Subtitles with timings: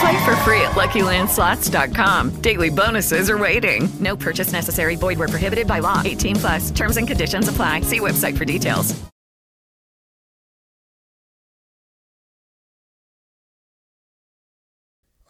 [0.00, 2.40] Play for free at LuckyLandSlots.com.
[2.40, 3.88] Daily bonuses are waiting.
[4.00, 4.96] No purchase necessary.
[4.96, 6.00] Void where prohibited by law.
[6.04, 6.70] 18 plus.
[6.70, 7.82] Terms and conditions apply.
[7.82, 8.94] See website for details.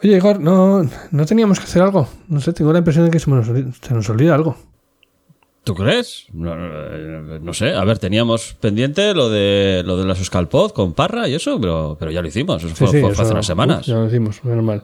[0.03, 2.09] Oye, Igor, ¿no, ¿no teníamos que hacer algo?
[2.29, 4.57] No sé, tengo la impresión de que se nos, se nos olvida algo.
[5.65, 6.27] ¿Tú crees?
[6.33, 7.75] No, no, no, sé.
[7.75, 10.31] A ver, teníamos pendiente lo de lo de las
[10.73, 12.65] con Parra y eso, pero, pero ya lo hicimos.
[12.65, 13.87] Eso Sí, fue, sí, fue eso- hace unas semanas.
[13.87, 14.83] Ya lo hicimos, menos mal.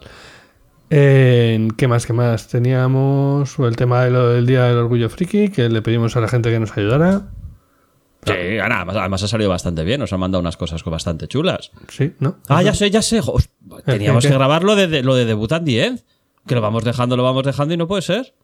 [0.91, 2.07] Eh, ¿Qué más?
[2.07, 2.47] ¿Qué más?
[2.49, 6.29] Teníamos el tema de lo del Día del Orgullo Friki, que le pedimos a la
[6.29, 7.23] gente que nos ayudara.
[8.25, 10.01] Sí, nada, además, ha salido bastante bien.
[10.01, 11.71] Nos han mandado unas cosas bastante chulas.
[11.89, 12.37] Sí, ¿no?
[12.49, 13.21] Ah, ya sé, ya sé.
[13.85, 14.31] Teníamos ¿Qué?
[14.31, 16.01] que grabar lo de, de- lo de Debut and the End.
[16.47, 18.35] Que lo vamos dejando, lo vamos dejando y no puede ser.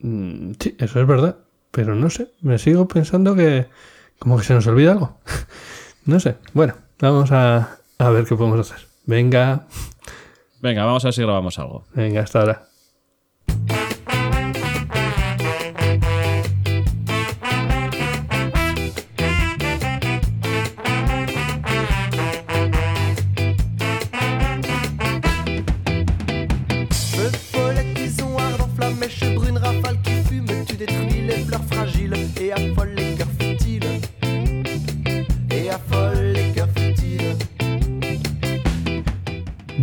[0.00, 1.36] Mm, Sí, eso es verdad.
[1.70, 3.68] Pero no sé, me sigo pensando que
[4.18, 5.18] como que se nos olvida algo.
[6.06, 6.36] no sé.
[6.54, 8.86] Bueno, vamos a, a ver qué podemos hacer.
[9.06, 9.66] Venga,
[10.60, 11.84] Venga, vamos a ver si grabamos algo.
[11.94, 12.67] venga, hasta ahora.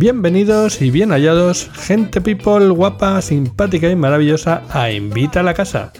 [0.08, 5.92] Bienvenidos y bien hallados, gente people guapa, simpática y maravillosa a Invita a la Casa,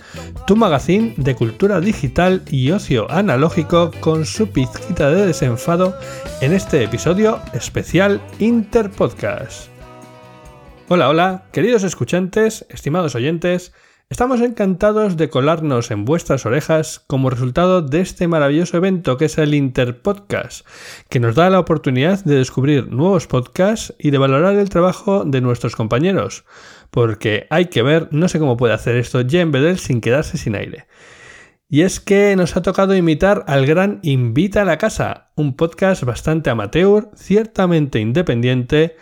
[0.46, 5.98] tu magazine de cultura digital y ocio analógico con su pizquita de desenfado
[6.40, 9.70] en este episodio especial Interpodcast.
[10.86, 13.72] Hola, hola, queridos escuchantes, estimados oyentes,
[14.08, 19.36] estamos encantados de colarnos en vuestras orejas como resultado de este maravilloso evento que es
[19.38, 20.66] el Interpodcast,
[21.08, 25.40] que nos da la oportunidad de descubrir nuevos podcasts y de valorar el trabajo de
[25.40, 26.44] nuestros compañeros,
[26.90, 30.54] porque hay que ver, no sé cómo puede hacer esto Jen Bedell sin quedarse sin
[30.54, 30.86] aire.
[31.68, 36.04] Y es que nos ha tocado imitar al gran Invita a la Casa, un podcast
[36.04, 38.94] bastante amateur, ciertamente independiente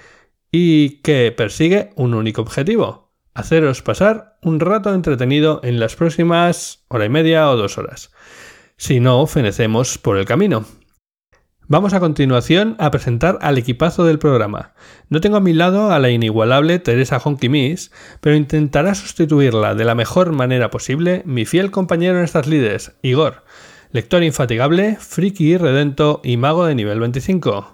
[0.50, 3.03] y que persigue un único objetivo,
[3.34, 8.12] haceros pasar un rato entretenido en las próximas hora y media o dos horas.
[8.77, 10.65] Si no, fenecemos por el camino.
[11.67, 14.75] Vamos a continuación a presentar al equipazo del programa.
[15.09, 17.91] No tengo a mi lado a la inigualable Teresa Honky Miss,
[18.21, 23.45] pero intentará sustituirla de la mejor manera posible mi fiel compañero en estas lides, Igor,
[23.93, 27.73] lector infatigable, friki irredento y mago de nivel 25.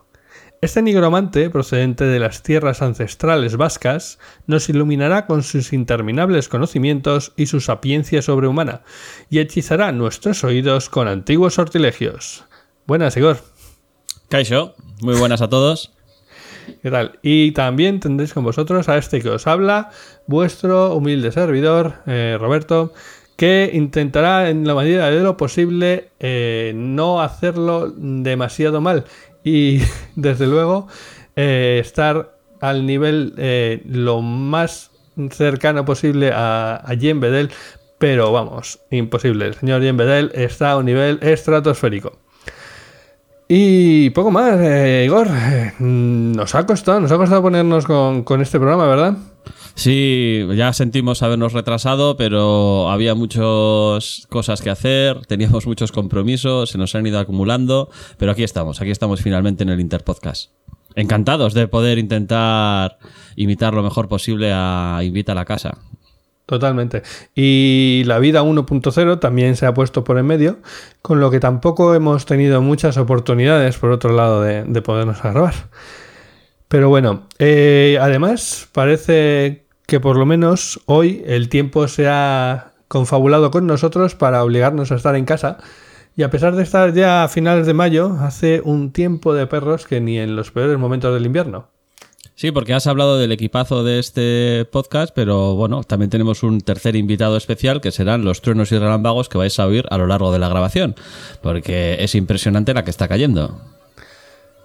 [0.62, 7.46] Este nigromante, procedente de las tierras ancestrales vascas, nos iluminará con sus interminables conocimientos y
[7.46, 8.82] su sapiencia sobrehumana,
[9.30, 12.44] y hechizará nuestros oídos con antiguos sortilegios.
[12.86, 13.38] Buenas, Igor.
[14.28, 15.94] Kaisho, muy buenas a todos.
[16.82, 17.18] ¿Qué tal?
[17.22, 19.88] Y también tendréis con vosotros a este que os habla,
[20.26, 22.92] vuestro humilde servidor, eh, Roberto,
[23.38, 29.06] que intentará en la medida de lo posible eh, no hacerlo demasiado mal
[29.44, 29.80] y
[30.16, 30.88] desde luego
[31.36, 34.90] eh, estar al nivel eh, lo más
[35.30, 37.50] cercano posible a, a Jen Bedell,
[37.98, 39.46] pero vamos, imposible.
[39.46, 42.18] El señor Jen Bedell está a un nivel estratosférico.
[43.48, 45.28] Y poco más, eh, Igor.
[45.80, 49.16] nos ha costado, nos ha costado ponernos con, con este programa, ¿verdad?
[49.80, 56.76] Sí, ya sentimos habernos retrasado, pero había muchas cosas que hacer, teníamos muchos compromisos, se
[56.76, 57.88] nos han ido acumulando,
[58.18, 60.50] pero aquí estamos, aquí estamos finalmente en el Interpodcast.
[60.96, 62.98] Encantados de poder intentar
[63.36, 65.78] imitar lo mejor posible a Invita a la Casa.
[66.44, 67.02] Totalmente.
[67.34, 70.58] Y la vida 1.0 también se ha puesto por en medio,
[71.00, 75.54] con lo que tampoco hemos tenido muchas oportunidades, por otro lado, de, de podernos grabar.
[76.68, 83.50] Pero bueno, eh, además parece que por lo menos hoy el tiempo se ha confabulado
[83.50, 85.58] con nosotros para obligarnos a estar en casa.
[86.16, 89.88] Y a pesar de estar ya a finales de mayo, hace un tiempo de perros
[89.88, 91.70] que ni en los peores momentos del invierno.
[92.36, 96.94] Sí, porque has hablado del equipazo de este podcast, pero bueno, también tenemos un tercer
[96.94, 100.30] invitado especial que serán los truenos y relámpagos que vais a oír a lo largo
[100.32, 100.94] de la grabación,
[101.42, 103.60] porque es impresionante la que está cayendo.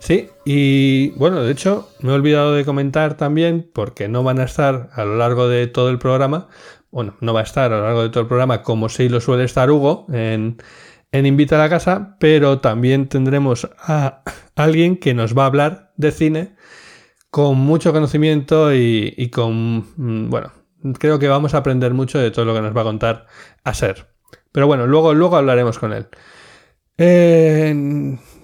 [0.06, 4.44] Sí, y bueno, de hecho, me he olvidado de comentar también, porque no van a
[4.44, 6.48] estar a lo largo de todo el programa,
[6.92, 9.20] bueno, no va a estar a lo largo de todo el programa como sí lo
[9.20, 10.58] suele estar Hugo en,
[11.12, 14.22] en Invita a la Casa, pero también tendremos a
[14.56, 16.56] alguien que nos va a hablar de cine
[17.32, 20.52] con mucho conocimiento y, y con, mm, bueno,
[21.00, 23.26] creo que vamos a aprender mucho de todo lo que nos va a contar
[23.64, 24.08] a ser.
[24.52, 26.10] Pero bueno, luego, luego hablaremos con él.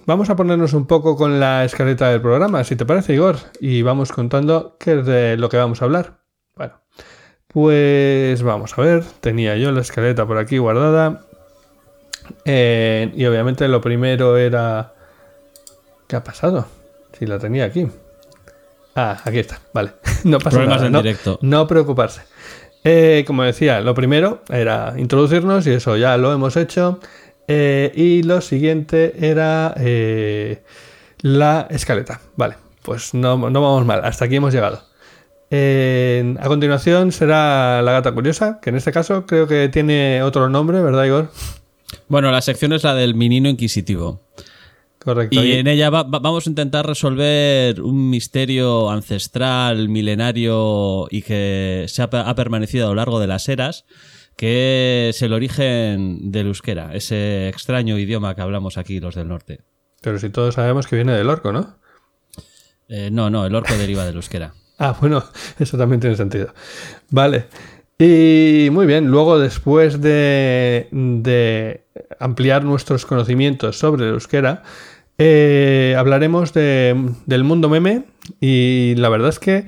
[0.06, 3.82] Vamos a ponernos un poco con la escaleta del programa, si te parece, Igor, y
[3.82, 6.18] vamos contando qué es de lo que vamos a hablar.
[6.56, 6.74] Bueno,
[7.48, 11.26] pues vamos a ver, tenía yo la escaleta por aquí guardada.
[12.44, 14.94] Eh, y obviamente lo primero era...
[16.06, 16.66] ¿Qué ha pasado?
[17.18, 17.88] Si la tenía aquí.
[18.94, 19.92] Ah, aquí está, vale.
[20.24, 20.86] No pasa Problemas nada.
[20.86, 21.38] en no, directo.
[21.42, 22.22] no preocuparse.
[22.84, 27.00] Eh, como decía, lo primero era introducirnos y eso ya lo hemos hecho.
[27.48, 30.62] Eh, y lo siguiente era eh,
[31.20, 32.20] la escaleta.
[32.36, 34.82] Vale, pues no, no vamos mal, hasta aquí hemos llegado.
[35.50, 40.48] Eh, a continuación será la gata curiosa, que en este caso creo que tiene otro
[40.48, 41.30] nombre, ¿verdad, Igor?
[42.08, 44.20] Bueno, la sección es la del menino inquisitivo.
[44.98, 45.42] Correcto.
[45.42, 51.84] Y en ella va- va- vamos a intentar resolver un misterio ancestral, milenario y que
[51.88, 53.84] se ha permanecido a lo largo de las eras,
[54.36, 59.60] que es el origen del euskera, ese extraño idioma que hablamos aquí los del norte.
[60.00, 61.76] Pero si todos sabemos que viene del orco, ¿no?
[62.88, 64.54] Eh, no, no, el orco deriva del euskera.
[64.78, 65.22] Ah, bueno,
[65.60, 66.52] eso también tiene sentido.
[67.10, 67.44] Vale.
[67.98, 71.84] Y muy bien, luego después de, de
[72.18, 74.64] ampliar nuestros conocimientos sobre el euskera,
[75.18, 76.96] eh, hablaremos de-
[77.26, 78.04] del mundo meme
[78.40, 79.66] y la verdad es que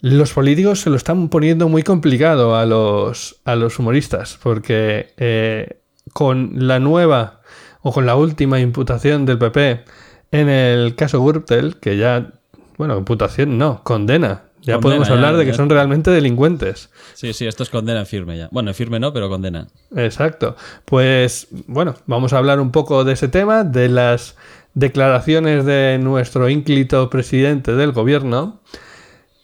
[0.00, 5.80] los políticos se lo están poniendo muy complicado a los, a los humoristas porque eh,
[6.12, 7.40] con la nueva
[7.82, 9.84] o con la última imputación del PP
[10.32, 12.32] en el caso Gürtel, que ya,
[12.78, 14.44] bueno, imputación no, condena.
[14.62, 15.56] Ya Condena, podemos ya, hablar de que ya.
[15.56, 16.90] son realmente delincuentes.
[17.14, 18.48] Sí, sí, esto es condena en firme ya.
[18.52, 19.68] Bueno, en firme no, pero condena.
[19.96, 20.54] Exacto.
[20.84, 24.36] Pues bueno, vamos a hablar un poco de ese tema, de las
[24.74, 28.60] declaraciones de nuestro ínclito presidente del gobierno.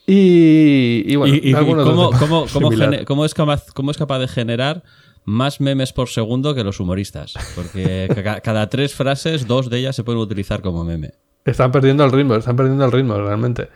[0.06, 1.84] Y, y bueno, y, y- y algunos
[2.18, 2.68] cómo, cómo-
[3.04, 4.82] cómo es capaz, cómo es capaz de generar
[5.24, 7.34] más memes por segundo que los humoristas?
[7.56, 11.12] Porque ca- cada tres frases, dos de ellas se pueden utilizar como meme.
[11.44, 13.68] Están perdiendo el ritmo, están perdiendo el ritmo realmente.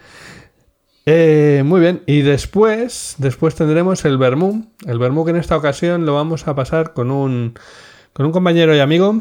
[1.07, 4.71] Eh, muy bien, y después, después tendremos el Bermú.
[4.87, 7.55] El Bermú que en esta ocasión lo vamos a pasar con un,
[8.13, 9.21] con un compañero y amigo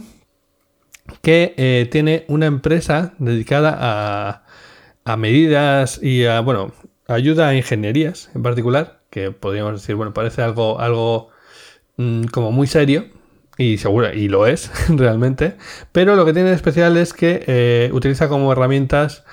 [1.23, 4.43] que eh, tiene una empresa dedicada a,
[5.05, 6.71] a medidas y a, bueno,
[7.09, 11.29] ayuda a ingenierías en particular, que podríamos decir, bueno, parece algo, algo
[11.97, 13.05] mm, como muy serio,
[13.59, 15.55] y seguro, y lo es realmente,
[15.91, 19.25] pero lo que tiene de especial es que eh, utiliza como herramientas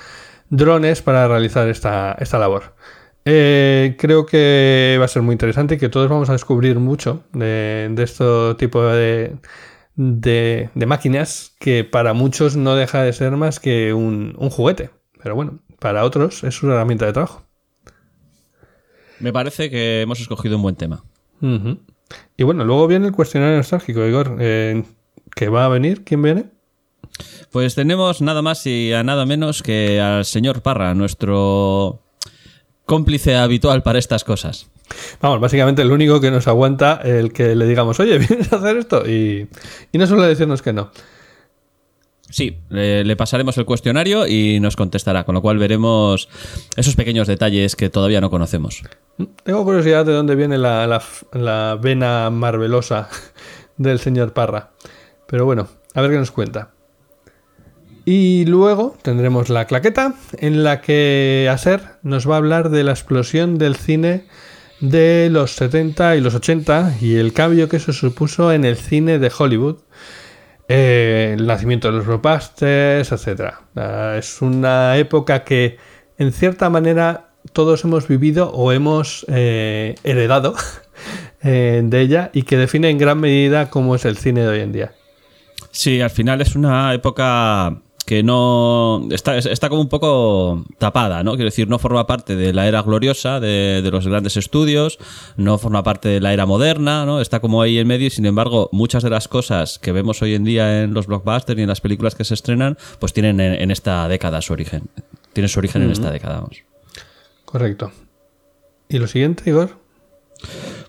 [0.50, 2.75] drones para realizar esta, esta labor.
[3.25, 7.25] Eh, creo que va a ser muy interesante y que todos vamos a descubrir mucho
[7.33, 8.25] de, de este
[8.56, 9.37] tipo de,
[9.97, 14.90] de, de máquinas que para muchos no deja de ser más que un, un juguete.
[15.23, 17.45] Pero bueno, para otros es una herramienta de trabajo.
[19.20, 21.04] Me parece que hemos escogido un buen tema.
[22.37, 24.37] Y bueno, luego viene el cuestionario nostálgico, Igor.
[24.40, 24.85] Eh,
[25.35, 26.04] ¿Qué va a venir?
[26.04, 26.46] ¿Quién viene?
[27.50, 32.02] Pues tenemos nada más y a nada menos que al señor Parra, nuestro
[32.85, 34.68] cómplice habitual para estas cosas.
[35.20, 38.76] Vamos, básicamente el único que nos aguanta el que le digamos, oye, ¿vienes a hacer
[38.76, 39.08] esto?
[39.08, 39.49] Y,
[39.92, 40.90] y no suele decirnos que no.
[42.28, 46.28] Sí, le, pasaremos el cuestionario y nos contestará, con lo cual veremos
[46.76, 48.83] esos pequeños detalles que todavía no conocemos.
[49.45, 51.02] Tengo curiosidad de dónde viene la, la,
[51.33, 53.09] la vena marvelosa
[53.76, 54.71] del señor Parra.
[55.26, 56.71] Pero bueno, a ver qué nos cuenta.
[58.04, 62.92] Y luego tendremos la claqueta en la que Aser nos va a hablar de la
[62.92, 64.26] explosión del cine
[64.78, 69.18] de los 70 y los 80 y el cambio que eso supuso en el cine
[69.18, 69.78] de Hollywood.
[70.68, 73.54] Eh, el nacimiento de los blockbusters, etc.
[74.18, 75.78] es una época que,
[76.18, 80.54] en cierta manera, todos hemos vivido o hemos eh, heredado
[81.42, 84.61] eh, de ella y que define en gran medida cómo es el cine de hoy
[84.61, 84.92] en día.
[85.70, 91.32] Sí, al final es una época que no está, está como un poco tapada, ¿no?
[91.32, 94.98] Quiero decir, no forma parte de la era gloriosa de, de, los grandes estudios,
[95.36, 97.20] no forma parte de la era moderna, ¿no?
[97.20, 100.34] Está como ahí en medio y sin embargo muchas de las cosas que vemos hoy
[100.34, 103.54] en día en los blockbusters y en las películas que se estrenan, pues tienen en,
[103.60, 104.84] en esta década su origen.
[105.32, 105.88] Tienen su origen mm -hmm.
[105.88, 106.62] en esta década, vamos.
[107.44, 107.90] Correcto.
[108.88, 109.80] ¿Y lo siguiente, Igor?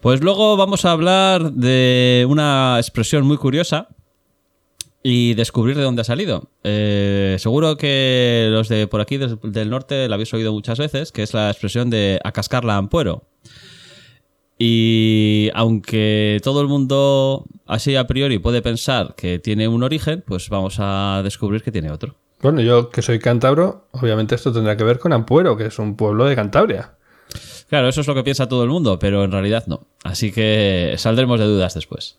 [0.01, 3.87] Pues luego vamos a hablar de una expresión muy curiosa
[5.09, 6.49] y descubrir de dónde ha salido.
[6.65, 11.13] Eh, seguro que los de por aquí del, del, norte la habéis oído muchas veces,
[11.13, 13.23] que es la expresión de a cascar la ampuero.
[14.59, 20.49] Y aunque todo el mundo así a priori puede pensar que tiene un origen, pues
[20.49, 22.15] vamos a descubrir que tiene otro.
[22.41, 25.95] Bueno, yo que soy cántabro, obviamente esto tendrá que ver con Ampuero, que es un
[25.95, 26.95] pueblo de Cantabria.
[27.69, 29.87] Claro, eso es lo que piensa todo el mundo, pero en realidad no.
[30.03, 32.17] Así que saldremos de dudas después.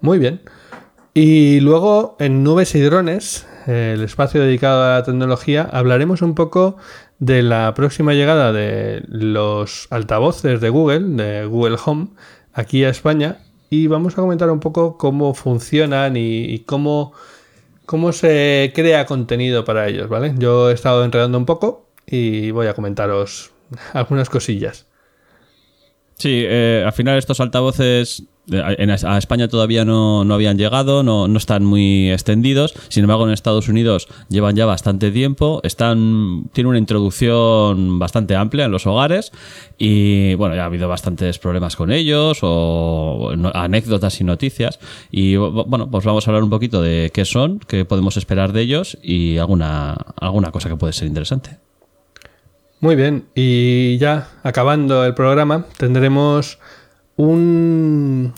[0.00, 0.40] Muy bien.
[1.14, 6.76] Y luego en Nubes y Drones, el espacio dedicado a la tecnología, hablaremos un poco
[7.18, 12.08] de la próxima llegada de los altavoces de Google, de Google Home,
[12.52, 13.38] aquí a España.
[13.70, 17.12] Y vamos a comentar un poco cómo funcionan y, cómo,
[17.84, 20.34] cómo se crea contenido para ellos, ¿vale?
[20.38, 23.52] Yo he estado enredando un poco y voy a comentaros
[23.92, 24.86] algunas cosillas.
[26.14, 31.28] Sí, eh, al final estos altavoces en, a España todavía no, no habían llegado, no,
[31.28, 32.74] no, están muy extendidos.
[32.88, 35.60] Sin embargo, en Estados Unidos llevan ya bastante tiempo.
[35.62, 39.32] Están, tienen una introducción bastante amplia en los hogares.
[39.78, 44.78] Y bueno, ya ha habido bastantes problemas con ellos, o anécdotas y noticias.
[45.10, 48.62] Y bueno, pues vamos a hablar un poquito de qué son, qué podemos esperar de
[48.62, 51.58] ellos y alguna, alguna cosa que puede ser interesante.
[52.80, 56.60] Muy bien, y ya acabando el programa, tendremos
[57.18, 58.32] un...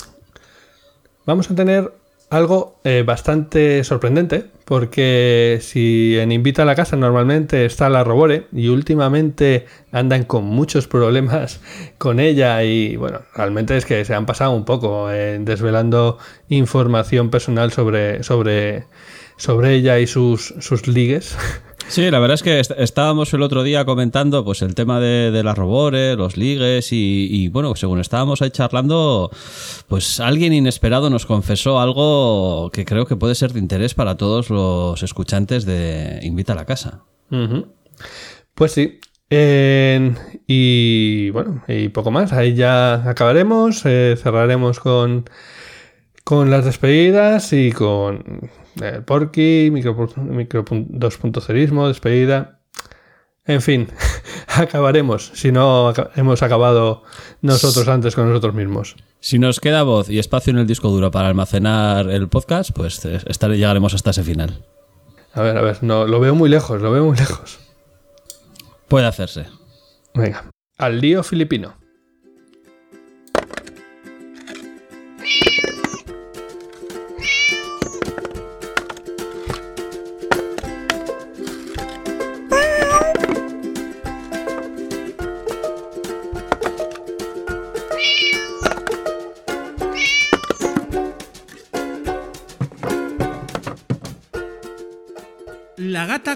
[1.27, 1.93] Vamos a tener
[2.31, 8.47] algo eh, bastante sorprendente, porque si en Invita a la Casa normalmente está la Robore
[8.53, 11.61] y últimamente andan con muchos problemas
[11.99, 16.19] con ella y bueno, realmente es que se han pasado un poco eh, desvelando
[16.49, 18.87] información personal sobre, sobre,
[19.37, 21.37] sobre ella y sus, sus ligues.
[21.91, 25.59] Sí, la verdad es que estábamos el otro día comentando pues el tema de, las
[25.59, 29.29] robores, los ligues y, bueno, según estábamos ahí charlando,
[29.89, 34.51] pues alguien inesperado nos confesó algo que creo que puede ser de interés para todos
[34.51, 37.03] los escuchantes de Invita a la Casa.
[38.55, 39.01] Pues sí.
[39.29, 42.33] Y bueno, y poco más.
[42.33, 43.85] Ahí ya acabaremos.
[43.85, 45.29] Eh, cerraremos con,
[46.23, 48.49] con las despedidas y con
[48.81, 52.61] el Porky, micro, micro 2.0ismo, despedida.
[53.47, 53.89] En fin,
[54.47, 57.03] acabaremos si no hemos acabado
[57.43, 58.97] nosotros antes con nosotros mismos.
[59.19, 63.05] Si nos queda voz y espacio en el disco duro para almacenar el podcast, pues
[63.05, 64.65] estar, llegaremos hasta ese final.
[65.35, 67.59] A ver, a ver, no, lo veo muy lejos, lo veo muy lejos.
[68.89, 69.47] Puede hacerse.
[70.15, 71.80] Venga, al lío filipino.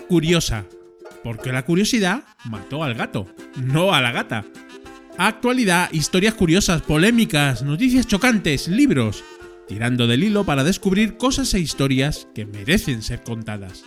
[0.09, 0.67] Curiosa.
[1.23, 4.45] Porque la curiosidad mató al gato, no a la gata.
[5.17, 9.25] Actualidad, historias curiosas, polémicas, noticias chocantes, libros.
[9.69, 13.85] Tirando del hilo para descubrir cosas e historias que merecen ser contadas.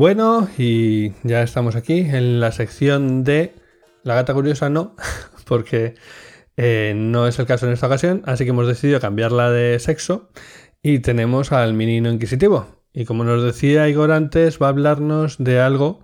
[0.00, 3.54] Bueno, y ya estamos aquí en la sección de
[4.02, 4.96] La gata curiosa no,
[5.44, 5.94] porque
[6.62, 10.28] eh, no es el caso en esta ocasión, así que hemos decidido cambiarla de sexo
[10.82, 12.66] y tenemos al menino inquisitivo.
[12.92, 16.02] Y como nos decía Igor antes, va a hablarnos de algo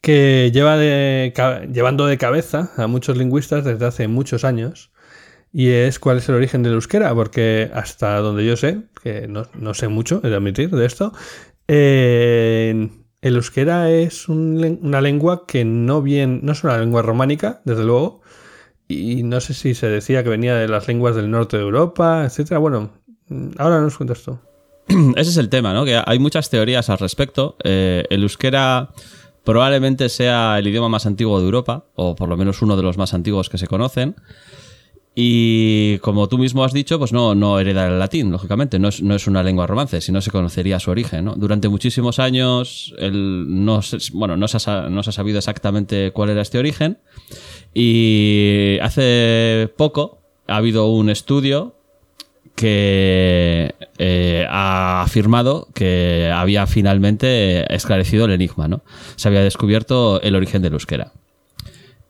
[0.00, 1.34] que lleva de,
[1.70, 4.92] llevando de cabeza a muchos lingüistas desde hace muchos años.
[5.52, 9.46] Y es cuál es el origen del euskera, porque hasta donde yo sé, que no,
[9.52, 11.12] no sé mucho, he de admitir, de esto,
[11.68, 12.88] eh,
[13.20, 17.84] el euskera es un, una lengua que no bien, no es una lengua románica, desde
[17.84, 18.21] luego,
[18.92, 22.24] y no sé si se decía que venía de las lenguas del norte de Europa,
[22.24, 22.58] etcétera.
[22.58, 22.90] Bueno,
[23.58, 24.38] ahora nos cuentas tú.
[25.16, 25.84] ese es el tema, ¿no?
[25.84, 27.56] Que hay muchas teorías al respecto.
[27.64, 28.90] Eh, el euskera
[29.44, 32.98] probablemente sea el idioma más antiguo de Europa, o por lo menos uno de los
[32.98, 34.16] más antiguos que se conocen.
[35.14, 39.02] Y como tú mismo has dicho, pues no, no hereda el latín, lógicamente, no es,
[39.02, 41.26] no es una lengua romance, si no se conocería su origen.
[41.26, 41.34] ¿no?
[41.34, 46.12] Durante muchísimos años el, no, se, bueno, no, se ha, no se ha sabido exactamente
[46.12, 46.98] cuál era este origen.
[47.74, 51.74] Y hace poco ha habido un estudio
[52.54, 58.82] que eh, ha afirmado que había finalmente esclarecido el enigma, ¿no?
[59.16, 61.12] Se había descubierto el origen del euskera.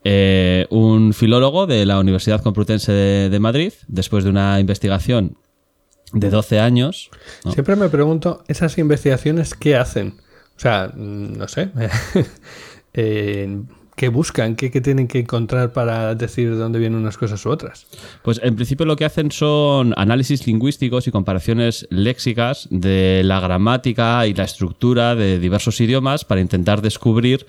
[0.05, 5.37] Eh, un filólogo de la Universidad Complutense de, de, Madrid, después de una investigación
[6.13, 7.11] de 12 años.
[7.45, 7.53] ¿no?
[7.53, 10.21] Siempre me pregunto, ¿esas investigaciones qué hacen?
[10.57, 11.71] O sea, no sé.
[12.95, 13.63] eh,
[13.97, 14.57] ¿Qué buscan?
[14.57, 17.87] ¿Qué, ¿Qué, tienen que encontrar para decir de dónde vienen unas cosas u otras?
[18.23, 24.27] Pues en principio lo que hacen son análisis lingüísticos y comparaciones léxicas de la gramática
[24.27, 27.47] y la estructura de diversos idiomas para intentar descubrir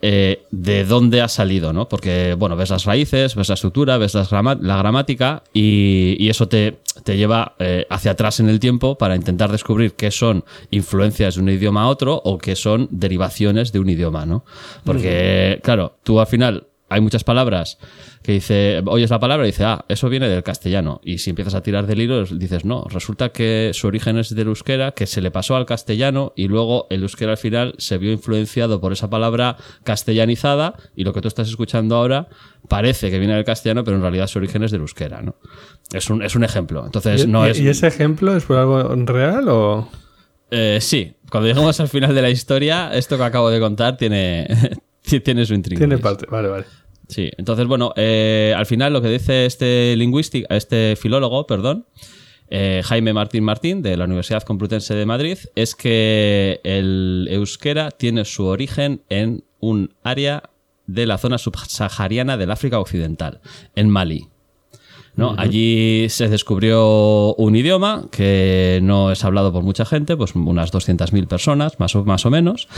[0.00, 1.88] eh, de dónde ha salido, ¿no?
[1.88, 6.28] Porque, bueno, ves las raíces, ves la estructura, ves las grama la gramática y, y,
[6.28, 10.44] eso te, te lleva eh, hacia atrás en el tiempo para intentar descubrir qué son
[10.70, 14.44] influencias de un idioma a otro o qué son derivaciones de un idioma, ¿no?
[14.84, 17.78] Porque, claro, tú al final hay muchas palabras
[18.22, 21.00] que dice, oyes la palabra y dice, ah, eso viene del castellano.
[21.04, 24.48] Y si empiezas a tirar del hilo, dices, no, resulta que su origen es del
[24.48, 28.12] euskera, que se le pasó al castellano y luego el euskera al final se vio
[28.12, 32.28] influenciado por esa palabra castellanizada y lo que tú estás escuchando ahora
[32.68, 35.36] parece que viene del castellano, pero en realidad su origen es del euskera, ¿no?
[35.92, 36.84] Es un, es un ejemplo.
[36.84, 37.60] Entonces, ¿Y, no y, es...
[37.60, 39.88] ¿Y ese ejemplo es por algo real o...?
[40.50, 44.48] Eh, sí, cuando lleguemos al final de la historia, esto que acabo de contar tiene,
[45.24, 45.78] tiene su intriga.
[45.78, 46.64] Tiene parte, vale, vale.
[47.08, 51.86] Sí, entonces, bueno, eh, al final lo que dice este lingüístico, este filólogo, perdón,
[52.50, 58.24] eh, Jaime Martín Martín, de la Universidad Complutense de Madrid, es que el euskera tiene
[58.24, 60.50] su origen en un área
[60.86, 63.40] de la zona subsahariana del África Occidental,
[63.74, 64.28] en Mali.
[65.18, 65.32] ¿No?
[65.32, 65.40] Uh -huh.
[65.40, 71.26] Allí se descubrió un idioma que no es hablado por mucha gente, pues unas 200.000
[71.26, 72.68] personas, más o, más o menos,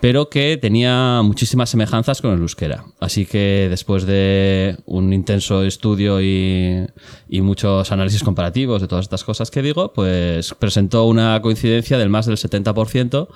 [0.00, 2.84] pero que tenía muchísimas semejanzas con el euskera.
[3.00, 6.86] Así que después de un intenso estudio y,
[7.28, 12.08] y muchos análisis comparativos de todas estas cosas que digo, pues presentó una coincidencia del
[12.08, 13.28] más del 70%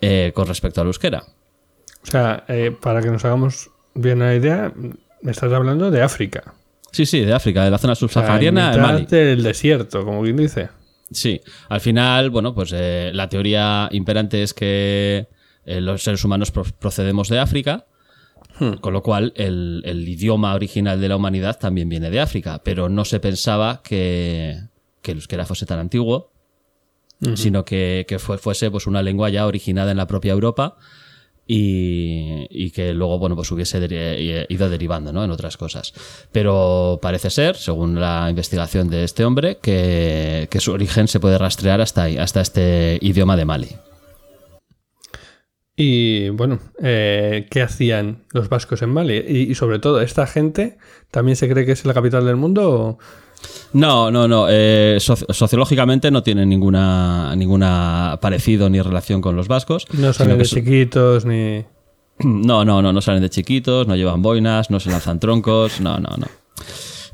[0.00, 1.22] eh, con respecto al euskera.
[2.02, 4.72] O sea, eh, para que nos hagamos bien la idea,
[5.22, 6.54] me estás hablando de África.
[6.94, 8.70] Sí, sí, de África, de la zona subsahariana.
[8.70, 9.06] O sea, Mali.
[9.06, 10.68] del desierto, como quien dice.
[11.10, 15.26] Sí, al final, bueno, pues eh, la teoría imperante es que
[15.66, 17.86] eh, los seres humanos pro procedemos de África,
[18.60, 18.74] hmm.
[18.74, 22.88] con lo cual el, el, idioma original de la humanidad también viene de África, pero
[22.88, 24.60] no se pensaba que,
[25.02, 26.30] que el euskera fuese tan antiguo,
[27.22, 27.36] uh -huh.
[27.36, 30.76] sino que, que fue, fuese pues, una lengua ya originada en la propia Europa
[31.46, 35.22] y, que luego bueno pues hubiese de, ido derivando ¿no?
[35.24, 35.92] en otras cosas
[36.32, 41.38] pero parece ser según la investigación de este hombre que, que su origen se puede
[41.38, 43.68] rastrear hasta ahí, hasta este idioma de Mali
[45.76, 49.16] y bueno, eh, ¿qué hacían los vascos en Mali?
[49.16, 50.78] Y, sobre todo, ¿esta gente
[51.10, 52.98] también se cree que es la capital del mundo?
[53.72, 54.46] No, no, no.
[54.48, 59.86] Eh, soci sociológicamente no tienen ninguna, ninguna parecido ni relación con los vascos.
[59.92, 61.64] No salen de chiquitos ni.
[62.20, 65.98] No, no, no, no salen de chiquitos, no llevan boinas, no se lanzan troncos, no,
[65.98, 66.28] no, no.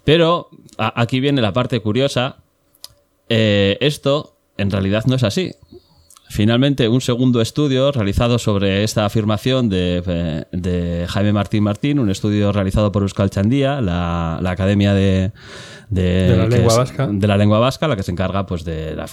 [0.05, 2.37] Pero aquí viene la parte curiosa.
[3.31, 5.53] Eh, esto en realidad no es así.
[6.33, 12.53] Finalmente, un segundo estudio realizado sobre esta afirmación de, de Jaime Martín Martín, un estudio
[12.53, 15.33] realizado por Euskal Chandía, la, la Academia de,
[15.89, 17.09] de, de, la lengua es, vasca.
[17.11, 19.07] de la lengua vasca, la que se encarga pues, de la,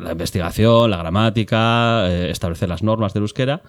[0.00, 3.62] la investigación, la gramática, eh, establecer las normas del euskera.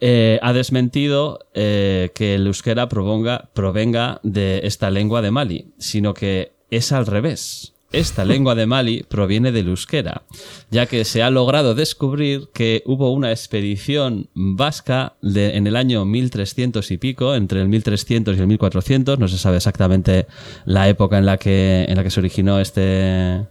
[0.00, 6.14] Eh, ha desmentido eh, que el euskera proponga, provenga de esta lengua de Mali, sino
[6.14, 7.77] que es al revés.
[7.90, 10.22] Esta lengua de Mali proviene del euskera,
[10.70, 16.90] ya que se ha logrado descubrir que hubo una expedición vasca en el año 1300
[16.90, 20.26] y pico, entre el 1300 y el 1400, no se sabe exactamente
[20.66, 23.46] la época en la que, en la que se originó este,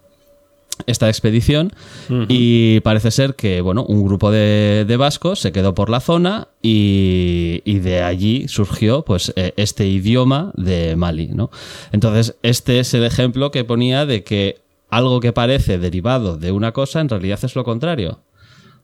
[0.86, 1.72] esta expedición
[2.10, 2.26] uh -huh.
[2.30, 6.50] y parece ser que bueno un grupo de, de, vascos se quedó por la zona
[6.62, 11.50] y, y de allí surgió pues eh, este idioma de Mali ¿no?
[11.92, 16.72] entonces este es el ejemplo que ponía de que algo que parece derivado de una
[16.72, 18.22] cosa en realidad es lo contrario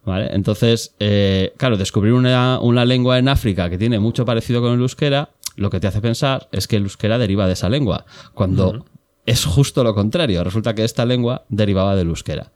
[0.06, 0.32] ¿Vale?
[0.34, 4.82] Entonces, eh, claro, descubrir una, una, lengua en África que tiene mucho parecido con el
[4.82, 8.67] euskera, lo que te hace pensar es que el euskera deriva de esa lengua, cuando
[8.67, 8.84] uh -huh
[9.26, 10.44] es justo lo contrario.
[10.44, 12.52] Resulta que esta lengua derivaba del euskera.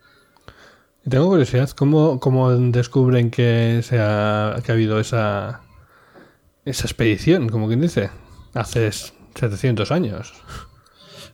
[1.08, 5.62] Tengo curiosidad, ¿cómo, cómo descubren que, se ha, que ha habido esa,
[6.66, 8.10] esa expedición, como quien dice,
[8.54, 10.34] hace 700 años?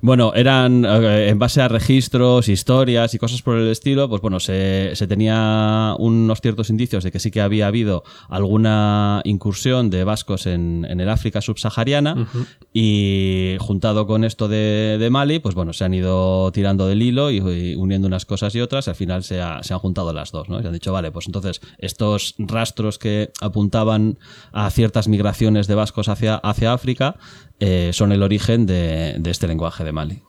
[0.06, 4.42] Bueno, eran eh, en base a registros, historias y cosas por el estilo, pues bueno,
[4.42, 10.04] se, se, tenía unos ciertos indicios de que sí que había habido alguna incursión de
[10.04, 12.28] vascos en, en el África subsahariana
[12.74, 17.32] y juntado con esto de, de Mali, pues bueno, se han ido tirando del hilo
[17.32, 20.12] y, y uniendo unas cosas y otras, y al final se, ha- se han juntado
[20.12, 20.62] las dos, ¿no?
[20.62, 24.18] Y han dicho, vale, pues entonces estos rastros que apuntaban
[24.52, 27.16] a ciertas migraciones de vascos hacia, hacia África
[27.60, 30.22] eh, son el origen de, este lenguaje de Mali.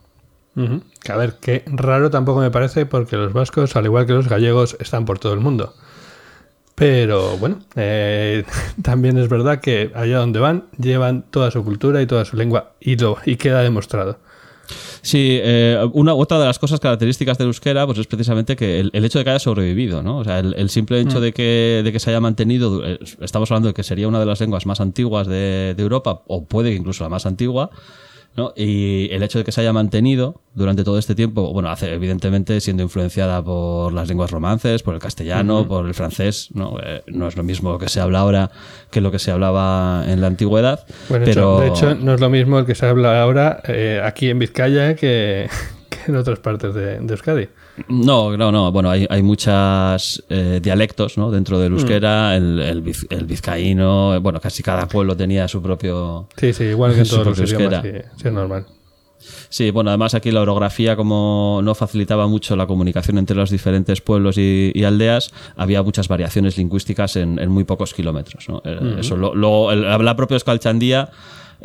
[0.57, 4.77] A ver, qué raro tampoco me parece porque los vascos, al igual que los gallegos,
[4.79, 5.75] están por todo el mundo.
[6.75, 8.45] Pero bueno, eh,
[8.83, 12.73] también es verdad que allá donde van llevan toda su cultura y toda su lengua
[12.81, 14.19] y, lo, y queda demostrado.
[15.03, 18.91] Sí, eh, una otra de las cosas características del euskera pues es precisamente que el,
[18.95, 20.19] el hecho de que haya sobrevivido, ¿no?
[20.19, 21.23] O sea, el, el simple hecho Mm.
[21.23, 24.27] de, que, de que se haya mantenido, eh, estamos hablando de que sería una de
[24.27, 27.71] las lenguas más antiguas de, de Europa, o puede que incluso la más antigua,
[28.37, 28.53] ¿no?
[28.57, 32.61] Y el hecho de que se haya mantenido durante todo este tiempo, bueno, hace, evidentemente
[32.61, 36.77] siendo influenciada por las lenguas romances, por el castellano, por el francés, ¿no?
[36.83, 38.51] Eh, no es lo mismo que se habla ahora
[38.91, 40.87] que lo que se hablaba en la antigüedad.
[41.09, 41.61] Bueno, pero...
[41.61, 44.95] de hecho, no es lo mismo el que se habla ahora eh, aquí en Vizcaya
[44.95, 45.49] que,
[45.89, 47.49] que en otras partes de, de Euskadi.
[47.89, 48.71] No, no, no.
[48.71, 50.25] Bueno, hay, hay muchos
[50.63, 51.31] dialectos ¿no?
[51.31, 51.61] dentro Mm.
[51.61, 56.29] del euskera, el, el, el vizcaíno, eh, bueno, casi cada pueblo tenía su propio.
[56.37, 58.67] Sí, sí, igual que en todos los idiomas, sí, sí, es normal.
[59.49, 64.01] Sí, bueno, además aquí la orografía, como no facilitaba mucho la comunicación entre los diferentes
[64.03, 68.49] pueblos y, y aldeas, había muchas variaciones lingüísticas en, en muy pocos kilómetros.
[68.51, 68.61] ¿no?
[68.65, 69.01] Eh, Ujú.
[69.01, 71.09] Eso, lo- luego, el, la propia Escalchandía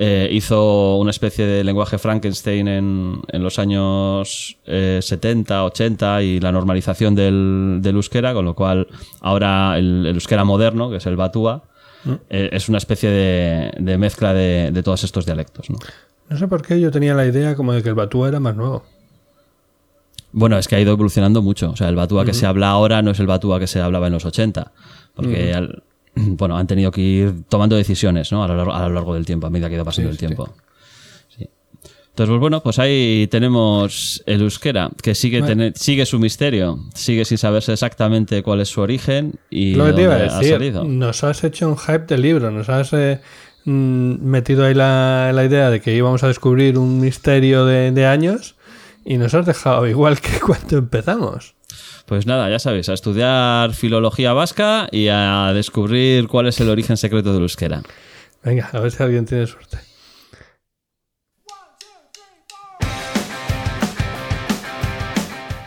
[0.01, 6.39] eh, hizo una especie de lenguaje Frankenstein en, en los años eh, 70, 80 y
[6.39, 8.87] la normalización del, del euskera, con lo cual
[9.19, 11.63] ahora el, el euskera moderno, que es el batúa,
[12.05, 12.11] Mm.
[12.29, 15.69] eh, es una especie de, de mezcla de, de todos estos dialectos.
[15.69, 15.75] ¿no?
[16.29, 18.55] No sé por qué yo tenía la idea como de que el batúa era más
[18.55, 18.85] nuevo.
[20.31, 21.71] Bueno, es que ha ido evolucionando mucho.
[21.71, 24.07] O sea, el batúa que se habla ahora no es el batúa que se hablaba
[24.07, 24.71] en los 80.
[25.13, 25.57] Porque, Ujú.
[25.57, 25.83] al-
[26.37, 28.43] bueno, han tenido que ir tomando decisiones ¿no?
[28.43, 30.13] a, lo largo, a lo largo del tiempo, a medida que ha ido pasando Sí,
[30.13, 30.49] el sí, tiempo.
[31.35, 31.49] Sí.
[32.09, 35.71] Entonces, pues bueno, pues ahí tenemos el euskera, que sigue, Bueno.
[35.75, 40.01] sigue su misterio, sigue sin saberse exactamente cuál es su origen y Lo que te
[40.03, 40.83] iba a ha decir, salido.
[40.83, 43.21] nos has hecho un hype del libro, nos has eh,
[43.63, 48.05] mm, metido ahí la, la idea de que íbamos a descubrir un misterio de, de
[48.05, 48.55] años
[49.05, 51.55] y nos has dejado igual que cuando empezamos.
[52.09, 56.97] Pues nada, ya sabéis, a estudiar filología vasca y a descubrir cuál es el origen
[56.97, 57.83] secreto del euskera.
[58.43, 59.77] Venga, a ver si alguien tiene suerte.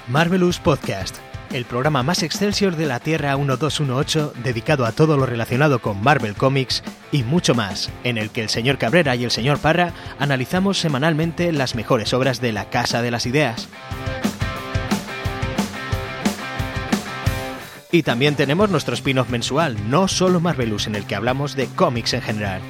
[0.08, 1.18] Marvelous Podcast,
[1.52, 6.34] el programa más excelsior de la Tierra 1218 dedicado a todo lo relacionado con Marvel
[6.34, 10.80] Comics y mucho más, en el que el señor Cabrera y el señor Parra analizamos
[10.80, 13.68] semanalmente las mejores obras de la Casa de las Ideas.
[17.94, 22.14] Y también tenemos nuestro spin-off mensual, no solo Marvelous, en el que hablamos de cómics
[22.14, 22.62] en general.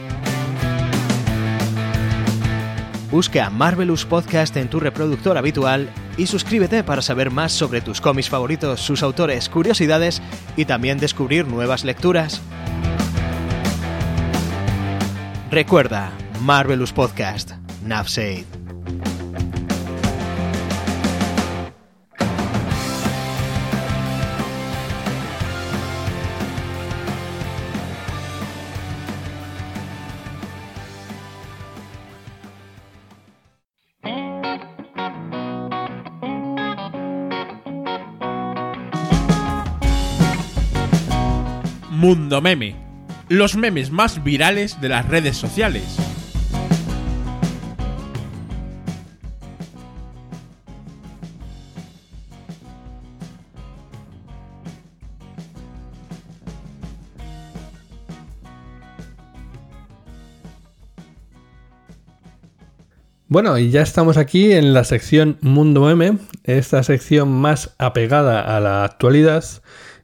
[3.09, 8.29] Busca Marvelous Podcast en tu reproductor habitual y suscríbete para saber más sobre tus cómics
[8.29, 10.21] favoritos, sus autores, curiosidades
[10.57, 12.41] y también descubrir nuevas lecturas.
[15.53, 17.53] Recuerda, Marvelous Podcast,
[17.85, 18.62] Navseid.
[42.03, 42.75] Mundo Meme.
[43.29, 45.85] Los memes más virales de las redes sociales.
[63.29, 68.59] Bueno, y ya estamos aquí en la sección Mundo M, esta sección más apegada a
[68.59, 69.45] la actualidad.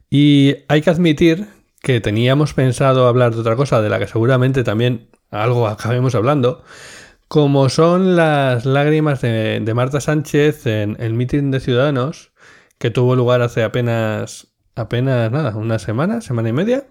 [0.09, 1.58] Y hay que admitir
[1.89, 6.63] que teníamos pensado hablar de otra cosa, de la que seguramente también algo acabemos hablando,
[7.29, 12.31] como son las lágrimas de, de Marta Sánchez en el mitin de Ciudadanos,
[12.77, 16.85] que tuvo lugar hace apenas, apenas nada, una semana, semana y media.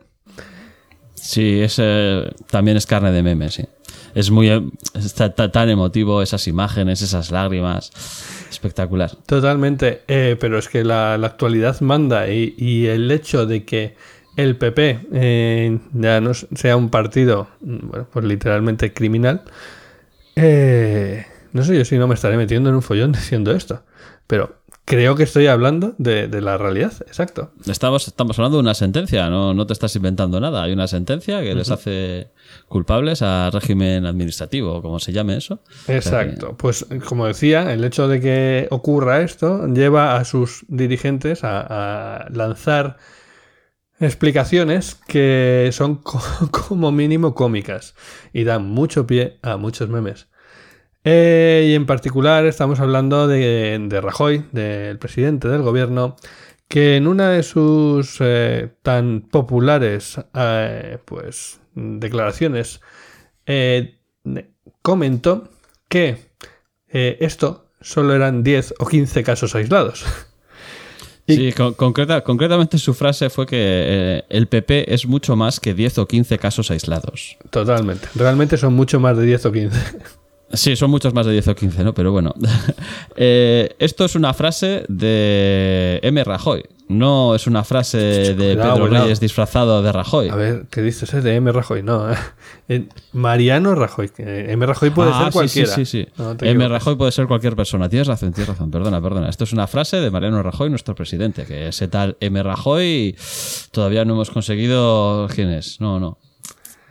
[1.14, 3.66] Sí, es, eh, también es carne de memes, sí.
[4.16, 7.92] es muy está ta- tan emotivo, esas imágenes, esas lágrimas.
[8.50, 9.12] Espectacular.
[9.28, 13.96] Totalmente, eh, pero es que la, la actualidad manda y, y el hecho de que
[14.38, 19.42] el PP eh, ya no sea un partido, bueno, pues literalmente criminal,
[20.36, 23.82] eh, no sé yo si no me estaré metiendo en un follón diciendo esto,
[24.28, 27.52] pero creo que estoy hablando de, de la realidad, exacto.
[27.66, 30.64] Estamos, estamos hablando de una sentencia, no, no te estás inventando nada.
[30.64, 32.30] Hay una sentencia que les hace
[32.70, 35.60] culpables al régimen administrativo, como se llame eso.
[35.90, 36.56] Exacto.
[36.58, 41.60] Pues como decía, el hecho de que ocurra esto lleva a sus dirigentes a,
[42.22, 42.98] a lanzar
[44.00, 47.96] explicaciones que son co- como mínimo cómicas
[48.34, 50.28] y dan mucho pie a muchos memes.
[51.04, 56.18] Eh, y en particular estamos hablando de, Rajoy, del presidente del gobierno,
[56.68, 62.82] que en una de sus eh, tan populares eh, pues, declaraciones
[63.46, 65.50] ne- comentó
[65.88, 66.28] que
[66.90, 70.04] esto solo eran 10 o 15 casos aislados.
[71.28, 75.74] Sí, con- concreta- concretamente su frase fue que eh, el PP es mucho más que
[75.74, 77.38] 10 o 15 casos aislados.
[77.50, 78.08] Totalmente.
[78.16, 79.80] Realmente son mucho más de 10 o 15.
[80.54, 81.94] Sí, son muchos más de 10 o 15, ¿no?
[81.94, 82.34] Pero bueno.
[83.20, 86.24] Eh, esto es una frase de M.
[86.24, 86.64] Rajoy.
[86.90, 89.04] No es una frase de cuidado, Pedro cuidado.
[89.06, 90.30] Reyes disfrazado de Rajoy.
[90.30, 91.14] A ver, ¿qué dices?
[91.14, 91.52] Es de M.
[91.52, 92.12] Rajoy, no.
[92.12, 92.16] eh.
[92.70, 94.10] Eh, Mariano Rajoy.
[94.10, 94.66] que M.
[94.66, 95.76] Rajoy puede Ah, ser sí, cualquiera.
[95.76, 96.12] Sí, sí, sí.
[96.18, 96.68] No M.
[96.68, 97.88] Rajoy puede ser cualquier persona.
[97.90, 98.72] Tienes razón, tienes razón.
[98.72, 99.30] Perdona, perdona.
[99.30, 102.42] Esto es una frase de Mariano Rajoy, nuestro presidente, que ese tal M.
[102.44, 103.16] Rajoy
[103.72, 105.80] todavía no hemos conseguido quién es.
[105.82, 106.18] No, no.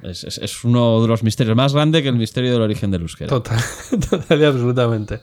[0.02, 3.02] Es, es- es uno de los misterios más grande que el misterio del origen del
[3.02, 3.28] euskera.
[3.28, 3.58] Total,
[4.10, 5.20] total y absolutamente.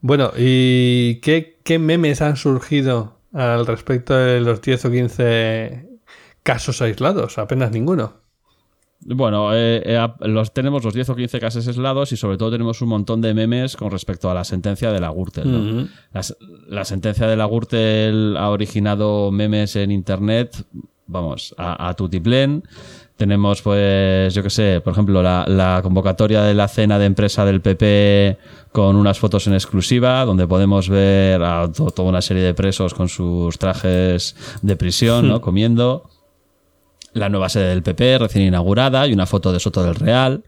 [0.00, 5.88] Bueno, ¿y qué, qué memes han surgido al respecto de los 10 o 15
[6.42, 7.36] casos aislados?
[7.38, 8.24] Apenas ninguno.
[9.06, 12.80] Bueno, eh, eh, los, tenemos los 10 o 15 casos aislados y sobre todo tenemos
[12.80, 15.50] un montón de memes con respecto a la sentencia de la Gürtel.
[15.50, 15.88] ¿no?
[16.68, 20.64] La sentencia de la Gürtel ha originado memes en internet,
[21.06, 22.62] vamos, a, a tutiplén.
[23.16, 27.44] Tenemos, pues, yo qué sé, por ejemplo, la, la convocatoria de la cena de empresa
[27.44, 28.38] del PP
[28.72, 32.92] con unas fotos en exclusiva, donde podemos ver a to- toda una serie de presos
[32.92, 35.40] con sus trajes de prisión, ¿no?
[35.42, 36.10] Comiendo.
[37.12, 40.42] La nueva sede del PP recién inaugurada y una foto de Soto del Real.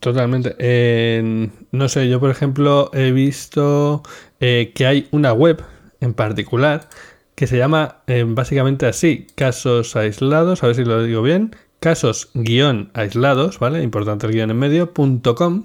[0.00, 0.54] Totalmente.
[0.58, 4.02] En- no sé, yo por ejemplo he visto
[4.40, 5.62] eh, que hay una web
[6.00, 6.88] en particular
[7.36, 12.30] que se llama eh, básicamente así, casos aislados, a ver si lo digo bien, casos
[12.32, 13.82] guion aislados, ¿vale?
[13.82, 15.62] Importante el guion en medio, com,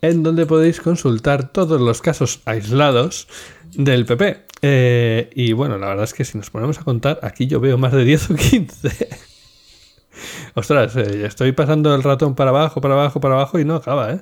[0.00, 3.26] en donde podéis consultar todos los casos aislados
[3.74, 4.44] del PP.
[4.62, 7.76] Eh, y bueno, la verdad es que si nos ponemos a contar, aquí yo veo
[7.78, 9.08] más de 10 o 15.
[10.54, 14.12] Ostras, eh, estoy pasando el ratón para abajo, para abajo, para abajo y no acaba,
[14.12, 14.20] ¿eh?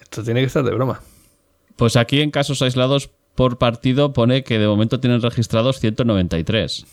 [0.00, 1.00] Esto tiene que estar de broma.
[1.76, 6.86] Pues aquí en casos aislados por partido pone que de momento tienen registrados 193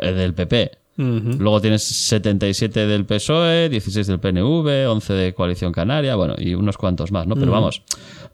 [0.00, 0.70] eh, del PP.
[1.00, 6.76] Luego tienes 77 del PSOE, 16 del PNV, 11 de Coalición Canaria, bueno, y unos
[6.76, 7.36] cuantos más, ¿no?
[7.36, 7.84] Pero vamos,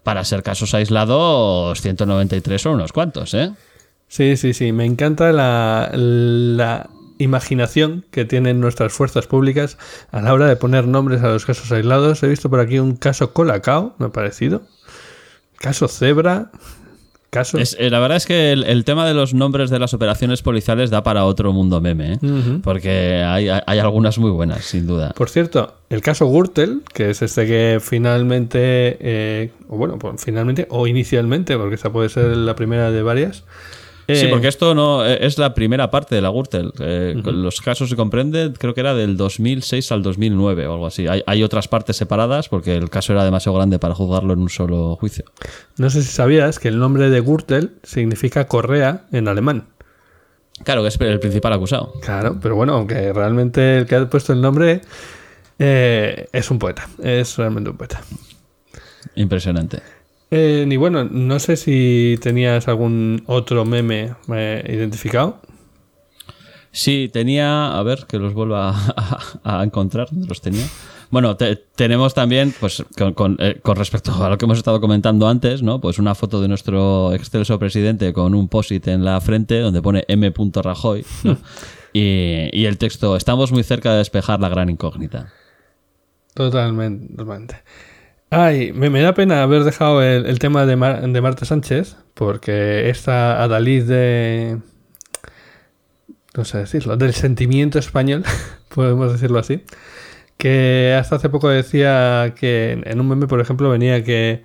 [0.03, 3.53] para ser casos aislados, 193 son unos cuantos, ¿eh?
[4.09, 4.73] Sí, sí, sí.
[4.73, 6.89] Me encanta la, la
[7.19, 9.77] imaginación que tienen nuestras fuerzas públicas
[10.11, 12.23] a la hora de poner nombres a los casos aislados.
[12.23, 14.63] He visto por aquí un caso Colacao, me ha parecido.
[15.59, 16.51] Caso Zebra.
[17.35, 17.59] Caso.
[17.59, 20.41] Es- eh, la verdad es que el, el tema de los nombres de las operaciones
[20.41, 22.19] policiales da para otro mundo meme, ¿eh?
[22.63, 25.13] Porque hay, hay- algunas muy buenas, sin duda.
[25.17, 30.67] Por cierto, el caso Gürtel, que es este que finalmente, eh, o bueno, pues finalmente
[30.71, 33.43] o inicialmente, porque esta puede ser la primera de varias.
[34.07, 36.73] Sí, eh, porque esto no eh, es la primera parte de la Gürtel.
[36.79, 41.07] Eh, Los casos se comprende, creo que era del 2006 al 2009 o algo así.
[41.07, 44.51] Hay, hay otras partes separadas porque el caso era demasiado grande para juzgarlo en un
[44.51, 45.25] solo juicio.
[45.79, 49.69] No sé si sabías que el nombre de Gürtel significa correa en alemán.
[50.63, 51.93] Claro, que es el principal acusado.
[52.01, 54.83] Claro, pero bueno, aunque realmente el que ha puesto el nombre
[55.59, 56.89] eh, es un poeta.
[57.03, 58.01] Es realmente un poeta.
[59.17, 59.81] Impresionante.
[60.37, 65.41] Eh, y bueno, no sé si tenías algún otro meme eh, identificado.
[66.73, 67.79] Sí, tenía.
[67.79, 69.21] A ver, que los vuelva a, a-
[69.61, 70.09] a encontrar.
[70.11, 70.67] ¿Dónde los tenía?
[71.11, 74.81] Bueno, te- tenemos también, pues, con, con, eh, con respecto a lo que hemos estado
[74.81, 75.81] comentando antes, ¿no?
[75.81, 80.05] Pues una foto de nuestro excelso presidente con un posit en la frente donde pone
[80.09, 80.33] M.
[80.55, 81.37] Rajoy, ¿no?
[81.93, 85.33] y, y el texto: Estamos muy cerca de despejar la gran incógnita.
[86.35, 87.07] Totalmente.
[87.15, 87.63] totalmente.
[88.37, 93.43] Ay, me, da pena haber dejado el, tema de, Mar- de Marta Sánchez, porque esta
[93.43, 94.59] adalid de.
[96.37, 98.25] No sé decirlo, del sentimiento español,
[98.75, 99.63] podemos decirlo así,
[100.39, 104.43] que hasta hace poco decía que en- un meme, por ejemplo, venía que,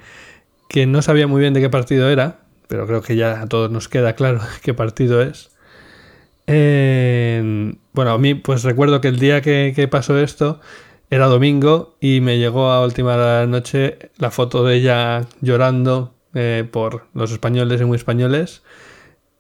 [0.70, 3.72] que no sabía muy bien de qué partido era, pero creo que ya a todos
[3.72, 5.52] nos queda claro qué partido es.
[6.48, 10.62] Eh, bueno, a mí pues recuerdo que el día que pasó esto
[11.10, 15.26] era domingo y me llegó a última hora de la noche la foto de ella
[15.42, 18.62] llorando eh, por los españoles y muy españoles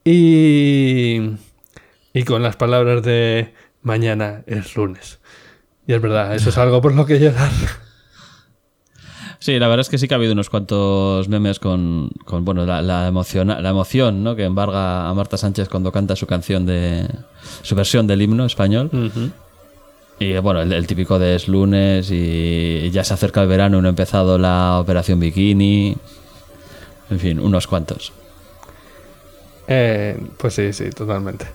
[0.04, 1.22] y,
[2.14, 5.20] y con las palabras de mañana es lunes.
[5.86, 7.52] Y es verdad, eso es algo por lo que llorar.
[9.40, 12.66] Sí, la verdad es que sí que ha habido unos cuantos memes con, con, bueno,
[12.66, 14.36] la, la emoción, la emoción ¿no?
[14.36, 17.08] que embarga a Marta Sánchez cuando canta su canción de.
[17.62, 18.92] su versión del himno español.
[20.20, 23.90] Y bueno, el, típico de es lunes y ya se acerca el verano no ha
[23.90, 25.96] empezado la operación bikini.
[27.10, 28.12] En fin, unos cuantos.
[29.68, 31.46] Eh, pues sí, sí, totalmente.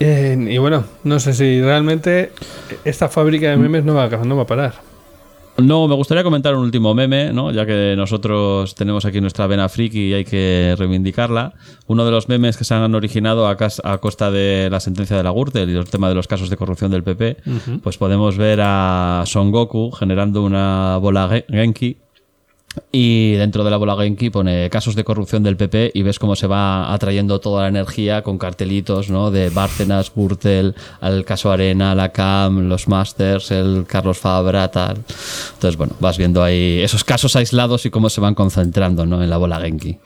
[0.00, 2.32] Eh, y bueno, no sé si realmente
[2.84, 4.74] esta fábrica de memes no va, a- no va a parar.
[5.58, 7.50] No, me gustaría comentar un último meme, ¿no?
[7.50, 11.54] ya que nosotros tenemos aquí nuestra vena friki y hay que reivindicarla.
[11.86, 15.16] Uno de los memes que se han originado a, cas- a costa de la sentencia
[15.16, 17.38] de la Gürtel y el tema de los casos de corrupción del PP,
[17.82, 21.96] pues podemos ver a Son Goku generando una bola ge- Genki
[22.92, 26.36] y dentro de la bola Genki pone casos de corrupción del PP y ves cómo
[26.36, 29.30] se va atrayendo toda la energía con cartelitos ¿no?
[29.30, 34.96] de Bárcenas, Gürtel, al caso Arena, la CAM, los Masters, el Carlos Fabra, tal.
[35.54, 39.22] Entonces, bueno, vas viendo ahí esos casos aislados y cómo se van concentrando ¿no?
[39.22, 39.98] en la bola Genki.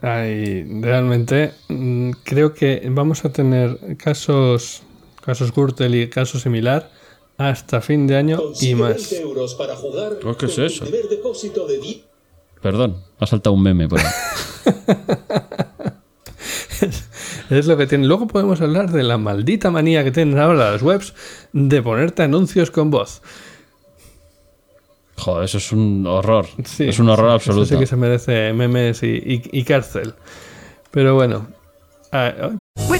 [0.00, 4.82] Ay, realmente mm, creo que vamos a tener casos,
[5.24, 6.90] casos Gürtel y casos similar
[7.38, 9.12] hasta fin de año y más.
[9.12, 10.84] euros para jugar Oh, ¿qué es eso?
[10.84, 11.98] el primer depósito de 10
[12.62, 14.06] Perdón, ha saltado un meme por ahí.
[17.50, 18.06] Es lo que tiene.
[18.06, 21.12] Luego podemos hablar de la maldita manía que tienen ahora las webs
[21.52, 23.20] de ponerte anuncios con voz.
[25.16, 26.46] Joder, eso es un horror.
[26.64, 27.66] Sí, es un horror eso absoluto.
[27.66, 30.14] sí que se merece memes y, y- y cárcel.
[30.90, 31.48] Pero bueno.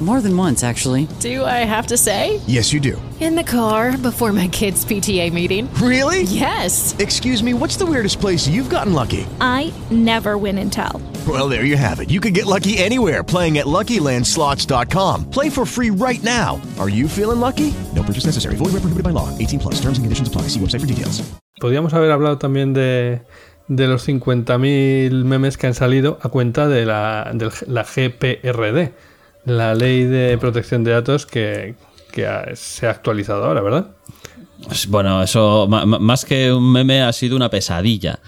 [0.00, 1.08] More than once, actually.
[1.18, 2.40] Do I have to say?
[2.46, 3.00] Yes, you do.
[3.18, 5.68] In the car before my kids' PTA meeting.
[5.82, 6.22] Really?
[6.22, 6.94] Yes.
[7.00, 9.26] Excuse me, what's the weirdest place you've gotten lucky?
[9.40, 11.02] I never win and tell.
[11.26, 12.10] Well, there you have it.
[12.10, 15.30] You can get lucky anywhere playing at LuckyLandSlots.com.
[15.30, 16.60] Play for free right now.
[16.78, 17.74] Are you feeling lucky?
[17.96, 18.54] No purchase necessary.
[18.54, 19.36] Void where prohibited by law.
[19.36, 19.74] 18 plus.
[19.80, 20.42] Terms and conditions apply.
[20.42, 21.20] See website for details.
[21.60, 23.22] podríamos haber hablado también de,
[23.66, 28.92] de los 50.000 memes que han salido a cuenta de la, de la GPRD,
[29.48, 31.74] la ley de protección de datos que,
[32.12, 33.90] que ha- se ha actualizado ahora, ¿verdad?
[34.66, 38.18] Pues, Bueno, eso más que un meme ha sido una pesadilla.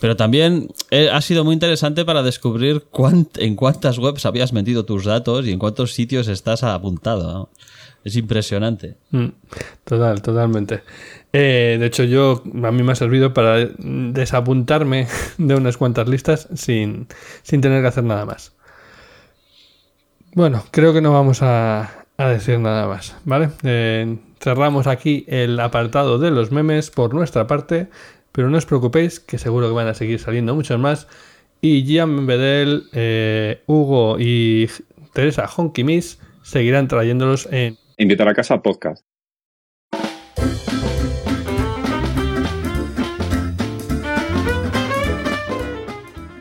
[0.00, 4.86] Pero también eh, ha sido muy interesante para descubrir cuánt- en cuántas webs habías metido
[4.86, 7.32] tus datos y en cuántos sitios estás apuntado.
[7.34, 7.48] ¿no?
[8.02, 8.96] Es impresionante.
[9.10, 9.26] Mm,
[9.84, 10.82] Total, totalmente.
[11.34, 15.06] Eh, de hecho, yo a mí me ha servido para desapuntarme
[15.38, 17.06] de unas cuantas listas sin,
[17.42, 18.52] sin tener que hacer nada más.
[20.32, 23.50] Bueno, creo que no vamos a, a decir nada más, ¿vale?
[23.64, 27.88] Eh, cerramos aquí el apartado de los memes por nuestra parte,
[28.30, 31.08] pero no os preocupéis, que seguro que van a seguir saliendo muchos más.
[31.60, 34.68] Y Gian Bedel, eh, Hugo y
[35.12, 39.04] Teresa Honky Miss seguirán trayéndolos en Invita a la casa podcast.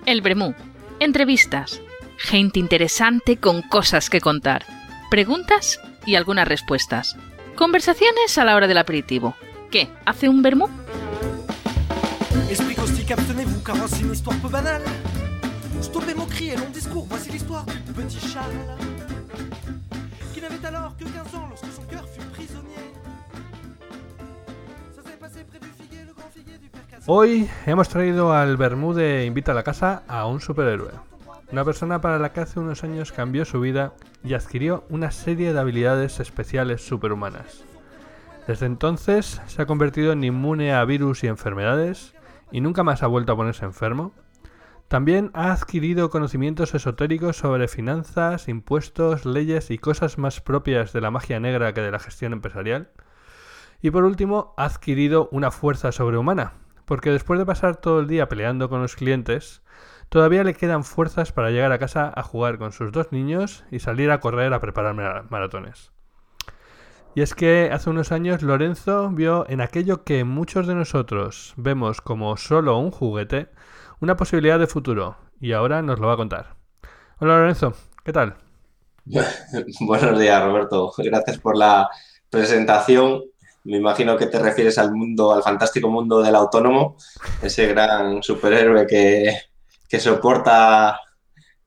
[0.05, 0.53] El Bremú.
[1.01, 1.81] Entrevistas.
[2.19, 4.65] Gente interesante con cosas que contar.
[5.09, 7.15] Preguntas y algunas respuestas.
[7.55, 9.35] Conversaciones a la hora del aperitivo.
[9.71, 9.87] ¿Qué?
[10.05, 10.67] ¿Hace un Bermú?
[12.49, 14.83] Esprit caustique, abstenez-vous car voici une histoire peu banale.
[15.81, 18.77] Stoppez mon cri et long discours, voici l'histoire du petit Charles.
[20.33, 22.85] Qui n'avait alors que 15 ans lorsque son cœur fut prisonnier.
[24.95, 27.05] Ça s'est passé près du figuier, le grand figuier du père Cassel.
[27.07, 31.08] Hoy hemos traído al Bermú de Invita a la Casa a un superhéroe.
[31.51, 33.93] Una persona para la que hace unos años cambió su vida
[34.23, 37.63] y adquirió una serie de habilidades especiales superhumanas.
[38.45, 42.13] Desde entonces se ha convertido en inmune a virus y enfermedades
[42.51, 44.11] y nunca más ha vuelto a ponerse enfermo.
[44.87, 51.11] También ha adquirido conocimientos esotéricos sobre finanzas, impuestos, leyes y cosas más propias de la
[51.11, 52.89] magia negra que de la gestión empresarial.
[53.81, 56.53] Y por último, ha adquirido una fuerza sobrehumana,
[56.85, 59.61] porque después de pasar todo el día peleando con los clientes,
[60.09, 63.79] todavía le quedan fuerzas para llegar a casa a jugar con sus dos niños y
[63.79, 65.91] salir a correr a preparar mara- maratones.
[67.15, 72.01] Y es que hace unos años Lorenzo vio en aquello que muchos de nosotros vemos
[72.01, 73.49] como solo un juguete,
[73.99, 76.55] una posibilidad de futuro, y ahora nos lo va a contar.
[77.19, 78.35] Hola Lorenzo, ¿qué tal?
[79.81, 80.91] Buenos días, Roberto.
[80.97, 81.89] Gracias por la
[82.29, 83.23] presentación.
[83.63, 86.95] Me imagino que te refieres al mundo, al fantástico mundo del autónomo,
[87.41, 89.33] ese gran superhéroe que,
[89.89, 90.99] que soporta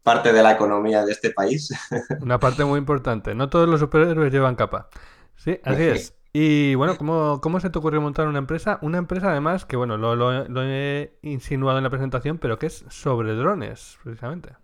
[0.03, 1.71] parte de la economía de este país.
[2.21, 3.35] Una parte muy importante.
[3.35, 4.89] No todos los superhéroes llevan capa.
[5.37, 6.15] Sí, así es.
[6.35, 8.79] Y bueno, ¿cómo, cómo se te ocurrió montar una empresa?
[8.81, 12.69] Una empresa además que, bueno, lo, lo- lo he insinuado en la presentación, pero que
[12.69, 14.55] es sobre drones, precisamente.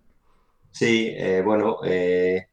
[0.71, 2.47] Sí, eh, bueno, eh,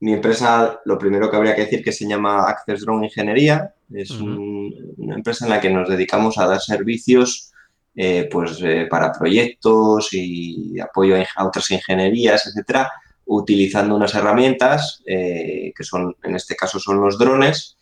[0.00, 3.74] mi empresa, lo primero que habría que decir que se llama Access Drone Ingeniería.
[3.92, 7.52] Es un- una empresa en la que nos dedicamos a dar servicios
[7.96, 12.92] eh, pues, eh, para proyectos y apoyo a, otras ingenierías, etcétera,
[13.26, 17.76] utilizando unas herramientas eh, que son, en este caso, son los drones,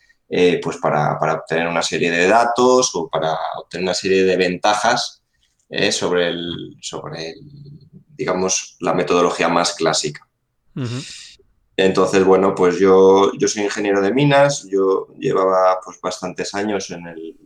[0.63, 5.21] pues para, para obtener una serie de datos o para obtener una serie de ventajas
[5.91, 7.39] sobre el, sobre el,
[8.15, 10.27] digamos, la metodología más clásica.
[11.77, 17.05] Entonces, bueno, pues yo, yo soy ingeniero de minas, yo llevaba pues bastantes años en,
[17.05, 17.37] el,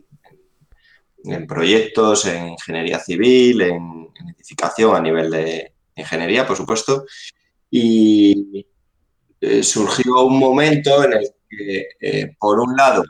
[1.23, 7.05] en, proyectos, en ingeniería civil, en, en edificación a nivel de ingeniería, por supuesto,
[7.69, 8.65] y
[9.41, 13.03] eh, surgió un momento en el que, eh, por un lado,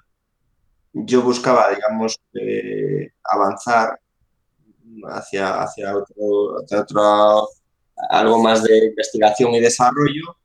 [0.93, 3.99] yo buscaba, digamos, eh, avanzar
[5.09, 7.49] hacia, hacia, otro, hacia otro,
[8.09, 10.37] algo más de investigación y desarrollo,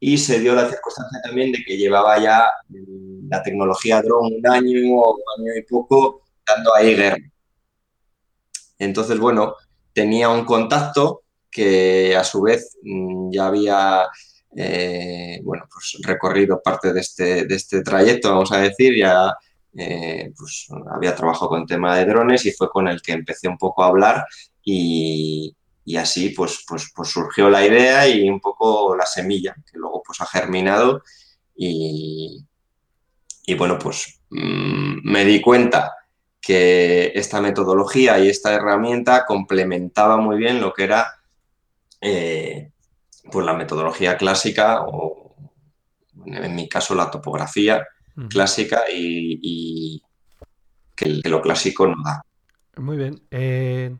[0.00, 4.46] y se dio la circunstancia también de que llevaba ya mm, la tecnología drone un
[4.46, 6.22] año un año y poco
[6.74, 7.18] ahí guerra.
[8.78, 9.54] Entonces, bueno,
[9.92, 14.08] tenía un contacto que a su vez mm, ya había
[14.56, 19.32] eh, bueno, pues recorrido parte de este, de este trayecto, vamos a decir, ya
[19.76, 23.58] eh, pues había trabajado con tema de drones y fue con el que empecé un
[23.58, 24.24] poco a hablar
[24.62, 29.78] y, y así pues, pues, pues surgió la idea y un poco la semilla, que
[29.78, 31.02] luego pues ha germinado
[31.54, 32.44] y,
[33.46, 35.94] y bueno, pues mm, me di cuenta
[36.50, 41.06] que esta metodología y esta herramienta complementaba muy bien lo que era
[42.00, 42.72] eh,
[43.32, 45.34] pues la metodología clásica o
[46.26, 47.86] en mi caso la topografía
[48.28, 50.02] clásica y, y
[50.96, 52.22] que, que lo clásico no da.
[52.76, 53.22] Muy bien.
[53.30, 53.96] Eh,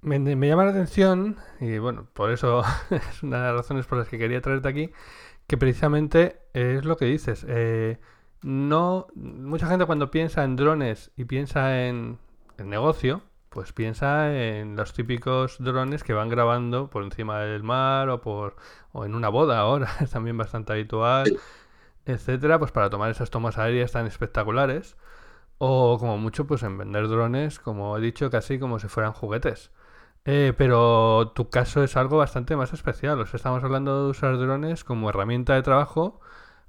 [0.00, 3.98] me, me llama la atención, y bueno, por eso es una de las razones por
[3.98, 4.90] las que quería traerte aquí,
[5.46, 7.46] que precisamente es lo que dices.
[7.48, 8.00] eh,
[8.42, 12.18] no, mucha gente cuando piensa en drones y piensa en,
[12.58, 18.08] en negocio, pues piensa en los típicos drones que van grabando por encima del mar
[18.08, 18.56] o por
[18.92, 21.38] o en una boda ahora, es también bastante habitual,
[22.06, 24.96] etcétera, pues para tomar esas tomas aéreas tan espectaculares.
[25.58, 29.70] O como mucho, pues en vender drones, como he dicho, casi como si fueran juguetes.
[30.24, 33.20] Eh, pero tu caso es algo bastante más especial.
[33.20, 36.20] O sea, estamos hablando de usar drones como herramienta de trabajo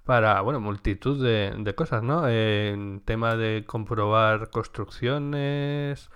[0.06, 2.24] para, bueno, multitud de, de cosas, ¿no?
[2.28, 6.10] Eh, tema de comprobar construcciones,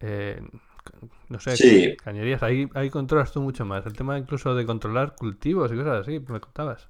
[0.00, 0.42] eh,
[1.28, 1.96] no sé, Sí.
[2.02, 2.42] cañerías.
[2.42, 3.86] Ahí, ahí controlas tú mucho más.
[3.86, 6.88] El tema incluso de controlar cultivos y cosas así, me contabas.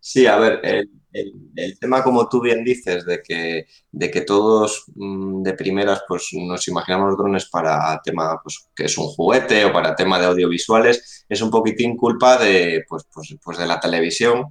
[0.00, 4.20] Sí, a ver, el, el- el tema, como tú bien dices, de que, de que
[4.20, 9.06] todos mm, de primeras pues, nos imaginamos los drones para tema pues, que es un
[9.06, 13.66] juguete o para tema de audiovisuales, es un poquitín culpa de, pues, pues, pues de
[13.66, 14.44] la televisión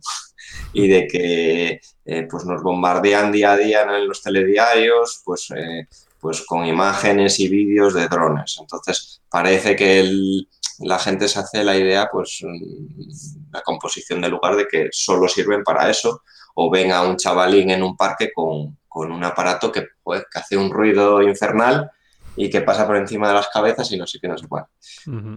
[0.73, 5.87] y de que eh, pues nos bombardean día a día en los telediarios pues, eh,
[6.19, 8.57] pues con imágenes y vídeos de drones.
[8.59, 10.47] Entonces, parece que el-
[10.79, 15.27] la gente se hace la idea, pues, mm, la composición del lugar de que solo
[15.27, 16.23] sirven para eso,
[16.55, 20.39] o ven a un chavalín en un parque con, con un aparato que, pues, que
[20.39, 21.91] hace un ruido infernal
[22.35, 24.65] y que pasa por encima de las cabezas y no sé qué, no sé cuál.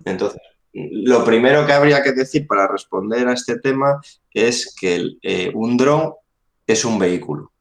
[0.05, 0.41] Entonces,
[0.77, 4.01] lo primero que habría que decir para responder a este tema
[4.33, 6.13] es que eh, un dron
[6.67, 7.53] es un vehículo,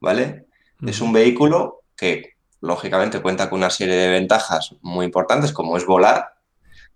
[0.00, 0.46] ¿vale?
[0.84, 5.86] Es un vehículo que lógicamente cuenta con una serie de ventajas muy importantes, como es
[5.86, 6.32] volar,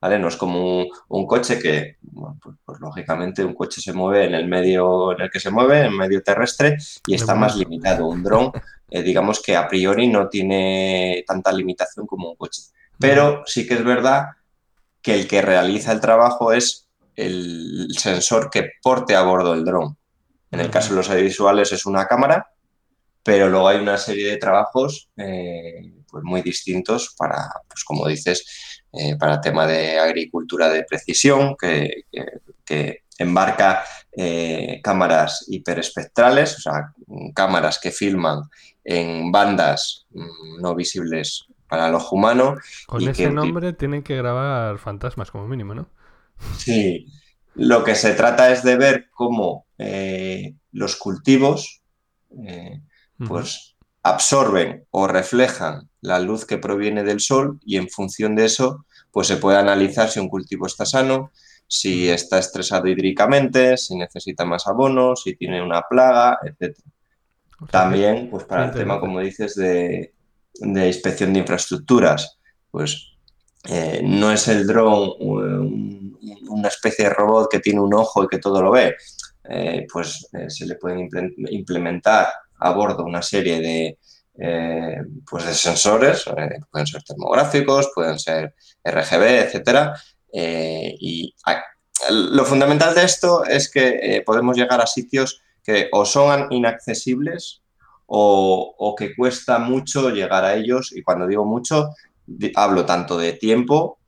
[0.00, 0.18] ¿vale?
[0.18, 4.24] No es como un, un coche que, bueno, pues, pues, lógicamente un coche se mueve
[4.24, 6.76] en el medio en el que se mueve, en el medio terrestre,
[7.06, 8.06] y está más limitado.
[8.06, 8.50] Un dron,
[8.90, 12.62] eh, digamos que a priori no tiene tanta limitación como un coche.
[12.98, 14.26] Pero sí que es verdad
[15.02, 19.96] que el que realiza el trabajo es el sensor que porte a bordo el dron.
[20.50, 22.50] En el caso de los audiovisuales es una cámara,
[23.22, 27.36] pero luego hay una serie de trabajos eh, pues muy distintos para,
[27.68, 32.04] pues como dices, eh, para tema de agricultura de precisión, que,
[33.18, 33.84] embarca
[34.16, 36.94] eh, cámaras hiperespectrales, o sea,
[37.34, 38.40] cámaras que filman
[38.82, 42.56] en bandas mm, no visibles para el ojo humano.
[42.86, 45.86] Con y ese nombre tienen que grabar fantasmas como mínimo, ¿no?
[46.58, 47.06] Sí,
[47.54, 51.80] lo que se trata es de ver cómo eh, los cultivos
[52.44, 52.80] eh,
[53.26, 58.86] pues absorben o reflejan la luz que proviene del sol y en función de eso
[59.10, 61.32] pues se puede analizar si un cultivo está sano,
[61.66, 66.78] si está estresado hídricamente, si necesita más abono, si tiene una plaga, etc.
[67.70, 70.14] También pues para el tema, como dices, de,
[70.54, 72.38] de inspección de infraestructuras,
[72.70, 73.06] pues
[73.68, 78.28] eh, no es el dron un- una especie de robot que tiene un ojo y
[78.28, 78.94] que todo lo ve.
[79.48, 82.28] Eh, pues eh, se le pueden imple- implementar
[82.58, 83.98] a bordo una serie de,
[84.38, 84.96] eh,
[85.28, 89.94] pues de sensores, eh, pueden ser termográficos, pueden ser RGB, etcétera.
[90.32, 91.34] Eh, y
[92.10, 97.62] lo fundamental de esto es que eh, podemos llegar a sitios que o son inaccesibles
[98.12, 100.92] o, o que cuesta mucho llegar a ellos.
[100.94, 101.90] Y cuando digo mucho,
[102.56, 103.98] hablo tanto de tiempo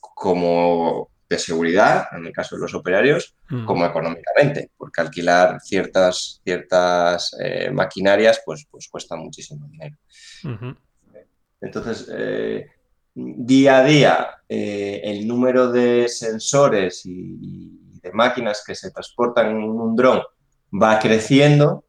[0.00, 3.66] como de seguridad, en el caso de los operarios, Mm.
[3.66, 9.96] como económicamente, porque alquilar ciertas, ciertas eh, maquinarias pues, pues cuesta muchísimo dinero.
[11.60, 12.66] Entonces, eh,
[13.14, 19.48] día a día, eh, el número de sensores y, y de máquinas que se transportan
[19.50, 20.22] en un dron
[20.80, 21.84] va creciendo.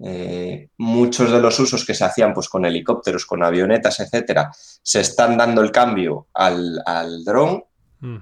[0.00, 5.00] Eh, muchos de los usos que se hacían pues, con helicópteros, con avionetas, etcétera, se
[5.00, 7.64] están dando el cambio al, al dron,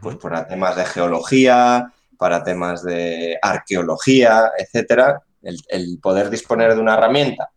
[0.00, 5.22] pues para temas de geología, para temas de arqueología, etcétera.
[5.42, 7.50] El, el poder disponer de una herramienta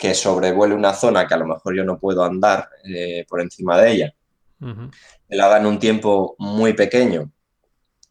[0.00, 3.78] que sobrevuele una zona que a lo mejor yo no puedo andar eh, por encima
[3.78, 4.14] de ella,
[4.58, 7.30] me la haga en un tiempo muy pequeño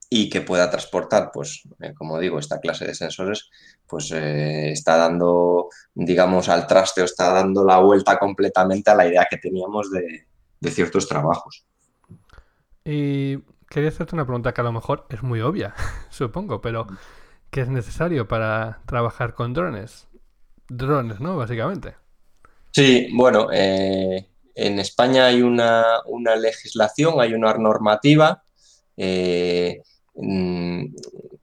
[0.10, 3.50] y que pueda transportar, pues, eh, como digo, esta clase de sensores,
[3.88, 9.08] pues eh, está dando, digamos, al traste o está dando la vuelta completamente a la
[9.08, 10.28] idea que teníamos de,
[10.60, 11.66] de ciertos trabajos.
[12.86, 13.38] Y
[13.70, 15.76] quería hacerte una pregunta que a lo mejor es muy obvia,
[16.10, 16.88] supongo, pero
[17.52, 20.08] ¿qué es necesario para trabajar con drones?
[20.70, 21.38] Drones, ¿no?
[21.38, 21.96] Básicamente.
[22.72, 28.44] Sí, bueno, eh, en España hay una, una legislación, hay una normativa.
[28.98, 29.84] eh,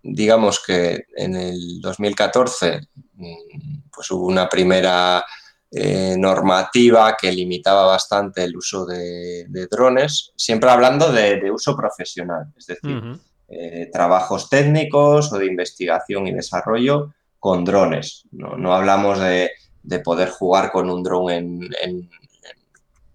[0.02, 2.80] digamos que en el 2014
[3.14, 5.24] mm, pues hubo una primera
[5.70, 11.76] eh, normativa que limitaba bastante el uso de, de drones, siempre hablando de, de uso
[11.76, 13.02] profesional, es decir,
[13.48, 18.24] eh, trabajos técnicos o de investigación y desarrollo con drones.
[18.32, 19.50] No, no hablamos de,
[19.82, 22.10] de poder jugar con un dron en,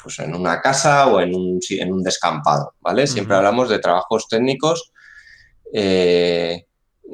[0.01, 3.07] pues en una casa o en un, en un descampado, ¿vale?
[3.07, 4.91] Siempre hablamos de trabajos técnicos.
[5.73, 6.65] Eh,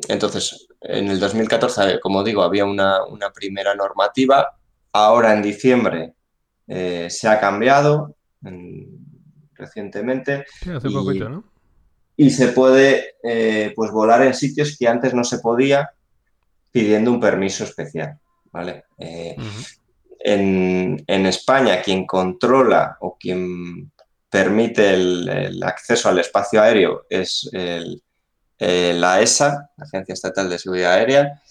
[0.08, 4.48] entonces, en el 2014, como digo, había una, una primera normativa.
[4.94, 6.14] Ahora, en diciembre,
[6.68, 9.00] eh, se ha cambiado en-
[9.56, 10.46] recientemente.
[10.62, 11.44] Sí, hace y- poquito, ¿no?
[12.20, 15.92] y se puede eh, pues volar en sitios que antes no se podía
[16.72, 18.18] pidiendo un permiso especial.
[18.52, 18.86] ¿vale?
[18.98, 19.36] Eh,
[20.20, 23.92] en, en España, quien controla o quien
[24.30, 28.02] permite el, el acceso al espacio aéreo es el-
[28.60, 31.42] eh, la ESA, la Agencia Estatal de Seguridad Aérea,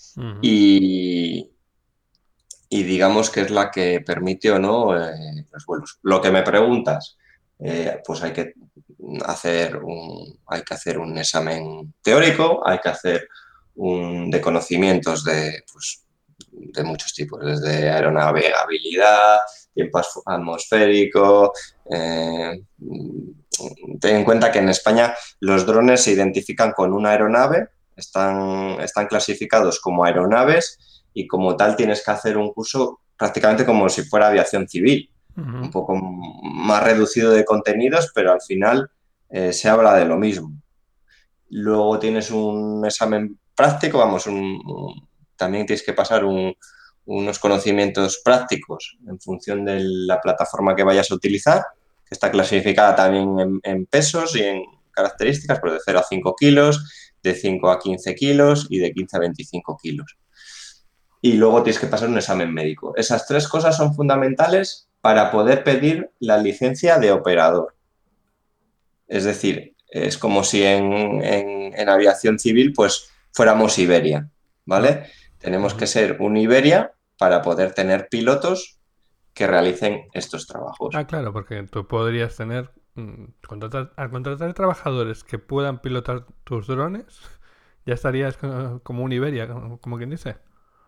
[2.69, 5.99] y digamos que es la que permite o no eh, los vuelos.
[6.03, 7.17] Lo que me preguntas,
[7.59, 8.55] eh, pues hay que
[9.25, 13.29] hacer un, hay que hacer un examen teórico, hay que hacer
[13.77, 16.05] un de conocimientos de, pues,
[16.51, 19.39] de muchos tipos, desde aeronavegabilidad,
[19.77, 21.53] tiempo atmosférico.
[21.91, 22.61] eh,
[24.01, 29.07] ten en cuenta que en España los drones se identifican con una aeronave, están, están
[29.07, 34.29] clasificados como aeronaves y como tal tienes que hacer un curso prácticamente como si fuera
[34.29, 35.11] aviación civil
[35.65, 38.91] un poco más reducido de contenidos, pero al final
[39.29, 40.51] eh, se habla de lo mismo.
[41.51, 44.61] Luego tienes un examen práctico, vamos, un-
[45.37, 46.55] también tienes que pasar un-
[47.07, 51.65] unos conocimientos prácticos en función de la plataforma que vayas a utilizar,
[52.05, 57.13] que está clasificada también en, pesos y en características, pero de 0 a 5 kilos,
[57.23, 60.17] de 5 a 15 kilos y de 15 a 25 kilos
[61.23, 62.95] y luego tienes que pasar un examen médico.
[62.97, 67.75] Esas tres cosas son fundamentales para poder pedir la licencia de operador.
[69.09, 70.93] Es decir, es como si en,
[71.25, 74.29] en- en aviación civil pues fuéramos Iberia,
[74.65, 75.07] ¿vale?
[75.39, 78.81] Tenemos que ser un Iberia para poder tener pilotos
[79.35, 80.95] que realicen estos trabajos.
[80.95, 82.71] Ah, claro, porque tú podrías tener.
[82.95, 87.21] mm, contratar, al contratar trabajadores que puedan pilotar tus drones,
[87.85, 90.37] ya estarías co- como un Iberia, como, quien dice.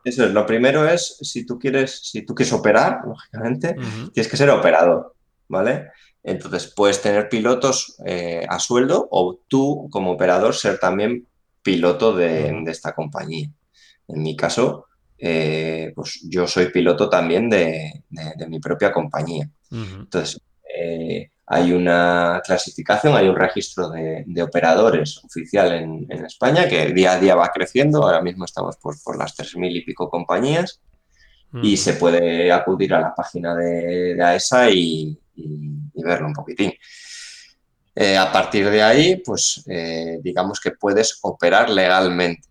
[0.05, 3.79] Eso es, lo primero es, si tú quieres, si tú quieres operar, lógicamente,
[4.13, 5.15] tienes que ser operador,
[5.49, 5.89] ¿vale?
[6.23, 11.29] Entonces puedes tener pilotos eh, a sueldo o tú como operador ser también
[11.63, 13.51] piloto de, de esta compañía.
[14.09, 14.88] En mi caso,
[15.19, 19.49] eh, pues yo soy piloto también de, de- de mi propia compañía.
[20.03, 20.41] Entonces,
[20.79, 26.93] eh, hay una clasificación, hay un registro de, de operadores oficial en, en España que
[26.93, 28.03] día a día va creciendo.
[28.05, 30.81] Ahora mismo estamos por, por las 3.000 y pico compañías
[31.65, 36.73] y se puede acudir a la página de, AESA y, y- y verlo un poquitín.
[37.95, 39.65] Eh, a partir de ahí, pues
[40.23, 42.47] digamos que puedes operar legalmente.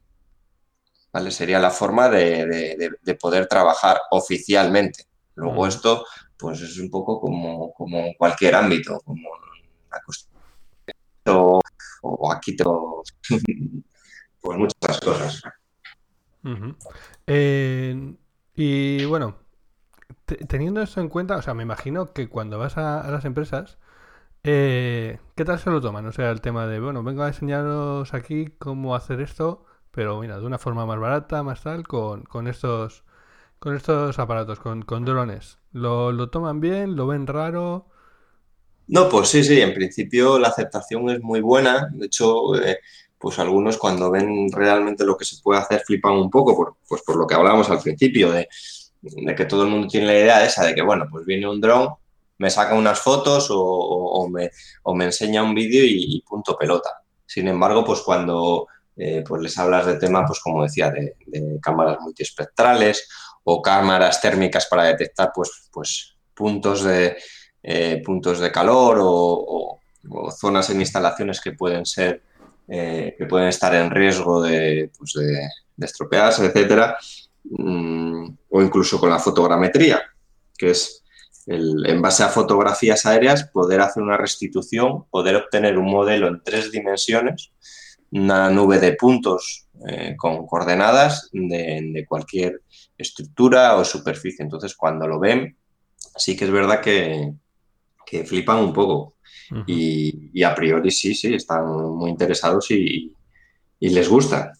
[1.17, 1.31] ¿Vale?
[1.31, 5.05] Sería la forma de, de- de- de poder trabajar oficialmente.
[5.35, 6.05] Luego esto,
[6.37, 7.73] pues es un poco como,
[8.17, 9.29] cualquier ámbito, como
[10.05, 10.41] construcción
[11.27, 11.59] o,
[12.03, 13.03] o aquí todo,
[14.41, 15.41] pues muchas cosas.
[17.27, 18.15] Eh,
[18.55, 19.37] y bueno,
[20.25, 23.25] te- teniendo eso en cuenta, o sea, me imagino que cuando vas a, a las
[23.25, 23.79] empresas,
[24.45, 26.07] eh, ¿qué tal se lo toman?
[26.07, 29.65] O sea, el tema de, bueno, vengo a enseñaros aquí cómo hacer esto,
[29.97, 33.03] pero mira, de una forma más barata, más tal, con, con estos,
[33.59, 35.59] con estos aparatos, con, con drones.
[35.73, 36.95] ¿Lo, lo toman bien?
[36.97, 37.87] ¿Lo ven raro?
[38.87, 41.89] No, pues sí, sí, en principio la aceptación es muy buena.
[41.91, 42.79] De hecho, eh,
[43.17, 47.01] pues algunos cuando ven realmente lo que se puede hacer flipan un poco, por, pues
[47.03, 48.47] por lo que hablábamos al principio, de,
[49.01, 51.59] de que todo el mundo tiene la idea esa de que, bueno, pues viene un
[51.59, 51.89] dron,
[52.37, 54.51] me saca unas fotos o, o- me,
[54.83, 56.89] o me enseña un vídeo y punto pelota.
[57.25, 58.67] Sin embargo, pues cuando
[58.97, 61.15] eh, pues les hablas de tema, pues como decía, de,
[61.61, 63.07] cámaras multiespectrales
[63.43, 67.17] o cámaras térmicas para detectar pues, pues puntos de,
[67.63, 69.79] eh, puntos de calor o,
[70.39, 72.21] zonas en instalaciones que pueden ser
[72.69, 75.49] eh, que pueden estar en riesgo de, pues, de-
[75.85, 76.97] estropearse, etcétera,
[77.49, 80.01] Mm, o incluso con la fotogrametría,
[80.57, 81.03] que es
[81.45, 86.71] en base a fotografías aéreas poder hacer una restitución, poder obtener un modelo en tres
[86.71, 87.51] dimensiones,
[88.11, 92.61] una nube de puntos eh, con coordenadas de, de cualquier
[92.97, 94.43] estructura o superficie.
[94.43, 95.57] Entonces, cuando lo ven,
[96.15, 97.33] sí que es verdad que,
[98.05, 99.15] que flipan un poco.
[99.65, 103.13] y, y a priori sí, sí, están muy interesados y,
[103.79, 104.51] y les gusta.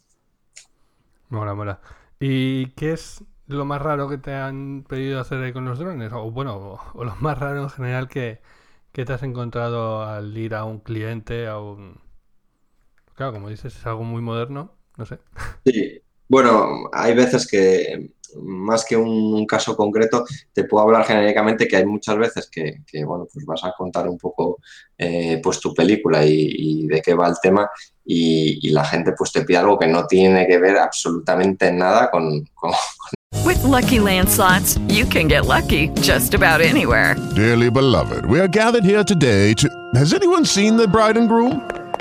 [1.30, 1.82] Mola, mola.
[2.20, 6.12] ¿Y qué es lo más raro que te han pedido hacer con los drones?
[6.14, 8.42] O bueno, o, o lo más raro en general que,
[8.92, 12.07] que te has encontrado al ir a un cliente, a un...
[13.18, 15.18] Claro, como dices, es algo muy moderno, no sé.
[15.66, 16.00] Sí,
[16.30, 21.78] bueno, hay veces que más que un, un caso concreto, te puedo hablar genéricamente que
[21.78, 24.60] hay muchas veces que, que, bueno, pues vas a contar un poco
[25.00, 27.68] eh, pues tu película y, y de qué va el tema
[28.06, 32.12] y, y la gente pues te pide algo que no tiene que ver absolutamente nada
[32.12, 32.72] con, con,
[33.44, 37.16] With Lucky Land slots, you can get lucky just about anywhere.
[37.36, 39.68] Dearly beloved, we are gathered here today to.
[39.96, 41.87] Has anyone seen the bride and groom?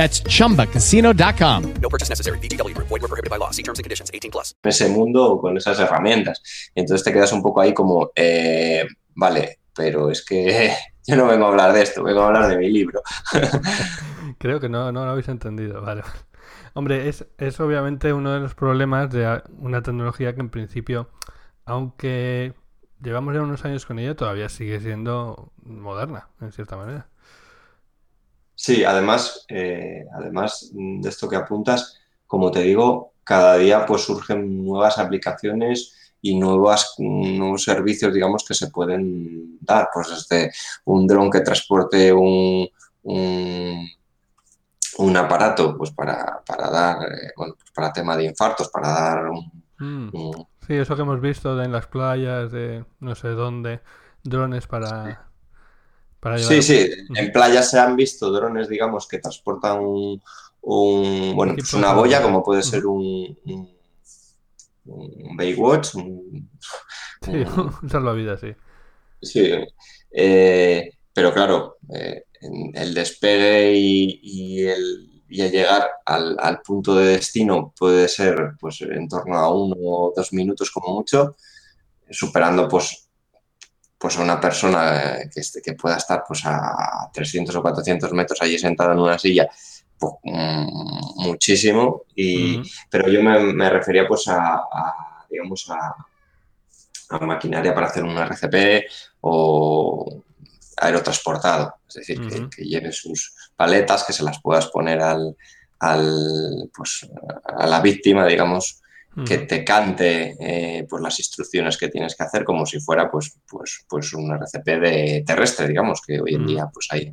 [0.00, 1.74] That's chumbacasino.com.
[1.82, 2.38] No purchase necessary.
[2.38, 2.88] VGW Group.
[2.88, 3.50] Void were prohibited by law.
[3.50, 4.10] See terms and conditions.
[4.14, 4.54] 18 plus.
[4.64, 6.40] ese mundo con esas herramientas.
[6.74, 10.72] Entonces te quedas un poco ahí como, eh, vale, pero es que
[11.06, 13.02] yo no vengo a hablar de esto, vengo a hablar de mi libro.
[14.38, 16.02] Creo que no, no lo habéis entendido, vale.
[16.72, 21.10] Hombre, es, es obviamente uno de los problemas de una tecnología que en principio,
[21.66, 22.54] aunque
[23.02, 27.10] llevamos ya unos años con ella, todavía sigue siendo moderna, en cierta manera.
[28.62, 34.62] Sí, además, eh, además de esto que apuntas, como te digo, cada día pues surgen
[34.64, 39.88] nuevas aplicaciones y nuevas, nuevos servicios, digamos, que se pueden dar.
[39.94, 40.52] Pues desde
[40.84, 42.68] un dron que transporte un,
[43.04, 43.88] un,
[44.98, 49.28] un aparato pues para, para dar, eh, bueno, pues para tema de infartos, para dar
[49.30, 50.10] un, Mm.
[50.12, 53.80] un- Sí, eso que hemos visto en las playas, de no sé dónde,
[54.22, 55.29] drones para,
[56.20, 56.38] para.
[56.38, 60.22] Sí, sí, en playas se han visto drones, digamos, que transportan un,
[60.62, 63.70] un- bueno, pues una boya, como puede ser un, un,
[64.84, 66.50] un Baywatch, un-
[67.22, 68.54] Sí, un salvavidas, sí.
[69.20, 69.50] Sí,
[70.10, 76.60] eh, pero claro, eh, en el despegue y, y el, y el llegar al, al
[76.62, 81.36] punto de destino puede ser pues en torno a uno o dos minutos como mucho,
[82.10, 83.09] superando pues,
[84.00, 88.10] pues a una persona eh, que, esté- que pueda estar pues a 300 o 400
[88.14, 89.46] metros allí sentada en una silla,
[89.98, 92.56] pues, mm, muchísimo, y,
[92.88, 95.94] pero yo me, me refería pues a, a, digamos, a,
[97.10, 98.86] a maquinaria para hacer un RCP
[99.20, 100.22] o
[100.78, 105.36] aerotransportado, es decir, que, lleve sus paletas, que se las puedas poner al,
[105.80, 107.06] al, pues,
[107.44, 108.80] a la víctima, digamos,
[109.26, 113.36] que te cante eh, pues las instrucciones que tienes que hacer como si fuera pues,
[113.48, 117.12] pues, pues un RCP de terrestre, digamos, que hoy en día pues hay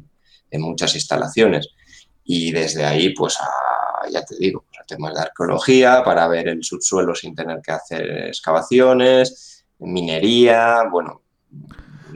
[0.52, 1.70] en muchas instalaciones.
[2.24, 6.64] Y desde ahí, pues a, ya te digo, a temas de arqueología, para ver el
[6.64, 11.24] subsuelo sin tener que hacer excavaciones, minería, bueno,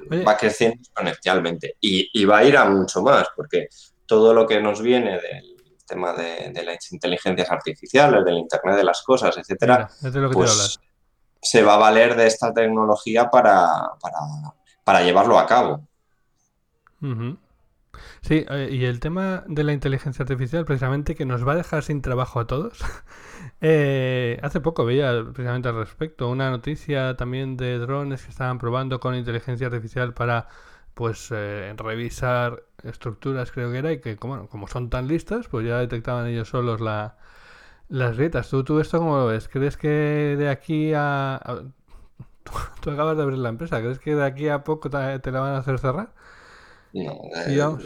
[0.09, 0.23] Oye.
[0.23, 1.77] va creciendo exponencialmente.
[1.79, 3.69] Y, y va a ir a mucho más, porque
[4.05, 5.50] todo lo que nos viene del
[5.91, 10.19] tema de, de las inteligencias artificiales, del Internet de las cosas, etcétera, Mira, es de
[10.19, 10.79] lo que te iba a pues
[11.41, 13.67] se va a valer de esta tecnología para,
[13.99, 14.17] para,
[14.83, 15.87] para llevarlo a cabo.
[18.21, 21.83] Sí, eh, y el tema de la inteligencia artificial, precisamente, que nos va a dejar
[21.83, 22.79] sin trabajo a todos.
[23.63, 28.99] Eh, hace poco veía precisamente al respecto una noticia también de drones que estaban probando
[28.99, 30.47] con inteligencia artificial para
[30.95, 35.65] pues eh, revisar estructuras, creo que era, y que como, como son tan listos, pues
[35.67, 37.17] ya detectaban ellos solos la,
[37.89, 38.49] las grietas.
[38.49, 39.47] ¿Tú, ¿Tú esto cómo lo ves?
[39.49, 41.35] ¿Crees que de aquí a...
[41.37, 41.63] a-
[42.81, 45.39] Tú acabas de abrir la empresa, ¿crees que de aquí a poco te, te la
[45.41, 46.13] van a hacer cerrar?
[46.93, 47.83] No, eh, Digamos.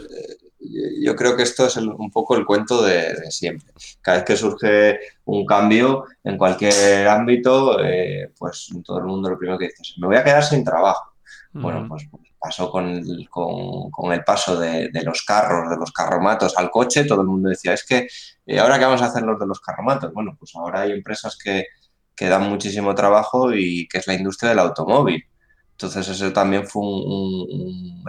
[1.02, 3.72] yo creo que esto es el- un poco el cuento de, de siempre.
[4.00, 9.38] Cada vez que surge un cambio en cualquier ámbito, eh, pues todo el mundo lo
[9.38, 11.12] primero que dice es, me voy a quedar sin trabajo.
[11.60, 11.88] Bueno, Ujú.
[11.88, 12.08] pues
[12.46, 12.86] pasó con
[14.12, 17.84] el, paso de, los carros, de los carromatos al coche, todo el mundo decía, es
[17.84, 18.06] que
[18.60, 20.12] ahora qué vamos a hacer los de los carromatos.
[20.12, 21.64] Bueno, pues ahora hay empresas que,
[22.28, 25.24] dan muchísimo trabajo y que es la industria del automóvil.
[25.72, 28.04] Entonces ese también fue un,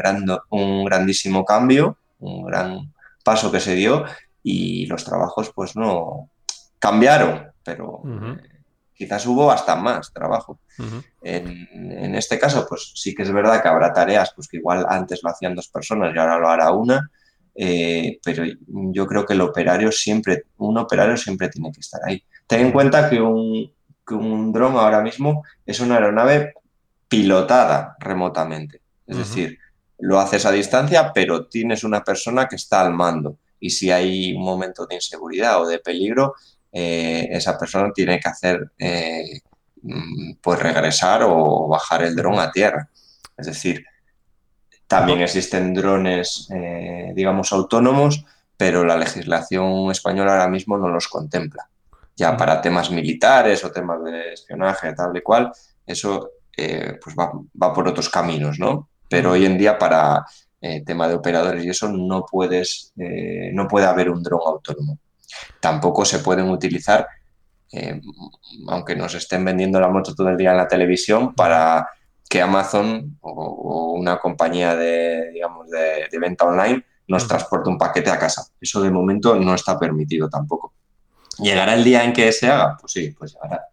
[0.51, 4.05] un- grandísimo cambio, un gran paso que se dio
[4.43, 6.29] y los trabajos pues no
[6.77, 8.03] cambiaron, pero.
[8.97, 10.59] Quizás hubo hasta más trabajo.
[10.79, 11.03] Ujú.
[11.21, 14.85] En, en este caso, pues sí que es verdad que habrá tareas pues, que igual
[14.89, 17.09] antes lo hacían dos personas y ahora lo hará una,
[17.59, 22.23] eh, pero yo creo que el operario siempre, un operario siempre tiene que estar ahí.
[22.45, 23.71] Ten en cuenta que un,
[24.05, 26.53] que un dron ahora mismo es una aeronave
[27.07, 28.81] pilotada remotamente.
[29.05, 29.57] Es decir,
[29.99, 33.37] lo haces a distancia, pero tienes una persona que está al mando.
[33.59, 36.35] Y si hay un momento de inseguridad o de peligro,
[36.71, 39.41] eh, esa persona tiene que hacer, eh,
[39.81, 42.89] mm, pues regresar o bajar el dron a tierra.
[43.37, 43.85] Es decir,
[44.87, 51.69] también existen drones, eh, digamos, autónomos, pero la legislación española ahora mismo no los contempla.
[52.15, 55.51] Ya para temas militares o temas de espionaje, tal y cual,
[55.85, 58.89] eso eh, pues va, va por otros caminos, ¿no?
[59.07, 60.25] Pero hoy en día para
[60.59, 64.97] eh, tema de operadores y eso no puedes, eh, no puede haber un dron autónomo.
[65.59, 67.07] Tampoco se pueden utilizar,
[67.71, 68.01] eh,
[68.67, 71.89] aunque nos estén vendiendo la moto todo el día en la televisión, para
[72.29, 77.77] que Amazon o, o una compañía de, digamos, de, de venta online nos transporte un
[77.77, 78.45] paquete a casa.
[78.59, 80.73] Eso de momento no está permitido tampoco.
[81.39, 82.77] ¿Llegará el día en que se haga?
[82.79, 83.63] Pues sí, pues llegará.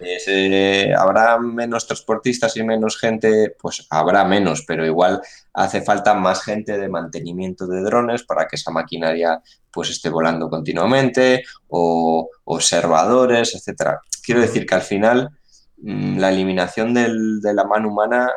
[0.00, 3.54] Eh, ¿Habrá menos transportistas y menos gente?
[3.60, 5.20] Pues habrá menos, pero igual
[5.54, 10.48] hace falta más gente de mantenimiento de drones para que esa maquinaria pues esté volando
[10.50, 14.00] continuamente o observadores, etcétera.
[14.24, 15.30] Quiero decir que al final
[15.78, 18.30] mm, la eliminación del- de la mano humana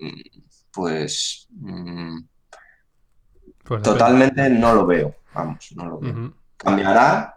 [0.00, 0.20] mm,
[0.72, 2.18] pues mm,
[3.64, 6.12] Pues totalmente no lo veo, vamos, no lo veo.
[6.56, 7.35] Cambiará,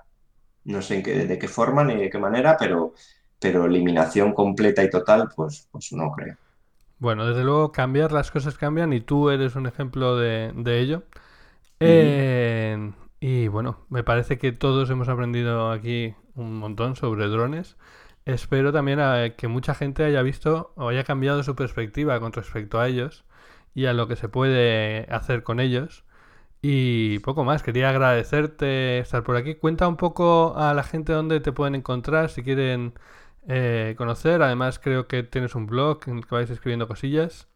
[0.69, 2.93] no sé en qué, de qué forma ni de qué manera, pero,
[3.39, 6.37] pero eliminación completa y total, pues, pues no creo.
[6.97, 11.03] Bueno, desde luego cambiar las cosas cambian y tú eres un ejemplo de, de ello.
[11.81, 17.77] Eh, y bueno, me parece que todos hemos aprendido aquí un montón sobre drones.
[18.25, 22.79] espero también a que mucha gente haya visto o haya cambiado su perspectiva con respecto
[22.79, 23.25] a ellos
[23.75, 26.05] y a lo que se puede hacer con ellos.
[26.61, 29.55] Y poco más, quería agradecerte estar por aquí.
[29.55, 32.93] Cuenta un poco a la gente dónde te pueden encontrar si quieren
[33.47, 34.41] eh, conocer.
[34.41, 37.47] Además, creo que tienes un blog en el que vais escribiendo cosillas.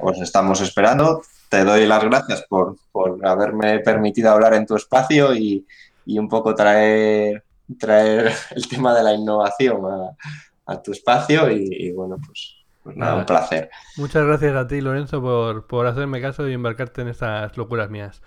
[0.00, 1.22] os estamos esperando.
[1.50, 5.66] Te doy las gracias por, por haberme permitido hablar en tu espacio y,
[6.06, 7.44] y un poco traer,
[7.78, 11.50] traer el tema de la innovación a, a tu espacio.
[11.50, 13.70] Y, y bueno, pues, pues nada, un placer.
[13.96, 18.22] Muchas gracias a ti, Lorenzo, por, por hacerme caso y embarcarte en estas locuras mías.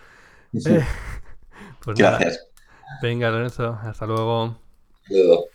[0.54, 0.74] Sí.
[0.74, 0.86] Eh,
[1.84, 2.20] pues nada.
[2.20, 2.48] Gracias.
[3.02, 4.56] Venga, Lorenzo, hasta luego.
[5.10, 5.53] Luego.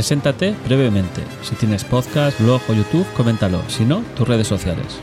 [0.00, 1.22] Preséntate brevemente.
[1.42, 3.62] Si tienes podcast, blog o YouTube, coméntalo.
[3.68, 4.98] Si no, tus redes sociales.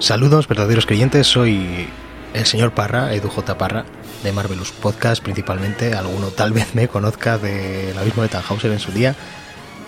[0.00, 1.28] Saludos, verdaderos creyentes.
[1.28, 1.88] Soy
[2.34, 3.56] el señor Parra, Edu J.
[3.56, 3.84] Parra,
[4.24, 5.94] de Marvelous Podcast principalmente.
[5.94, 9.14] Alguno tal vez me conozca del abismo de Tannhauser en su día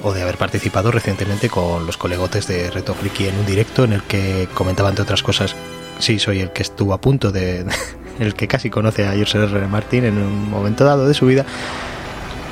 [0.05, 3.95] o de haber participado recientemente con los colegotes de Reto Friki en un directo en
[3.95, 5.57] el que comentaba entre otras cosas.
[5.99, 7.67] Sí, soy el que estuvo a punto de.
[8.21, 9.59] el que casi conoce a George R.
[9.59, 9.67] R.
[9.67, 11.45] Martin en un momento dado de su vida.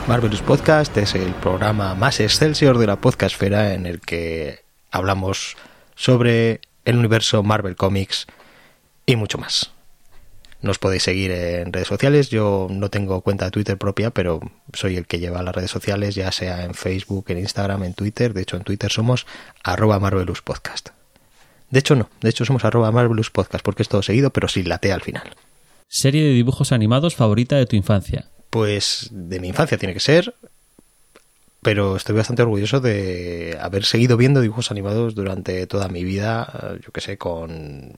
[0.08, 5.56] Marvelous Podcast es el programa más excelsior de la podcastfera en el que hablamos
[5.94, 8.26] sobre el universo Marvel Comics
[9.06, 9.70] y mucho más.
[10.62, 12.28] Nos podéis seguir en redes sociales.
[12.28, 14.40] Yo no tengo cuenta de Twitter propia, pero
[14.74, 18.34] soy el que lleva las redes sociales, ya sea en Facebook, en Instagram, en Twitter.
[18.34, 19.26] De hecho, en Twitter somos
[19.62, 20.90] arroba Marvelous Podcast.
[21.70, 22.10] De hecho, no.
[22.20, 25.02] De hecho, somos arroba Marvelous Podcast porque es todo seguido, pero sin la T al
[25.02, 25.34] final.
[25.88, 28.26] Serie de dibujos animados favorita de tu infancia.
[28.50, 30.34] Pues de mi infancia tiene que ser,
[31.62, 36.80] pero estoy bastante orgulloso de haber seguido viendo dibujos animados durante toda mi vida, eh,
[36.84, 37.94] yo que sé, con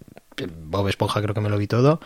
[0.65, 2.01] Bob Esponja creo que me lo vi todo,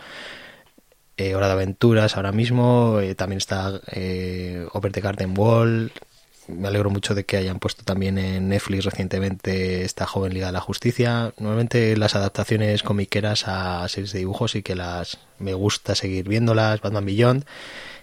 [1.17, 5.91] eh, Hora de Aventuras ahora mismo, eh, también está eh, Over the Garden Wall,
[6.47, 10.53] me alegro mucho de que hayan puesto también en Netflix recientemente esta joven Liga de
[10.53, 11.33] la Justicia.
[11.37, 16.81] Normalmente las adaptaciones comiqueras a series de dibujos y que las me gusta seguir viéndolas,
[16.81, 17.45] Batman Beyond.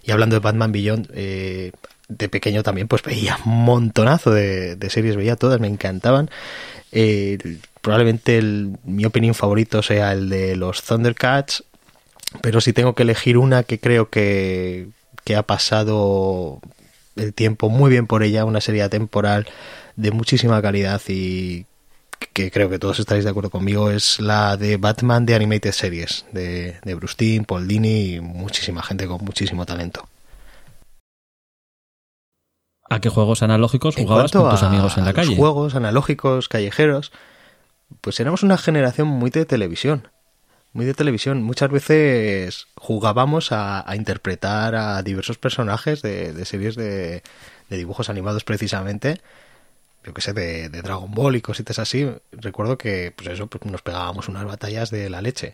[0.02, 1.72] Y hablando de Batman Beyond, eh,
[2.08, 6.30] de pequeño también pues veía un montonazo de, series, veía todas, me encantaban.
[6.92, 7.38] Eh,
[7.80, 8.40] probablemente
[8.84, 11.64] mi opening favorito sea el de los Thundercats,
[12.42, 14.88] pero si tengo que elegir una que creo que,
[15.24, 16.60] que ha pasado
[17.16, 19.46] el tiempo muy bien por ella, una serie temporal
[19.96, 21.66] de muchísima calidad y
[22.32, 26.24] que creo que todos estaréis de acuerdo conmigo, es la de Batman de Animated Series,
[26.32, 30.08] de, de Bruce Timm, Paul Dini y muchísima gente con muchísimo talento.
[32.88, 35.36] ¿A qué juegos analógicos jugabas con tus amigos en la calle?
[35.36, 37.12] Juegos analógicos, callejeros,
[38.00, 40.08] pues éramos una generación muy de televisión.
[40.74, 41.44] Muy de televisión.
[41.44, 47.22] Muchas veces jugábamos a, interpretar a diversos personajes de, series de,
[47.70, 49.20] dibujos animados precisamente.
[50.04, 52.10] Yo que sé, de, Dragon Ball y cositas así.
[52.32, 55.52] Recuerdo que pues eso, pues nos pegábamos unas batallas de la leche.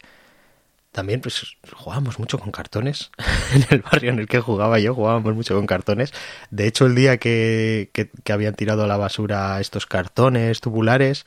[0.90, 3.10] También pues jugábamos mucho con cartones.
[3.54, 6.14] en el barrio en el que jugaba yo jugábamos mucho con cartones.
[6.50, 11.26] De hecho, el día que, que habían tirado a la basura estos cartones tubulares,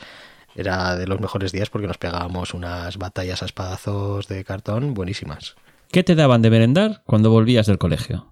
[0.55, 5.55] era de los mejores días porque nos pegábamos unas batallas a espadazos de cartón buenísimas.
[5.91, 8.27] ¿Qué te daban de merendar cuando volvías del colegio?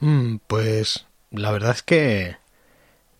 [0.00, 2.36] Mm, pues la verdad es que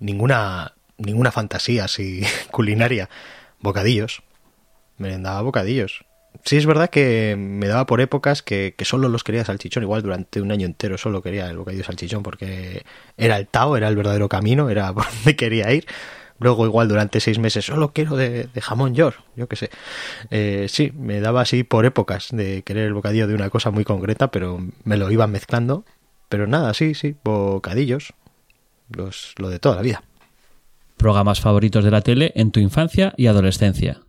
[0.00, 3.08] ninguna ninguna fantasía así culinaria.
[3.60, 4.22] Bocadillos.
[4.98, 6.04] Merendaba bocadillos.
[6.44, 9.82] Sí, es verdad que me daba por épocas que, que solo los quería salchichón.
[9.82, 12.84] Igual durante un año entero solo quería el bocadillo de salchichón porque
[13.16, 15.86] era el Tao, era el verdadero camino, era por donde quería ir.
[16.38, 19.70] Luego igual durante seis meses solo quiero de, de jamón york, yo qué sé.
[20.30, 23.84] Eh, sí, me daba así por épocas de querer el bocadillo de una cosa muy
[23.84, 25.84] concreta, pero me lo iban mezclando.
[26.28, 28.14] Pero nada, sí, sí, bocadillos,
[28.88, 30.02] los, lo de toda la vida.
[30.96, 34.00] Programas favoritos de la tele en tu infancia y adolescencia.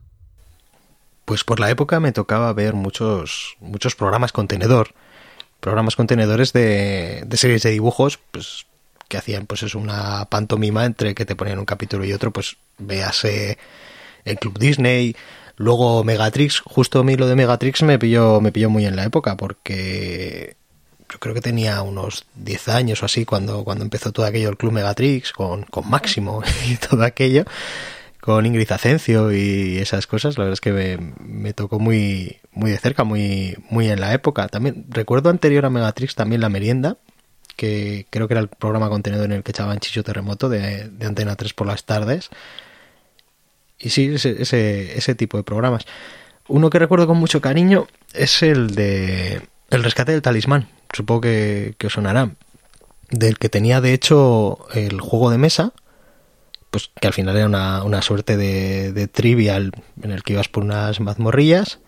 [1.26, 4.94] Pues por la época me tocaba ver muchos, muchos programas contenedor,
[5.60, 8.68] programas contenedores de, de series de dibujos, pues
[9.08, 12.58] que hacían pues es una pantomima entre que te ponían un capítulo y otro, pues
[12.78, 13.58] véase
[14.24, 15.16] el Club Disney,
[15.58, 19.04] luego Megatrix, justo a mí lo de Megatrix me pilló, me pilló muy en la
[19.04, 20.56] época porque
[21.12, 24.58] yo creo que tenía unos 10 años o así cuando, cuando empezó todo aquello el
[24.58, 27.46] Club Megatrix con, con Máximo y todo aquello
[28.26, 32.72] con Ingrid Acencio y esas cosas, la verdad es que me, me, tocó muy, muy
[32.72, 34.48] de cerca, muy, muy en la época.
[34.48, 36.98] También recuerdo anterior a Megatrix también La Merienda,
[37.56, 41.06] que creo que era el programa contenedor en el que echaban Chicho Terremoto de, de
[41.06, 42.30] Antena 3 por las tardes.
[43.80, 45.86] Y sí, ese, ese, ese tipo de programas.
[46.48, 50.70] Uno que recuerdo con mucho cariño es el de El rescate del talismán.
[50.94, 52.32] Supongo que, os sonará.
[53.10, 55.74] Del que tenía de hecho el juego de mesa,
[56.72, 60.64] pues que al final era una, una suerte de, trivial en el que ibas por
[60.64, 61.80] unas mazmorrillas.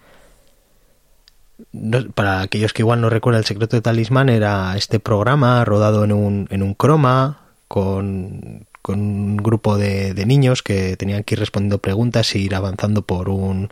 [1.71, 6.03] No, para aquellos que igual no recuerdan el secreto de talismán, era este programa rodado
[6.03, 11.39] en un, en un croma con, con un grupo de, niños que tenían que ir
[11.39, 13.69] respondiendo preguntas e ir avanzando por un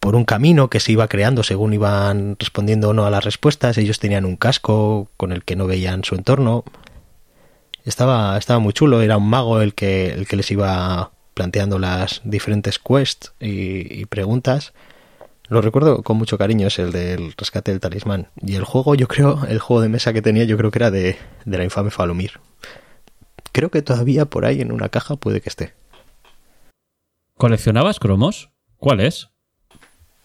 [0.00, 3.76] por un camino que se iba creando según iban respondiendo o no a las respuestas.
[3.76, 6.64] Ellos tenían un casco con el que no veían su entorno
[7.86, 12.20] estaba, estaba muy chulo, era un mago el que, el que les iba planteando las
[12.24, 14.72] diferentes quests y, preguntas.
[15.48, 18.28] Lo recuerdo con mucho cariño, es el del rescate del talismán.
[18.40, 20.90] Y el juego, yo creo, el juego de mesa que tenía, yo creo que era
[20.90, 22.40] de, de la infame Falomir.
[23.52, 25.74] Creo que todavía por ahí en una caja puede que esté.
[27.36, 28.50] ¿Coleccionabas cromos?
[28.76, 29.28] ¿Cuál es?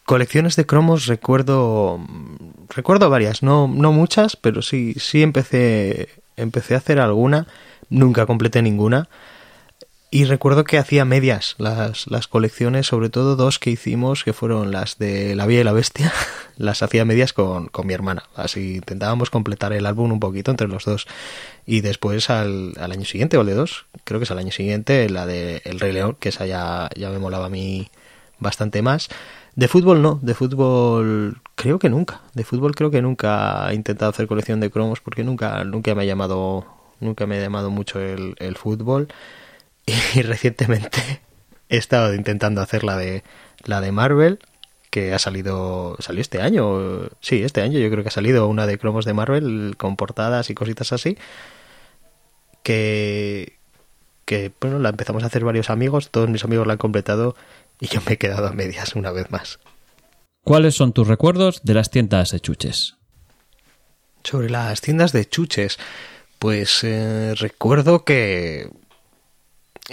[0.06, 2.00] Colecciones de cromos recuerdo.
[2.70, 7.48] Recuerdo varias, no, no muchas, pero sí, sí empecé empecé a hacer alguna,
[7.90, 9.10] nunca completé ninguna.
[10.14, 14.70] Y recuerdo que hacía medias las, las colecciones, sobre todo dos que hicimos, que fueron
[14.70, 16.12] las de La Vía y la Bestia,
[16.58, 18.24] las hacía medias con, con mi hermana.
[18.36, 21.08] Así intentábamos completar el álbum un poquito entre los dos.
[21.66, 25.10] Y después al, al año siguiente, o de dos, creo que es al año siguiente,
[25.10, 27.90] la de El Rey León, que esa ya, ya me molaba a mí
[28.38, 29.08] bastante más.
[29.56, 32.20] De fútbol no, de fútbol creo que nunca.
[32.34, 36.02] De fútbol creo que nunca he intentado hacer colección de cromos porque nunca, nunca me
[36.02, 36.66] ha llamado,
[37.00, 39.08] nunca me ha llamado mucho el, el fútbol.
[40.16, 41.22] Y recientemente
[41.70, 43.24] he estado intentando hacer la de
[43.64, 44.40] la de Marvel,
[44.90, 48.68] que ha salido, salió este año, sí, este año yo creo que ha salido una
[48.68, 51.18] de cromos de Marvel con portadas y cositas así.
[52.64, 53.58] Que,
[54.26, 57.36] que bueno, la empezamos a hacer varios amigos, todos mis amigos la han completado
[57.80, 59.60] y yo me he quedado a medias una vez más.
[60.44, 62.96] ¿Cuáles son tus recuerdos de las tiendas de chuches?
[64.24, 65.80] Sobre las tiendas de chuches,
[66.38, 68.70] pues eh, recuerdo que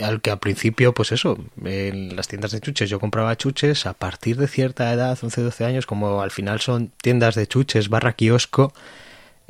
[0.03, 3.95] al que al principio, pues eso, en las tiendas de chuches yo compraba chuches a
[3.95, 8.13] partir de cierta edad, 11, 12 años, como al final son tiendas de chuches barra
[8.13, 8.73] kiosco,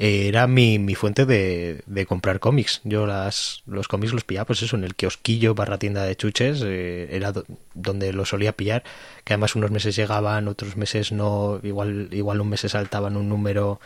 [0.01, 2.81] era mi, mi fuente de, de, comprar cómics.
[2.85, 6.63] Yo las, los cómics los pillaba, pues eso, en el kiosquillo barra tienda de chuches,
[6.65, 7.45] eh, era do,
[7.75, 8.85] donde los solía pillar,
[9.25, 13.81] que además unos meses llegaban, otros meses no, igual, igual un mes saltaban un número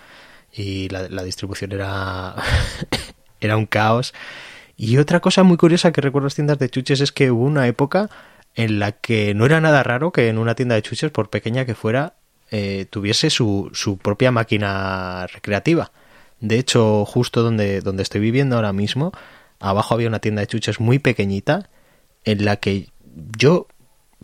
[0.53, 2.35] y la, la distribución era,
[3.41, 4.13] era un caos.
[4.85, 7.68] Y otra cosa muy curiosa que recuerdo las tiendas de chuches es que hubo una
[7.68, 8.11] época
[8.57, 11.64] en la que no era nada raro que en una tienda de chuches, por pequeña
[11.64, 12.14] que fuera,
[12.51, 15.93] eh, tuviese su, su propia máquina recreativa.
[16.41, 19.12] De hecho, justo donde, donde estoy viviendo ahora mismo,
[19.61, 21.70] abajo había una tienda de chuches muy pequeñita
[22.24, 22.89] en la que
[23.39, 23.68] yo,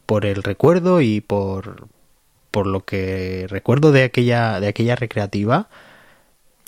[0.06, 1.86] por el recuerdo y por,
[2.50, 5.68] por lo que recuerdo de aquella, de aquella recreativa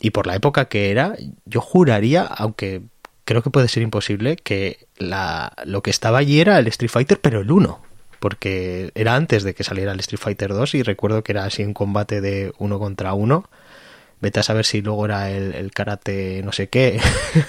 [0.01, 2.83] y por la época que era, yo juraría, aunque
[3.31, 7.21] creo que puede ser imposible, que la, lo que estaba allí era el Street Fighter,
[7.21, 7.81] pero el 1.
[8.19, 11.63] Porque era antes de que saliera el Street Fighter 2 y recuerdo que era así
[11.63, 13.49] un combate de uno contra uno
[14.21, 17.01] vete a saber si luego era el, el karate no sé qué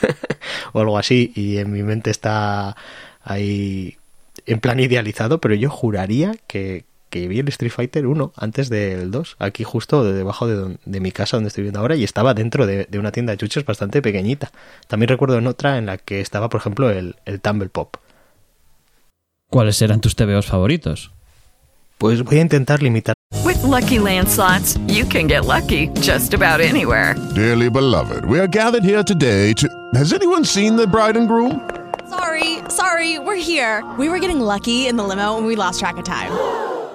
[0.74, 2.78] o algo así y en mi mente está
[3.24, 3.98] ahí
[4.46, 9.12] en plan idealizado pero yo juraría que, que vi el Street Fighter 1 antes del
[9.12, 12.34] 2 aquí justo de debajo de, de mi casa donde estoy viendo ahora y estaba
[12.34, 14.52] dentro de, de, una tienda de chuches bastante pequeñita
[14.88, 17.98] también recuerdo en otra en la que estaba por ejemplo el, el Tumble Pop
[19.52, 21.12] ¿Cuáles eran tus TVOs favoritos?
[21.98, 23.14] Pues voy a intentar limitar
[23.46, 27.16] With lucky landslots, you can get lucky just about anywhere.
[27.36, 29.68] Dearly beloved, we are gathered here today to.
[29.94, 31.70] Has anyone seen the bride and groom?
[32.10, 33.84] Sorry, sorry, we're here.
[33.98, 36.32] We were getting lucky in the limo and we lost track of time.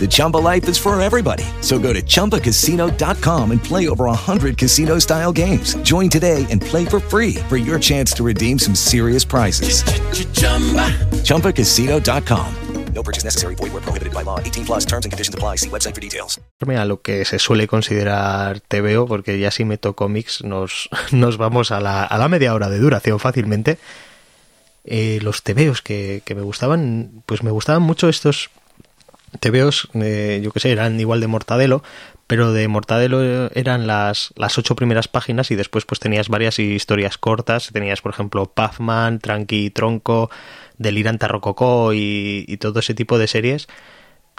[0.00, 1.44] The Chumba life is for everybody.
[1.62, 5.74] So go to ChumbaCasino.com and play over 100 casino style games.
[5.76, 9.82] Join today and play for free for your chance to redeem some serious prizes.
[11.24, 12.54] ChumbaCasino.com.
[12.94, 13.54] No purchase necessary.
[13.56, 14.40] Void where prohibited by law.
[14.40, 15.56] 18 plus terms and conditions apply.
[15.56, 16.40] See website for details.
[16.66, 21.70] a lo que se suele considerar TVO, porque ya si meto cómics nos, nos vamos
[21.70, 23.76] a la, a la media hora de duración fácilmente.
[24.84, 28.50] Eh, los TVOs que, que me gustaban, pues me gustaban mucho estos
[29.40, 31.82] TVOs, eh, yo que sé, eran igual de Mortadelo,
[32.26, 37.18] pero de Mortadelo eran las, las ocho primeras páginas y después pues tenías varias historias
[37.18, 40.30] cortas, tenías por ejemplo Puffman, Tranqui Tronco,
[40.78, 43.68] Delirante Rococó y, y todo ese tipo de series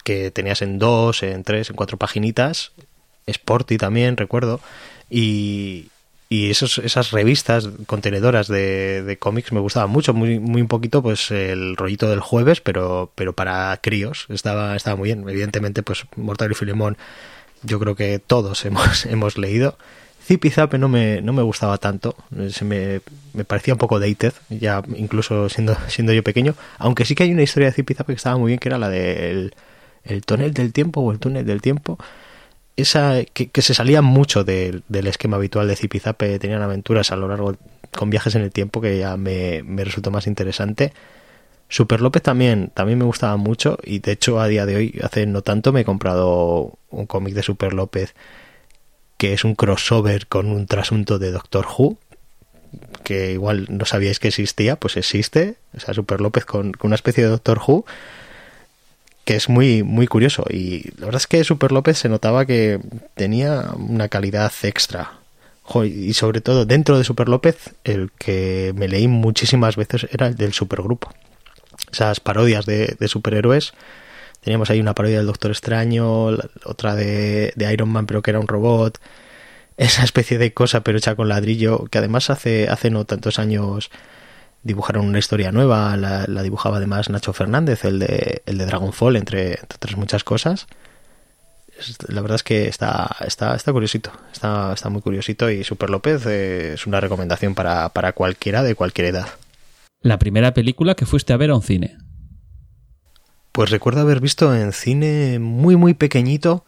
[0.03, 2.71] que tenías en dos, en tres, en cuatro paginitas,
[3.25, 4.61] Sporty también, recuerdo,
[5.09, 5.87] y,
[6.29, 11.01] y esos, esas revistas contenedoras de, de cómics me gustaban mucho, muy, muy un poquito
[11.01, 15.27] pues el rollito del jueves, pero, pero para críos, estaba, estaba muy bien.
[15.27, 16.97] Evidentemente, pues Mortal y Filemón,
[17.63, 19.77] yo creo que todos hemos, hemos leído.
[20.25, 22.13] Zipizape no me, no me gustaba tanto,
[22.49, 22.99] se me,
[23.33, 27.31] me parecía un poco dated, ya incluso siendo, siendo yo pequeño, aunque sí que hay
[27.31, 29.53] una historia de Zipizape que estaba muy bien, que era la del
[30.03, 31.97] el tonel del tiempo o el túnel del tiempo,
[32.77, 37.27] esa que, se salía mucho de- del esquema habitual de Zipizape, tenían aventuras a lo
[37.27, 37.55] largo
[37.95, 40.93] con viajes en el tiempo que ya me, me resultó más interesante.
[41.69, 45.25] Super López también, también me gustaba mucho y de hecho a día de hoy, hace
[45.25, 48.15] no tanto, me he comprado un cómic de Super López
[49.17, 51.97] que es un crossover con un trasunto de Doctor Who,
[53.03, 56.95] que igual no sabíais que existía, pues existe, o sea, Super López con, con una
[56.95, 57.85] especie de Doctor Who,
[59.27, 60.45] que es muy, muy curioso.
[60.49, 62.79] Y la verdad es que Super López se notaba que
[63.13, 65.19] tenía una calidad extra.
[65.83, 70.35] Y sobre todo dentro de Super López, el que me leí muchísimas veces era el
[70.35, 71.13] del supergrupo.
[71.91, 73.73] Esas parodias de, de superhéroes.
[74.39, 76.27] Teníamos ahí una parodia del Doctor Extraño,
[76.63, 78.97] otra de, de Iron Man, pero que era un robot.
[79.75, 83.91] Esa especie de cosa, pero hecha con ladrillo, que además hace, hace no tantos años
[84.67, 89.15] dibujaron una historia nueva, la, la dibujaba además Nacho Fernández, el de, el de Dragonfall,
[89.15, 90.67] entre, entre otras muchas cosas.
[92.07, 96.25] La verdad es que está, está, está curiosito, está, está muy curiosito y Super López
[96.25, 99.27] eh, es una recomendación para, para cualquiera de cualquier edad.
[100.01, 101.97] La primera película que fuiste a ver a un cine.
[103.51, 106.65] Pues recuerdo haber visto en cine muy muy pequeñito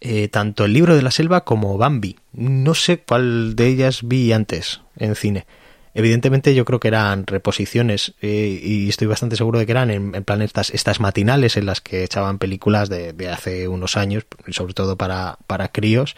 [0.00, 2.18] eh, tanto el libro de la selva como Bambi.
[2.32, 5.46] No sé cuál de ellas vi antes en cine.
[5.92, 10.12] Evidentemente yo creo que eran reposiciones eh, y estoy bastante seguro de que eran en,
[10.24, 14.72] plan estas, estas matinales en las que echaban películas de, de hace unos años, sobre
[14.72, 16.14] todo para, para críos.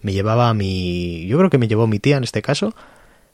[0.00, 1.26] Me llevaba a mi...
[1.26, 2.74] Yo creo que me llevó mi tía en este caso.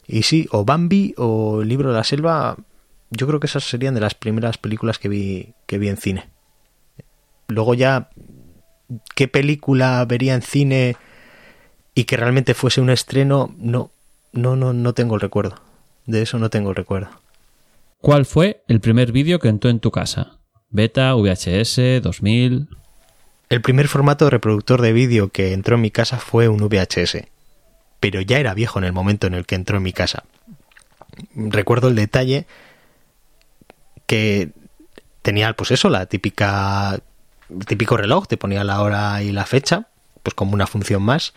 [0.07, 2.57] Y sí, o Bambi o el libro de la selva,
[3.11, 6.31] yo creo que esas serían de las primeras películas que vi, que vi en cine.
[7.49, 8.09] Luego ya,
[9.15, 10.97] ¿qué película vería en cine
[11.95, 13.55] y que realmente fuese un estreno?
[13.59, 13.91] No,
[14.33, 15.57] no, no, no tengo el recuerdo.
[16.07, 17.11] De eso no tengo el recuerdo.
[18.01, 20.39] ¿Cuál fue el primer vídeo que entró en tu casa?
[20.71, 22.69] ¿Beta, VHS, 2000?
[23.49, 27.27] El primer formato de reproductor de vídeo que entró en mi casa fue un VHS,
[27.99, 30.25] pero ya era viejo en el momento en el que entró en mi casa.
[31.35, 32.47] Recuerdo el detalle
[34.07, 34.53] que
[35.23, 37.01] tenía, pues eso, la típica,
[37.51, 39.89] el típico reloj, te ponía la hora y la fecha,
[40.23, 41.35] pues como una función más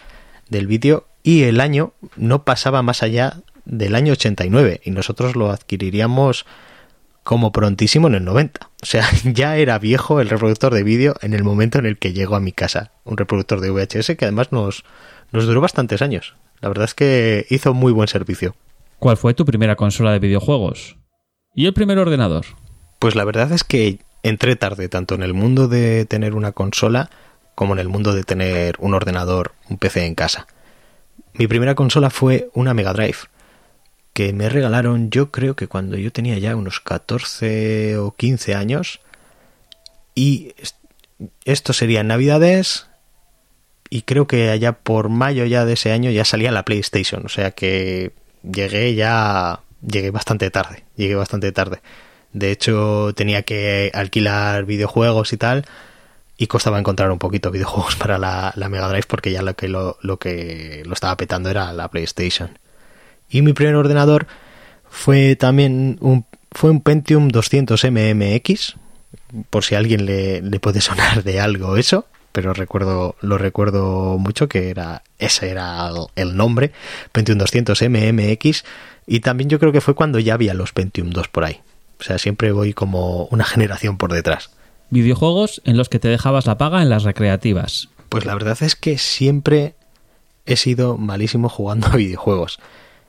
[0.49, 5.49] del vídeo, y el año no pasaba más allá del año 89, y nosotros lo
[5.49, 6.45] adquiriríamos
[7.23, 8.69] como prontísimo en el 90.
[8.81, 12.13] O sea, ya era viejo el reproductor de vídeo en el momento en el que
[12.13, 12.91] llegó a mi casa.
[13.05, 14.83] Un reproductor de VHS que además nos,
[15.31, 16.35] nos duró bastantes años.
[16.59, 18.55] La verdad es que hizo muy buen servicio.
[18.99, 20.97] ¿Cuál fue tu primera consola de videojuegos?
[21.55, 22.45] ¿Y el primer ordenador?
[22.99, 27.09] Pues la verdad es que entré tarde, tanto en el mundo de tener una consola
[27.55, 30.47] como en el mundo de tener un ordenador, un PC en casa.
[31.35, 33.17] Mi primera consola fue una Mega Drive,
[34.13, 38.99] que me regalaron yo creo que cuando yo tenía ya unos 14 o 15 años.
[40.15, 40.75] Y est-
[41.45, 42.87] esto sería Navidades.
[43.89, 47.25] Y creo que allá por mayo ya de ese año ya salía la PlayStation.
[47.25, 48.11] O sea que
[48.43, 51.81] llegué ya llegué bastante tarde, llegué bastante tarde.
[52.31, 55.65] De hecho, tenía que alquilar videojuegos y tal,
[56.37, 59.67] y costaba encontrar un poquito videojuegos para la, la Mega Drive porque ya lo que
[59.67, 62.57] lo, lo que lo estaba petando era la PlayStation.
[63.29, 64.27] Y mi primer ordenador
[64.89, 68.75] fue también un, fue un Pentium 200 MMX,
[69.49, 74.17] por si a alguien le, le puede sonar de algo eso, pero recuerdo, lo recuerdo
[74.17, 76.71] mucho que era, ese era el, el nombre,
[77.11, 78.63] Pentium 200 MMX,
[79.05, 81.61] y también yo creo que fue cuando ya había los Pentium 2 por ahí.
[81.99, 84.49] O sea, siempre voy como una generación por detrás.
[84.93, 87.89] Videojuegos en los que te dejabas la paga en las recreativas.
[88.09, 89.73] Pues la verdad es que siempre
[90.45, 92.59] he sido malísimo jugando a videojuegos.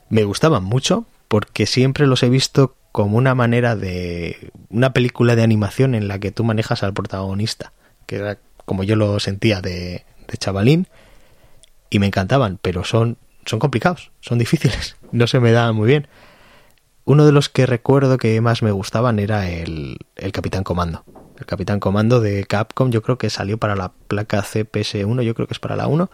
[0.08, 5.42] Me gustaban mucho porque siempre los he visto como una manera de una película de
[5.42, 7.74] animación en la que tú manejas al protagonista,
[8.06, 10.88] que era como yo lo sentía de, de chavalín
[11.90, 16.08] y me encantaban, pero son son complicados, son difíciles, no se me daban muy bien.
[17.04, 21.04] Uno de los que recuerdo que más me gustaban era el, el Capitán Comando.
[21.38, 25.46] El Capitán Comando de Capcom yo creo que salió para la placa CPS1, yo creo
[25.46, 26.10] que es para la 1.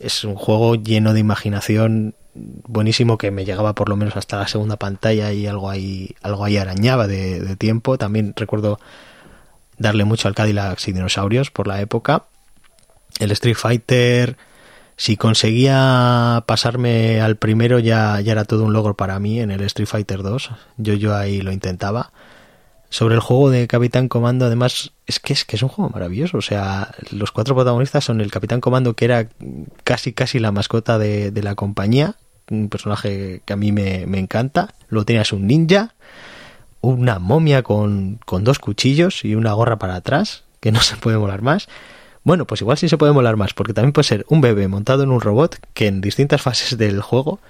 [0.00, 4.48] Es un juego lleno de imaginación, buenísimo que me llegaba por lo menos hasta la
[4.48, 7.98] segunda pantalla y algo ahí, algo ahí arañaba de, de tiempo.
[7.98, 8.78] También recuerdo
[9.78, 12.24] darle mucho al Cadillac y dinosaurios por la época.
[13.18, 14.36] El Street Fighter,
[14.96, 19.62] si conseguía pasarme al primero ya, ya era todo un logro para mí en el
[19.62, 20.50] Street Fighter 2.
[20.76, 22.12] Yo, yo ahí lo intentaba.
[22.90, 26.38] Sobre el juego de Capitán Comando, además, es que es que es un juego maravilloso.
[26.38, 29.28] O sea, los cuatro protagonistas son el Capitán Comando, que era
[29.84, 32.16] casi casi la mascota de, de la compañía,
[32.50, 34.74] un personaje que a mí me, me encanta.
[34.88, 35.94] Luego tenías un ninja,
[36.80, 41.18] una momia con, con dos cuchillos y una gorra para atrás, que no se puede
[41.18, 41.68] molar más.
[42.24, 45.02] Bueno, pues igual sí se puede molar más, porque también puede ser un bebé montado
[45.02, 47.40] en un robot que en distintas fases del juego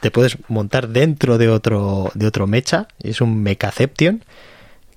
[0.00, 4.24] te puedes montar dentro de otro, de otro mecha, es un Mechaception,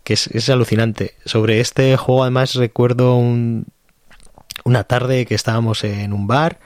[0.10, 1.14] que es, es alucinante.
[1.24, 3.68] Sobre este juego además recuerdo un,
[4.64, 6.58] una tarde que estábamos en un bar,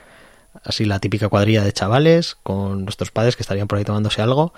[0.62, 4.54] así la típica cuadrilla de chavales, con nuestros padres que estarían por ahí tomándose algo,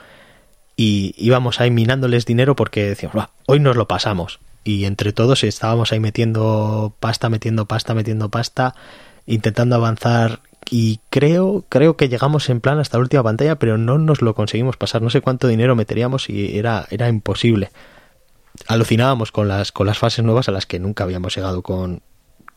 [0.76, 4.38] y íbamos ahí minándoles dinero porque decíamos, "Buah, hoy nos lo pasamos.
[4.62, 8.76] Y entre todos estábamos ahí metiendo pasta, metiendo pasta, metiendo pasta,
[9.26, 10.42] intentando avanzar.
[10.70, 14.36] Y creo, creo que llegamos en plan hasta la última pantalla, pero no nos lo
[14.36, 15.02] conseguimos pasar.
[15.02, 17.70] No sé cuánto dinero meteríamos y era, era imposible.
[18.68, 22.02] Alucinábamos con las, con las fases nuevas a las que nunca habíamos llegado con,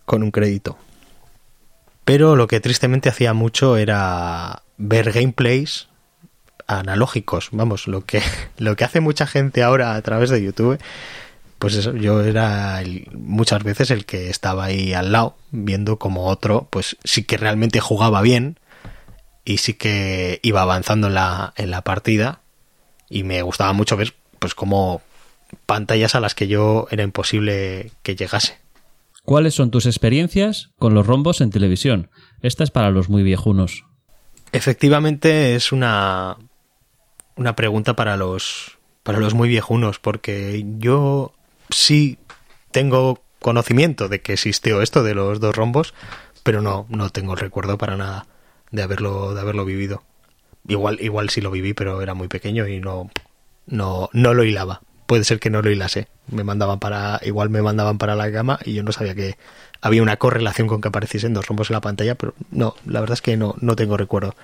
[0.06, 0.78] con un crédito.
[2.06, 5.88] Pero lo que tristemente hacía mucho era ver gameplays
[6.66, 8.22] analógicos, vamos, lo que,
[8.58, 10.80] lo que hace mucha gente ahora a través de YouTube,
[11.60, 12.82] pues eso, yo era
[13.12, 17.80] muchas veces el que estaba ahí al lado, viendo como otro, pues sí que realmente
[17.80, 18.58] jugaba bien
[19.44, 22.40] y sí que iba avanzando en la, en la partida
[23.10, 25.02] y me gustaba mucho ver pues como
[25.66, 28.58] pantallas a las que yo era imposible que llegase.
[29.24, 32.10] ¿Cuáles son tus experiencias con los rombos en televisión?
[32.42, 33.86] Esta es para los muy viejunos.
[34.52, 36.38] Efectivamente es una,
[37.36, 41.34] una pregunta para los, para los muy viejunos, porque yo
[41.70, 42.18] sí
[42.72, 45.94] tengo conocimiento de que existió esto de los dos rombos,
[46.44, 48.26] pero no, no tengo el recuerdo para nada
[48.72, 50.04] de haberlo, de haberlo vivido.
[50.68, 53.10] Igual, igual sí lo viví, pero era muy pequeño y no,
[53.68, 54.82] no, no lo hilaba.
[55.10, 56.08] Puede ser que no lo hilase.
[56.28, 59.38] Me mandaban para, igual me mandaban para la cama y yo no sabía que
[59.82, 63.16] había una correlación con que apareciesen dos rombos en la pantalla, pero no, la verdad
[63.16, 64.36] es que no, no tengo recuerdo.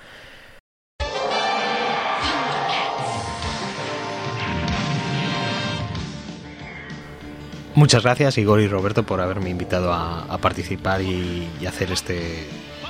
[7.76, 12.44] Muchas gracias Igor y Roberto por haberme invitado a, participar y, hacer este,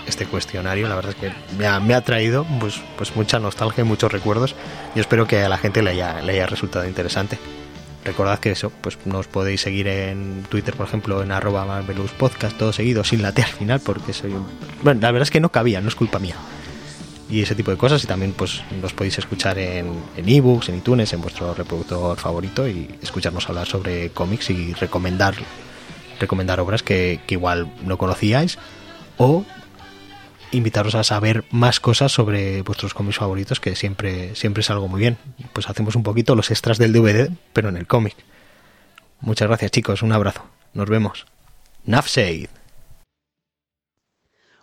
[0.06, 0.88] este cuestionario.
[0.88, 4.10] La verdad es que me ha, me ha traído pues, pues mucha nostalgia y muchos
[4.10, 4.54] recuerdos.
[4.94, 7.38] Yo espero que a la gente le haya, le haya resultado interesante.
[8.06, 12.56] Recordad que eso, pues nos podéis seguir en Twitter, por ejemplo, en arroba Marvelous Podcast,
[12.56, 14.46] todo seguido, sin la T al final, porque soy un...
[14.84, 16.36] Bueno, la verdad es que no cabía, no es culpa mía.
[17.28, 20.76] Y ese tipo de cosas, y también pues nos podéis escuchar en en ebooks, en
[20.76, 25.34] iTunes, en vuestro reproductor favorito, y escucharnos hablar sobre cómics y recomendar,
[26.20, 28.56] recomendar obras que, que igual no conocíais,
[29.16, 29.44] o
[30.52, 35.00] invitaros a saber más cosas sobre vuestros cómics favoritos, que siempre, siempre es algo muy
[35.00, 35.18] bien.
[35.52, 38.16] Pues hacemos un poquito los extras del DVD, pero en el cómic.
[39.20, 40.42] Muchas gracias chicos, un abrazo.
[40.74, 41.26] Nos vemos.
[41.84, 42.48] Nafseid.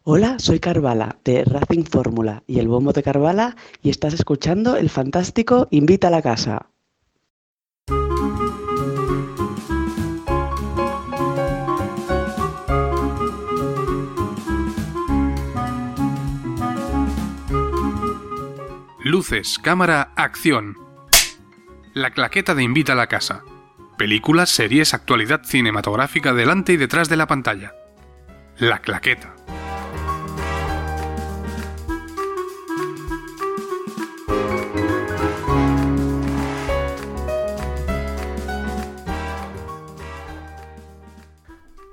[0.03, 4.89] Hola, soy Carvala de Racing Fórmula y el bombo de Carvala y estás escuchando el
[4.89, 6.67] fantástico Invita a la casa.
[19.13, 20.75] Luces, cámara, acción.
[21.93, 23.43] La claqueta de Invita a la Casa.
[23.95, 27.75] Películas, series, actualidad cinematográfica delante y detrás de la pantalla.
[28.57, 29.35] La claqueta.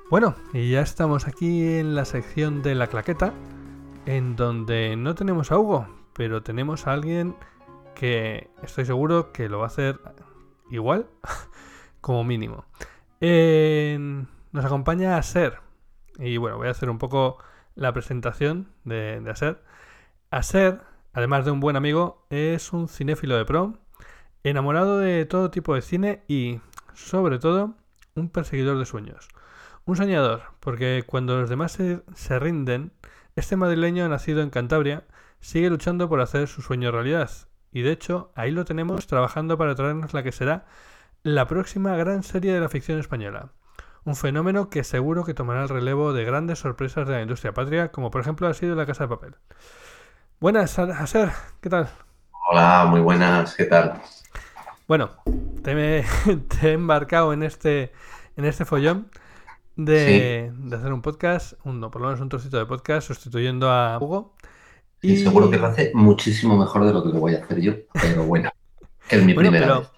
[0.09, 3.31] Bueno, y ya estamos aquí en la sección de la claqueta,
[4.07, 7.35] en donde no tenemos a Hugo, pero tenemos a alguien
[7.95, 9.99] que estoy seguro que lo va a hacer
[10.69, 11.07] igual,
[12.01, 12.65] como mínimo.
[13.19, 15.59] Nos acompaña Aser,
[16.17, 17.37] y bueno, voy a hacer un poco
[17.75, 19.63] la presentación de, de Aser.
[20.29, 20.81] Aser,
[21.13, 23.77] además de un buen amigo, es un cinéfilo de prom,
[24.43, 26.59] enamorado de todo tipo de cine y,
[26.93, 27.75] sobre todo,
[28.15, 29.29] un perseguidor de sueños.
[29.85, 32.91] Un soñador, porque cuando los demás se, se, rinden,
[33.35, 35.05] este madrileño nacido en Cantabria
[35.41, 37.29] sigue luchando por hacer su sueño realidad.
[37.71, 40.65] Y de hecho, ahí lo tenemos trabajando para traernos la que será
[41.23, 43.49] la próxima gran serie de la ficción española.
[44.03, 47.91] Un fenómeno que seguro que tomará el relevo de grandes sorpresas de la industria patria,
[47.91, 49.35] como por ejemplo ha sido La Casa de Papel.
[50.39, 51.89] Buenas, Aser, ¿qué tal?
[52.49, 54.01] Hola, muy buenas, ¿qué tal?
[54.87, 55.11] Bueno,
[55.63, 56.03] te, me,
[56.59, 57.91] te he embarcado en este,
[58.35, 59.11] en este follón
[59.75, 60.67] de, sí.
[60.69, 63.99] de, hacer un podcast, un, no, por lo menos un trocito de podcast, sustituyendo a
[63.99, 64.35] Hugo.
[65.01, 67.59] Y, y seguro que lo hace muchísimo mejor de lo que lo voy a hacer
[67.59, 68.49] yo, pero bueno,
[69.09, 69.89] es mi bueno, primera pero vez.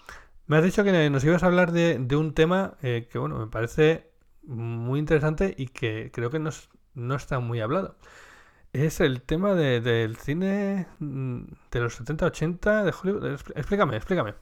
[0.46, 3.40] Me has dicho que nos ibas a hablar de, de un tema eh, que, bueno,
[3.40, 4.12] me parece
[4.44, 6.50] muy interesante y que creo que no,
[6.94, 7.96] no está muy hablado.
[8.74, 13.40] Es el tema de, del cine mm, de los 70-80 de Hollywood.
[13.56, 14.34] Explícame, explícame.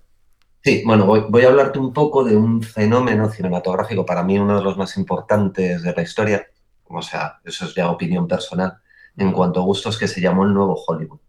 [0.64, 4.58] Sí, bueno, voy, voy, a hablarte un poco de un fenómeno cinematográfico, para mí uno
[4.58, 6.46] de los más importantes de la historia,
[6.84, 8.78] o sea, eso es ya opinión personal,
[9.18, 11.20] en cuanto a gustos, que se llamó el nuevo Hollywood,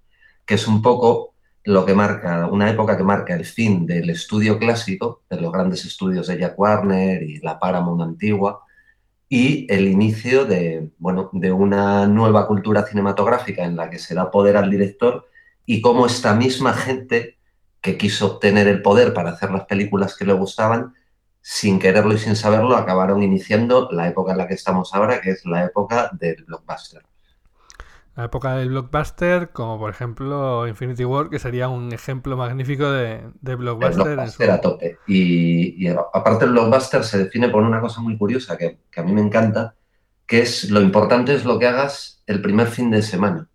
[0.44, 1.34] que es un poco
[1.64, 5.84] lo que marca, una época que marca el fin del estudio clásico, de los grandes
[5.84, 8.62] estudios de Jack Warner y la Paramount antigua,
[9.28, 14.30] y el inicio de, bueno, de una nueva cultura cinematográfica en la que se da
[14.30, 15.26] poder al director
[15.64, 17.38] y cómo esta misma gente
[17.80, 20.94] que quiso obtener el poder para hacer las películas que le gustaban,
[21.40, 25.30] sin quererlo y sin saberlo, acabaron iniciando la época en la que estamos ahora, que
[25.30, 27.02] es la época del blockbuster.
[28.14, 33.22] La época del blockbuster, como por ejemplo Infinity War, que sería un ejemplo magnífico de,
[33.40, 34.06] de blockbuster.
[34.06, 34.52] El blockbuster su...
[34.52, 34.98] a tope.
[35.06, 39.02] Y, y, aparte el blockbuster se define por una cosa muy curiosa que, que, a
[39.02, 39.76] mí me encanta,
[40.26, 43.48] que es lo importante es lo que hagas el primer fin de semana.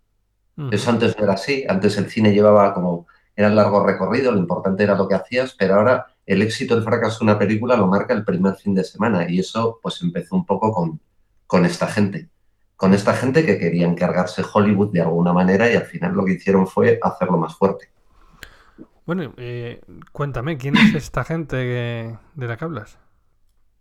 [0.56, 0.70] Mm.
[0.72, 3.06] Eso antes no era así, antes el cine llevaba como,
[3.36, 7.20] era largo recorrido, lo importante era lo que hacías, pero ahora el éxito, el fracaso
[7.20, 10.44] de una película lo marca el primer fin de semana y eso pues empezó un
[10.44, 11.00] poco con,
[11.46, 12.28] con esta gente
[12.78, 16.34] con esta gente que quería encargarse Hollywood de alguna manera y al final lo que
[16.34, 17.90] hicieron fue hacerlo más fuerte.
[19.04, 19.80] Bueno, eh,
[20.12, 22.96] cuéntame, ¿quién es esta gente que, de la que hablas?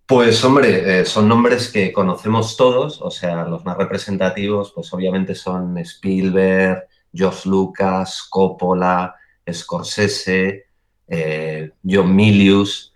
[0.07, 5.35] Pues hombre, eh, son nombres que conocemos todos, o sea, los más representativos, pues obviamente
[5.35, 9.13] son Spielberg, George Lucas, Coppola,
[9.47, 10.65] Scorsese,
[11.07, 12.95] eh, John Milius,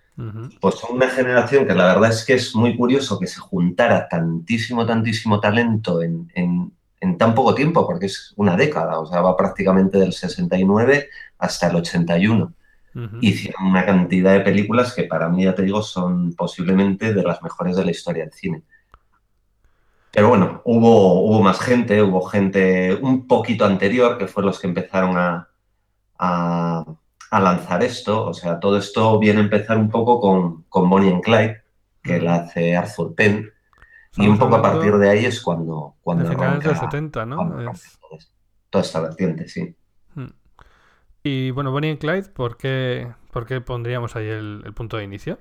[0.59, 4.07] pues son una generación que la verdad es que es muy curioso que se juntara
[4.07, 9.21] tantísimo, tantísimo talento en, en, en, tan poco tiempo, porque es una década, o sea,
[9.21, 12.53] va prácticamente del 69 hasta el 81.
[12.93, 13.17] Uh -huh.
[13.21, 17.41] Hicieron una cantidad de películas que para mí, ya te digo, son posiblemente de las
[17.41, 18.63] mejores de la historia del cine.
[20.11, 24.67] Pero bueno, hubo, hubo más gente, hubo gente un poquito anterior, que fue los que
[24.67, 25.47] empezaron a,
[26.19, 26.85] a
[27.31, 28.25] a lanzar esto.
[28.27, 31.63] O sea, todo esto viene a empezar un poco con, con Bonnie and Clyde,
[32.03, 33.49] que la hace Arthur Penn.
[34.17, 35.95] Y un poco a partir de ahí es cuando...
[36.01, 37.71] cuando de finales de los 70, ¿no?
[37.71, 37.99] Es...
[38.69, 39.75] Toda esta vertiente, sí.
[41.23, 45.03] Y bueno, Bonnie and Clyde, ¿por qué, por qué pondríamos ahí el, el, punto de
[45.03, 45.39] inicio?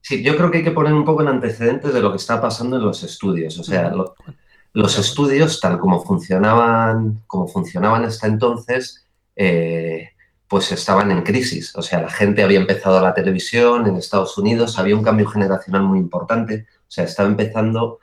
[0.00, 2.40] Sí, yo creo que hay que poner un poco en antecedentes de lo que está
[2.40, 3.58] pasando en los estudios.
[3.58, 4.14] O sea, lo,
[4.72, 9.06] los estudios, tal como funcionaban, como funcionaban hasta entonces,
[9.36, 10.10] eh,
[10.50, 11.72] pues estaban en crisis.
[11.76, 15.84] O sea, la gente había empezado la televisión en Estados Unidos, había un cambio generacional
[15.84, 16.66] muy importante.
[16.80, 18.00] O sea, estaba empezando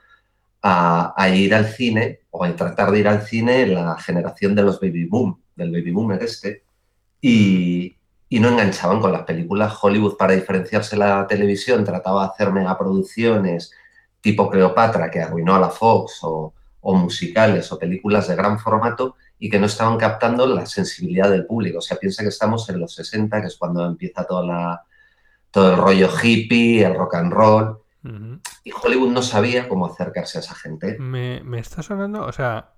[0.62, 4.80] a, ir al cine o a tratar de ir al cine la generación de los
[4.80, 6.64] baby boom, del baby boomer este,
[7.20, 7.98] y,
[8.32, 9.78] no enganchaban con las películas.
[9.82, 13.72] Hollywood, para diferenciarse la televisión, trataba de hacer megaproducciones
[14.22, 19.50] tipo Cleopatra, que arruinó a la Fox, o musicales o películas de gran formato, y
[19.50, 21.80] que no estaban captando la sensibilidad del público.
[21.80, 24.84] O sea, piensa que estamos en los 60, que es cuando empieza toda la,
[25.52, 27.80] todo el rollo hippie, el rock and roll.
[28.04, 28.42] Uh -huh.
[28.64, 30.98] Y Hollywood no sabía cómo acercarse a esa gente.
[31.00, 32.74] Me, me, está sonando, o sea,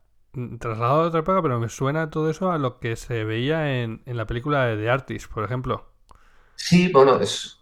[0.59, 4.01] trasladado a otra época, pero me suena todo eso a lo que se veía en,
[4.05, 5.91] en la película de The Artist, por ejemplo.
[6.55, 7.59] Sí, bueno, es,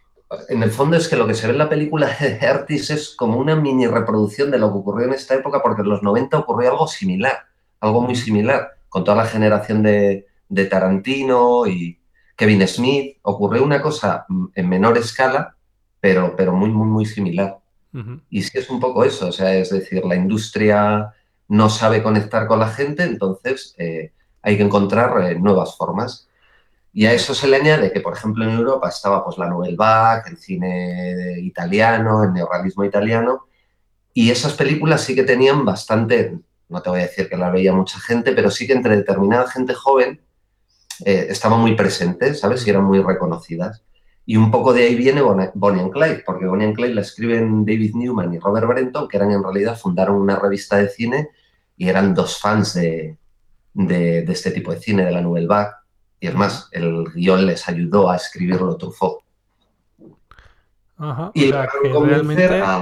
[0.49, 3.15] en el fondo es que lo que se ve en la película de Artis es
[3.15, 6.37] como una mini reproducción de lo que ocurrió en esta época, porque en los 90
[6.37, 7.47] ocurrió algo similar,
[7.79, 11.99] algo muy similar, con toda la generación de, de Tarantino y
[12.35, 13.17] Kevin Smith.
[13.23, 15.55] Ocurrió una cosa mm, en menor escala,
[15.99, 17.59] pero, pero muy, muy, muy similar.
[18.29, 21.15] Y sí es un poco eso, o sea, es decir, la industria
[21.47, 24.11] no sabe conectar con la gente, entonces eh,
[24.43, 26.29] hay que encontrar eh, nuevas formas.
[26.93, 29.75] Y a eso se le añade que, por ejemplo, en Europa estaba pues, la Nouvelle
[29.75, 33.47] Vague, el cine italiano, el neorrealismo italiano,
[34.13, 36.39] y esas películas sí que tenían bastante,
[36.69, 39.47] no te voy a decir que la veía mucha gente, pero sí que entre determinada
[39.49, 40.21] gente joven
[41.05, 42.65] eh, estaban muy presentes, ¿sabes?
[42.65, 43.83] Y eran muy reconocidas.
[44.25, 47.01] Y un poco de ahí viene Bonnie Bonnie and Clyde, porque Bonnie and Clyde la
[47.01, 51.29] escriben David Newman y Robert Brenton, que eran en realidad, fundaron una revista de cine
[51.77, 53.17] y eran dos fans de,
[53.73, 55.71] de, de este tipo de cine, de la Nouvelle Vague.
[56.19, 59.19] Y además, el guion les ayudó a escribirlo Truffaut.
[60.97, 61.31] Ajá.
[61.35, 62.61] Y o sea, que realmente...
[62.61, 62.81] a-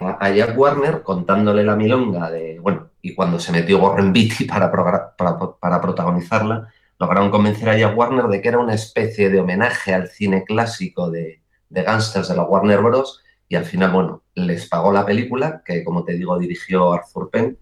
[0.00, 4.70] A Jack Warner contándole la milonga de, bueno, y cuando se metió Warren Beatty para,
[4.70, 5.14] para,
[5.60, 6.68] para protagonizarla,
[6.98, 11.10] lograron convencer a Jack Warner de que era una especie de homenaje al cine clásico
[11.10, 13.20] de, de gángsters de la Warner Bros.
[13.48, 17.58] Y al final, bueno, les pagó la película, que como te digo dirigió Arthur Penn,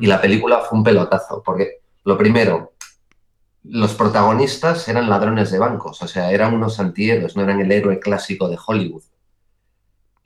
[0.00, 2.72] y la película fue un pelotazo, porque lo primero,
[3.64, 7.98] los protagonistas eran ladrones de bancos, o sea, eran unos antihéroes, no eran el héroe
[7.98, 9.02] clásico de Hollywood.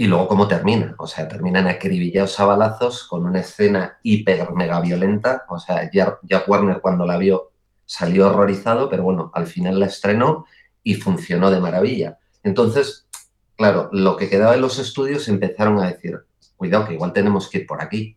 [0.00, 4.80] Y luego cómo termina, o sea, terminan acribillados a balazos con una escena hiper mega
[4.80, 7.50] violenta, o sea, Jack Warner cuando la vio
[7.84, 10.46] salió horrorizado, pero bueno, al final la estrenó
[10.84, 12.18] y funcionó de maravilla.
[12.44, 13.08] Entonces,
[13.56, 16.20] claro, lo que quedaba en los estudios empezaron a decir,
[16.56, 18.16] cuidado que igual tenemos que ir por aquí.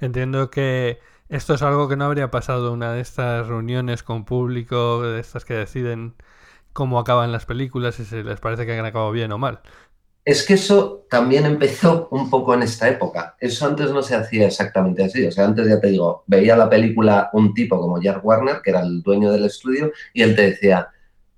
[0.00, 5.02] Entiendo que esto es algo que no habría pasado una de estas reuniones con público,
[5.02, 6.14] de estas que deciden
[6.72, 9.60] cómo acaban las películas y si les parece que han acabado bien o mal.
[10.28, 13.34] Es que eso también empezó un poco en esta época.
[13.40, 15.24] Eso antes no se hacía exactamente así.
[15.24, 18.68] O sea, antes ya te digo, veía la película un tipo como Jack Warner, que
[18.68, 20.88] era el dueño del estudio, y él te decía,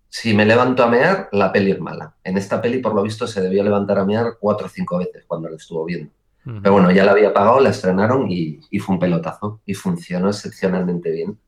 [0.09, 2.17] si me levanto a mear, la peli es mala.
[2.25, 5.23] En esta peli, por lo visto, se debió levantar a mear cuatro o cinco veces
[5.25, 6.11] cuando la estuvo viendo.
[6.43, 9.61] Pero bueno, ya la había pagado, la estrenaron y, y fue un pelotazo.
[9.67, 11.39] Y funcionó excepcionalmente bien.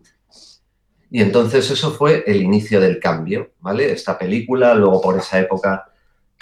[1.11, 3.91] Y entonces eso fue el inicio del cambio, ¿vale?
[3.91, 5.89] Esta película, luego por esa época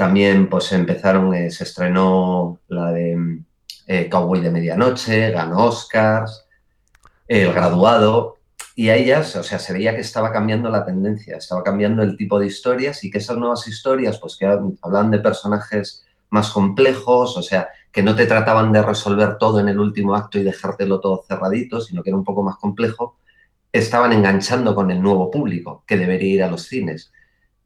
[0.00, 3.42] también pues empezaron, eh, se estrenó la de
[3.86, 6.46] eh, Cowboy de Medianoche, ganó Oscars,
[7.28, 8.38] El Graduado,
[8.74, 12.16] y ahí ya, o sea, se veía que estaba cambiando la tendencia, estaba cambiando el
[12.16, 17.36] tipo de historias y que esas nuevas historias, pues que hablaban de personajes más complejos,
[17.36, 20.98] o sea, que no te trataban de resolver todo en el último acto y dejártelo
[21.00, 23.18] todo cerradito, sino que era un poco más complejo,
[23.70, 27.12] estaban enganchando con el nuevo público que debería ir a los cines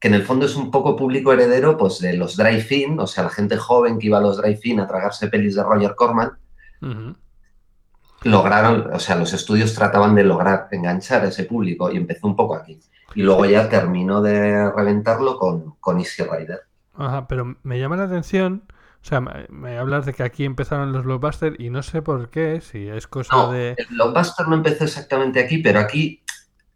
[0.05, 3.25] que en el fondo es un poco público heredero pues, de los drive-in, o sea,
[3.25, 6.31] la gente joven que iba a los drive-in a tragarse pelis de Roger Corman,
[8.25, 12.37] lograron, o sea, los estudios trataban de lograr enganchar a ese público y empezó un
[12.37, 12.79] poco aquí.
[13.15, 16.61] Y luego ya terminó de reventarlo con, con Easy Rider.
[16.93, 18.65] Ajá, pero me llama la atención,
[19.01, 22.29] o sea, me, me hablas de que aquí empezaron los blockbusters y no sé por
[22.29, 23.75] qué, si es cosa No, de...
[23.79, 26.23] el blockbuster no empezó exactamente aquí, pero aquí,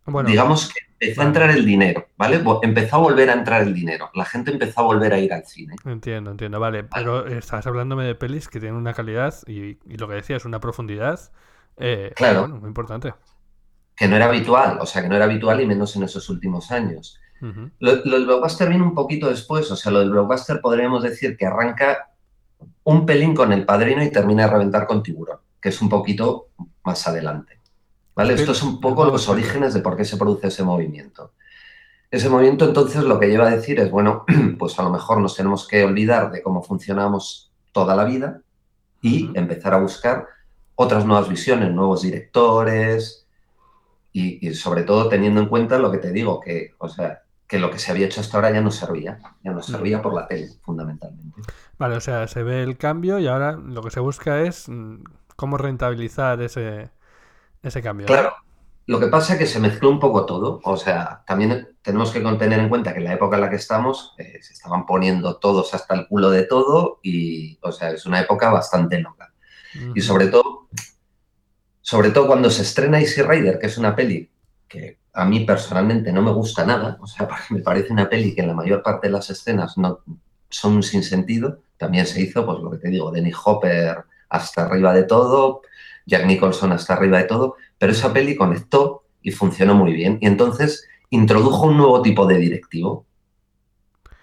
[0.06, 1.28] Bueno, digamos que empezó a vale.
[1.28, 2.42] entrar el dinero, ¿vale?
[2.62, 4.10] Empezó a volver a entrar el dinero.
[4.14, 5.74] La gente empezó a volver a ir al cine.
[5.84, 10.08] Entiendo, entiendo, vale, pero estás hablándome de pelis que tienen una calidad y, y lo
[10.08, 11.32] que decías, una profundidad,
[11.76, 12.40] eh, Claro.
[12.40, 13.14] bueno, muy importante.
[13.96, 16.70] que no era habitual, o sea, que no era habitual y menos en esos últimos
[16.70, 17.18] años.
[17.40, 17.70] Ujú.
[17.80, 21.36] Lo, lo del blockbuster viene un poquito después, o sea, lo del blockbuster podríamos decir
[21.36, 22.10] que arranca
[22.84, 26.48] un pelín con El Padrino y termina de reventar con Tiburón, que es un poquito
[26.84, 27.57] más adelante.
[28.18, 28.34] ¿Vale?
[28.34, 31.34] Esto es un poco los orígenes de por qué se produce ese movimiento.
[32.10, 34.24] Ese movimiento entonces lo que lleva a decir es, bueno,
[34.58, 38.40] pues a lo mejor nos tenemos que olvidar de cómo funcionamos toda la vida
[39.00, 40.26] y empezar a buscar
[40.74, 43.24] otras nuevas visiones, nuevos directores
[44.12, 47.60] y, y sobre todo teniendo en cuenta lo que te digo, que, o sea, que
[47.60, 50.26] lo que se había hecho hasta ahora ya no servía, ya no servía por la
[50.26, 51.40] tele, fundamentalmente.
[51.78, 55.04] Vale, o sea, se ve el cambio y ahora lo que se busca es mm,
[55.36, 56.90] cómo rentabilizar ese,
[57.62, 58.06] ese cambio.
[58.06, 58.12] ¿no?
[58.12, 58.34] Claro.
[58.86, 60.60] lo que pasa es que se mezcló un poco todo.
[60.64, 63.56] O sea, también tenemos que tener en cuenta que en la época en la que
[63.56, 68.06] estamos eh, se estaban poniendo todos hasta el culo de todo y, o sea, es
[68.06, 69.32] una época bastante loca.
[69.94, 70.68] Y sobre todo,
[71.82, 74.30] sobre todo cuando se estrena Easy Rider, que es una peli
[74.66, 78.34] que a mí personalmente no me gusta nada, o sea, porque me parece una peli
[78.34, 80.00] que en la mayor parte de las escenas no
[80.48, 81.60] son sin sentido.
[81.76, 85.62] También se hizo, pues lo que te digo, Denny Hopper hasta arriba de todo,
[86.08, 90.18] Jack Nicholson hasta arriba de todo, pero esa peli conectó y funcionó muy bien.
[90.20, 93.04] Y entonces introdujo un nuevo tipo de directivo.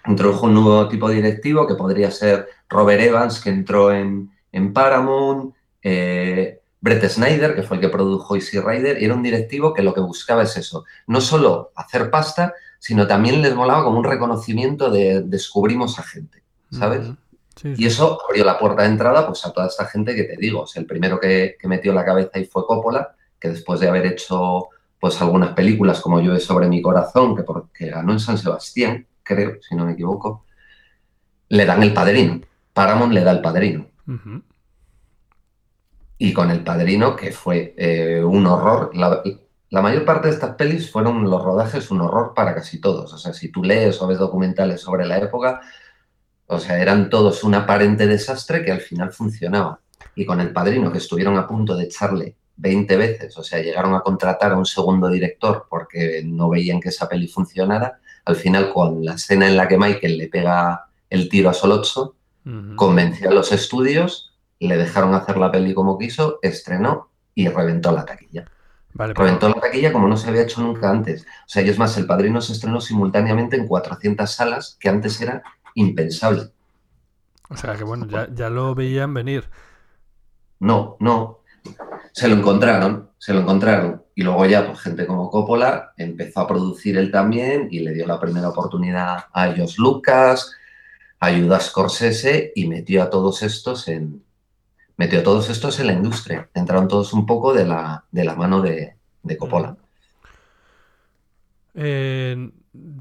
[0.06, 4.72] Introdujo un nuevo tipo de directivo que podría ser Robert Evans, que entró en, en
[4.72, 9.72] Paramount, eh, Brett Snyder, que fue el que produjo Easy Rider, y era un directivo
[9.72, 13.98] que lo que buscaba es eso, no solo hacer pasta, sino también les molaba como
[13.98, 17.08] un reconocimiento de descubrimos a gente, ¿sabes?
[17.56, 20.36] Sí, Y eso abrió la puerta de entrada pues, a toda esta gente que te
[20.36, 20.62] digo.
[20.62, 23.88] O sea, el primero que, que metió la cabeza ahí fue Coppola, que después de
[23.88, 24.68] haber hecho
[25.00, 29.06] pues, algunas películas como Llueve sobre mi corazón, que, por- que ganó en San Sebastián,
[29.22, 30.44] creo, si no me equivoco,
[31.48, 32.40] le dan el padrino.
[32.72, 33.86] Paramount le da el padrino.
[36.18, 38.90] Y con el padrino, que fue eh, un horror.
[38.94, 39.22] La,
[39.70, 43.12] la mayor parte de estas pelis fueron los rodajes un horror para casi todos.
[43.12, 45.60] O sea, si tú lees o ves documentales sobre la época,
[46.46, 49.80] o sea, eran todos un aparente desastre que al final funcionaba.
[50.14, 53.94] Y con el padrino, que estuvieron a punto de echarle 20 veces, o sea, llegaron
[53.94, 58.72] a contratar a un segundo director porque no veían que esa peli funcionara, al final
[58.72, 62.14] con la escena en la que Michael le pega el tiro a Solozzo,
[62.76, 68.04] convenció a los estudios, le dejaron hacer la peli como quiso, estrenó y reventó la
[68.04, 68.44] taquilla.
[68.94, 71.22] Vale, pero- Reventó la taquilla como no se había hecho nunca antes.
[71.22, 75.20] O sea, y es más, El Padrino se estrenó simultáneamente en 400 salas, que antes
[75.20, 75.42] era
[75.76, 76.50] impensable.
[77.48, 79.48] O sea que bueno, ya, ya lo veían venir.
[80.58, 81.40] No, no.
[82.12, 84.02] Se lo encontraron, se lo encontraron.
[84.14, 88.06] Y luego ya, pues gente como Coppola empezó a producir él también y le dio
[88.06, 90.52] la primera oportunidad a ellos Lucas,
[91.20, 94.24] ayudó a Scorsese y metió a todos estos en
[94.96, 96.48] metió a todos estos en la industria.
[96.54, 99.76] Entraron todos un poco de la, de la mano de, de Coppola.
[101.74, 102.50] Eh,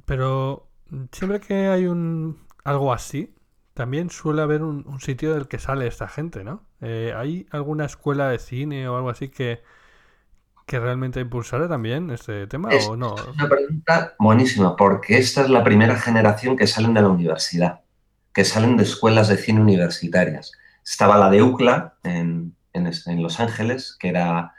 [0.03, 0.67] pero
[1.13, 3.35] siempre que hay un algo así,
[3.75, 6.67] también suele haber un, un sitio del que sale esta gente, ¿no?
[6.81, 9.63] Eh, ¿Hay alguna escuela de cine o algo así que,
[10.67, 13.35] que realmente impulsara también este tema Es o no?
[13.37, 17.81] una pregunta buenísima, porque esta es la primera generación que salen de la universidad,
[18.33, 20.51] que salen de escuelas de cine universitarias.
[20.83, 24.53] Estaba la de UCLA en, en es- en Los Ángeles, que era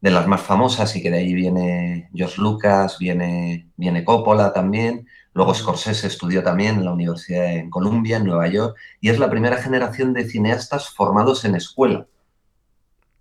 [0.00, 5.08] de las más famosas y que de ahí viene George Lucas, viene, viene Coppola también.
[5.32, 9.30] Luego Scorsese estudió también en la Universidad en Columbia, en Nueva York, y es la
[9.30, 12.06] primera generación de cineastas formados en escuela.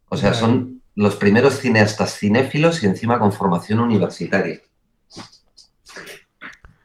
[0.10, 4.60] O sea, son los primeros cineastas cinéfilos y encima con formación universitaria.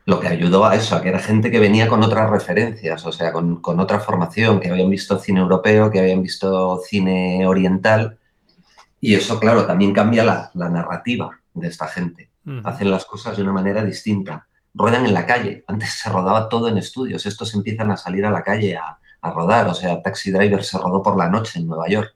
[0.06, 3.12] Lo que ayudó a eso, a que era gente que venía con otras referencias, o
[3.12, 8.18] sea, con, con otra formación, que habían visto cine europeo, que habían visto cine oriental.
[9.00, 12.28] Y eso, claro, también cambia la, la narrativa de esta gente.
[12.64, 14.46] Hacen las cosas de una manera distinta.
[14.74, 15.64] Ruedan en la calle.
[15.68, 17.26] Antes se rodaba todo en estudios.
[17.26, 19.68] Estos empiezan a salir a la calle a, a rodar.
[19.68, 22.14] O sea, Taxi Driver se rodó por la noche en Nueva York.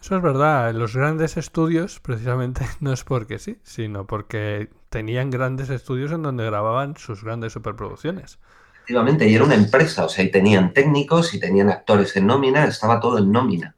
[0.00, 5.70] Eso es verdad, los grandes estudios precisamente no es porque sí, sino porque tenían grandes
[5.70, 8.38] estudios en donde grababan sus grandes superproducciones.
[8.74, 12.64] Efectivamente, y era una empresa, o sea, y tenían técnicos y tenían actores en nómina,
[12.64, 13.76] estaba todo en nómina.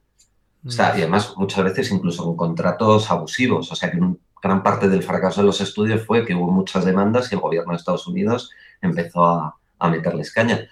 [0.65, 4.61] O sea, y además muchas veces incluso con contratos abusivos, o sea, que un- gran
[4.61, 7.77] parte del fracaso de los estudios fue que hubo muchas demandas y el gobierno de
[7.77, 10.67] Estados Unidos empezó a, a meterles caña.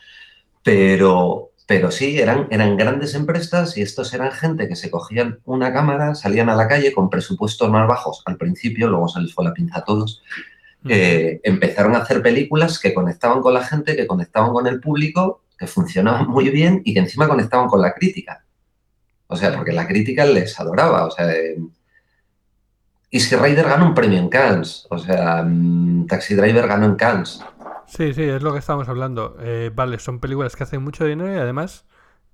[0.62, 5.74] Pero, pero sí, eran, eran grandes empresas y estos eran gente que se cogían una
[5.74, 9.44] cámara, salían a la calle con presupuestos más bajos al principio, luego se les fue
[9.44, 10.22] la pinza a todos,
[10.88, 15.42] eh, empezaron a hacer películas que conectaban con la gente, que conectaban con el público,
[15.58, 18.46] que funcionaban muy bien y que encima conectaban con la crítica.
[19.26, 21.06] O sea, porque la crítica les adoraba.
[21.06, 21.58] O sea, eh,
[23.14, 24.86] Easy Rider ganó un premio en Cannes.
[24.90, 27.42] O sea, mm, Taxi Driver ganó en Cannes.
[27.88, 29.38] Sí, sí, es lo que estábamos hablando.
[29.40, 31.86] Eh, vale, son películas que hacen mucho dinero y además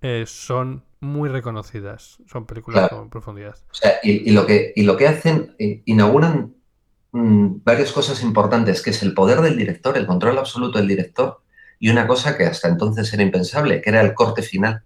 [0.01, 2.17] eh, son muy reconocidas.
[2.27, 2.97] Son películas Claro.
[2.97, 3.55] con profundidad.
[3.71, 6.53] O sea, y, y lo, que, y lo que hacen, eh, inauguran
[7.11, 11.41] mm, varias cosas importantes, que es el poder del director, el control absoluto del director,
[11.79, 14.83] y una cosa que hasta entonces era impensable, que era el corte final.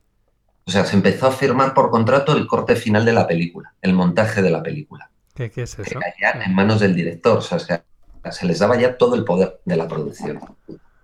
[0.65, 3.94] O sea, se empezó a firmar por contrato el corte final de la película, el
[3.94, 5.99] montaje de la película, ¿Qué, qué es que eso?
[5.99, 7.38] caía en manos del director.
[7.38, 7.84] O sea, se,
[8.31, 10.39] se les daba ya todo el poder de la producción.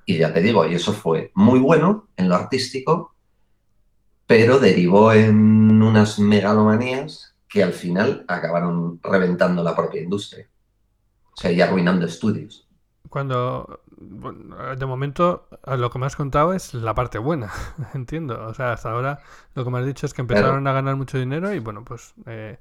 [0.06, 3.16] Y ya te digo, y eso fue muy bueno en lo artístico,
[4.26, 10.48] pero derivó en unas megalomanías que al final acabaron reventando la propia industria.
[11.34, 12.68] O sea, y arruinando estudios.
[13.10, 17.52] Cuando, bueno, de momento, lo que me has contado es la parte buena,
[17.96, 18.46] entiendo.
[18.46, 19.20] O sea, hasta ahora
[19.56, 22.14] lo que me has dicho es que empezaron a ganar mucho dinero y bueno, pues
[22.28, 22.60] eh,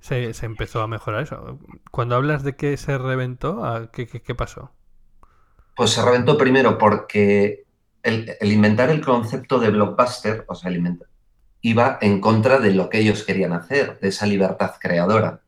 [0.00, 1.58] se, se empezó a mejorar eso.
[1.90, 4.72] Cuando hablas de que se reventó, ¿a ¿qué, qué, qué pasó?
[5.76, 7.64] Pues se reventó primero porque
[8.02, 11.08] el, el inventar el concepto de blockbuster, o sea, el inventar,
[11.60, 15.42] iba en contra de lo que ellos querían hacer, de esa libertad creadora.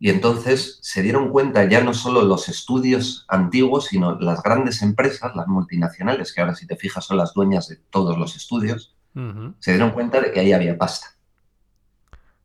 [0.00, 5.34] Y entonces se dieron cuenta ya no solo los estudios antiguos, sino las grandes empresas,
[5.34, 8.94] las multinacionales, que ahora si te fijas son las dueñas de todos los estudios,
[9.58, 11.17] se dieron cuenta de que ahí había pasta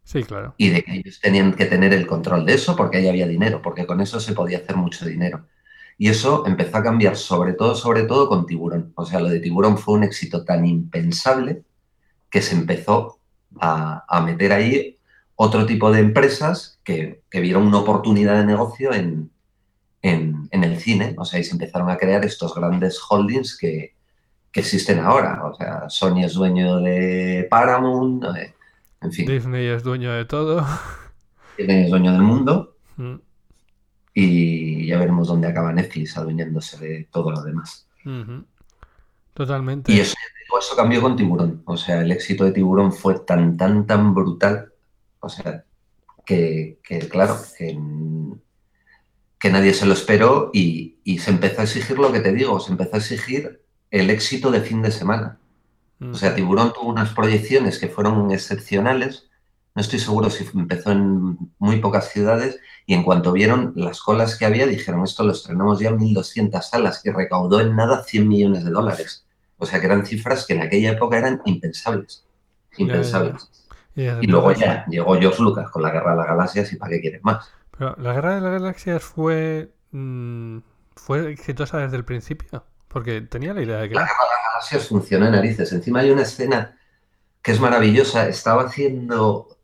[0.04, 0.54] Sí, claro.
[0.58, 3.62] y de que ellos tenían que tener el control de eso porque ahí había dinero,
[3.62, 5.46] porque con eso se podía hacer mucho dinero.
[5.98, 8.92] Y eso empezó a cambiar sobre todo, sobre todo con Tiburón.
[8.96, 11.64] O sea, lo de Tiburón fue un éxito tan impensable
[12.30, 13.20] que se empezó
[13.60, 14.98] a, meter ahí
[15.36, 19.32] otro tipo de empresas que, vieron una oportunidad de negocio en,
[20.02, 21.16] el cine.
[21.18, 23.96] O sea, y se empezaron a crear estos grandes holdings que,
[24.52, 25.46] que existen ahora.
[25.46, 28.54] O sea, Sony es dueño de Paramount, eh,
[29.04, 30.66] en fin, Disney es dueño de todo.
[31.58, 33.16] Disney es dueño del mundo Mm,
[34.14, 37.88] y ya veremos dónde acaba Netflix adueñándose de todo lo demás.
[39.34, 39.92] Totalmente.
[39.92, 40.16] Y eso,
[40.76, 41.64] cambió con Tiburón.
[41.66, 44.72] O sea, el éxito de Tiburón fue tan, tan, tan brutal.
[45.20, 45.66] O sea,
[46.26, 47.80] que, que, claro, que,
[49.40, 52.60] que nadie se lo esperó y, y se empezó a exigir lo que te digo,
[52.60, 55.40] se empezó a exigir el éxito de fin de semana.
[56.12, 59.30] O sea, Tiburón tuvo unas proyecciones que fueron excepcionales.
[59.76, 64.38] No estoy seguro si empezó en muy pocas ciudades y en cuanto vieron las colas
[64.38, 68.28] que había, dijeron, esto lo estrenamos ya en 1.200 salas y recaudó en nada 100
[68.28, 69.26] millones de dólares.
[69.58, 72.26] O sea, que eran cifras que en aquella época eran impensables.
[72.78, 73.50] Impensables.
[73.96, 76.76] Y desde Y luego ya llegó George Lucas con la Guerra de las Galaxias y
[76.76, 77.50] ¿para qué quieres más?
[77.78, 80.58] Pero la Guerra de las Galaxias fue, mm,
[80.96, 82.66] fue exitosa desde el principio.
[82.88, 83.96] Porque tenía la idea de que...
[83.96, 85.72] La Guerra de las Galaxias funcionó en narices.
[85.74, 86.78] Encima hay una escena
[87.42, 88.28] que es maravillosa.
[88.30, 89.58] Estaba haciendo,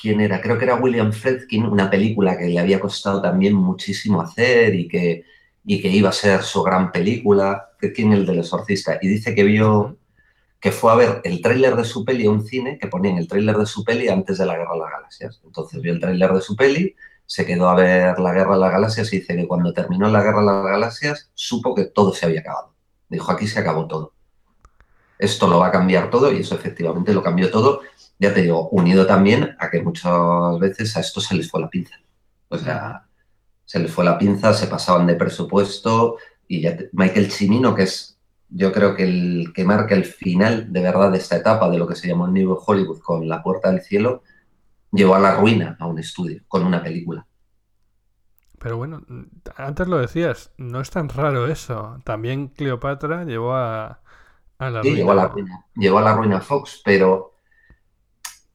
[0.00, 0.40] ¿quién era?
[0.40, 4.86] Creo que era William Friedkin, una película que le había costado también muchísimo hacer y
[4.86, 5.24] que,
[5.64, 7.70] y que iba a ser su gran película.
[7.78, 8.98] Friedkin, el del exorcista.
[9.02, 9.98] Y dice que vio,
[10.60, 13.26] que fue a ver el tráiler de su peli a un cine, que ponían el
[13.26, 15.40] tráiler de su peli antes de la Guerra de las Galaxias.
[15.44, 16.94] Entonces vio el tráiler de su peli,
[17.26, 20.22] se quedó a ver la Guerra de las Galaxias y dice que cuando terminó la
[20.22, 22.74] Guerra de las Galaxias supo que todo se había acabado.
[23.08, 24.15] Dijo, aquí se acabó todo.
[25.18, 27.82] Esto lo va a cambiar todo y eso efectivamente lo cambió todo.
[28.18, 31.70] Ya te digo, unido también a que muchas veces a esto se les fue la
[31.70, 31.96] pinza.
[32.48, 33.06] O sea,
[33.64, 36.16] se les fue la pinza, se pasaban de presupuesto
[36.48, 38.18] y ya te- Michael Cimino, que es
[38.48, 41.86] yo creo que el que marca el final de verdad de esta etapa de lo
[41.88, 44.22] que se llamó el New Hollywood con La Puerta del Cielo,
[44.92, 47.26] llevó a la ruina a un estudio con una película.
[48.58, 49.02] Pero bueno,
[49.56, 52.00] antes lo decías, no es tan raro eso.
[52.04, 54.02] También Cleopatra llevó a,
[54.58, 57.34] a la Sí, llegó a la ruina, llegó a la ruina Fox, pero,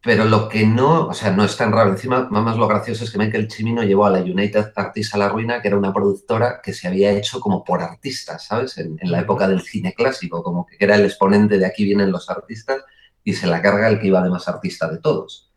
[0.01, 1.91] pero lo que no, o sea, no es tan raro.
[1.91, 5.29] Encima, más lo gracioso es que Michael Cimino llevó a la United Artists a la
[5.29, 8.77] ruina, que era una productora que se había hecho como por artistas, ¿sabes?
[8.77, 12.11] En, en la época del cine clásico, como que era el exponente de aquí vienen
[12.11, 12.83] los artistas
[13.23, 15.51] y se la carga el que iba de más artista de todos.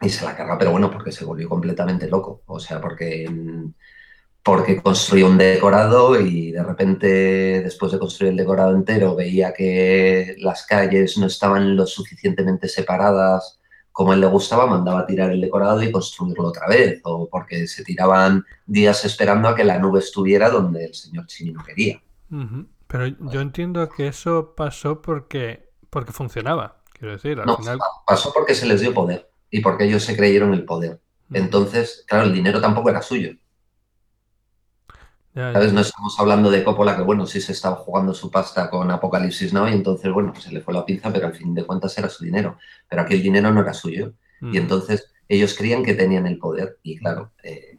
[0.00, 2.42] Y se la carga, pero bueno, porque se volvió completamente loco.
[2.46, 3.72] O sea, porque, mm,
[4.42, 7.06] porque construyó un decorado y de repente,
[7.62, 13.58] después de construir el decorado entero, veía que las calles no estaban lo suficientemente separadas
[13.92, 17.00] como a él le gustaba, mandaba a tirar el decorado y construirlo otra vez.
[17.02, 21.64] O porque se tiraban días esperando a que la nube estuviera donde el señor Chimino
[21.64, 22.00] quería.
[22.86, 26.76] Pero yo entiendo que eso pasó porque, porque funcionaba.
[26.92, 27.78] Quiero decir, al No, final.
[28.06, 31.00] pasó porque se les dio poder y porque ellos se creyeron el poder.
[31.32, 33.32] Entonces, claro, el dinero tampoco era suyo.
[35.34, 35.52] Ya, ya.
[35.52, 35.72] ¿Sabes?
[35.72, 39.52] No estamos hablando de Coppola, que bueno, sí se estaba jugando su pasta con Apocalipsis
[39.52, 41.96] Now y entonces, bueno, pues se le fue la pinza, pero al fin de cuentas
[41.98, 42.58] era su dinero.
[42.88, 44.14] Pero aquí el dinero no era suyo.
[44.40, 44.54] Mm.
[44.54, 46.78] Y entonces ellos creían que tenían el poder.
[46.82, 47.78] Y claro, eh,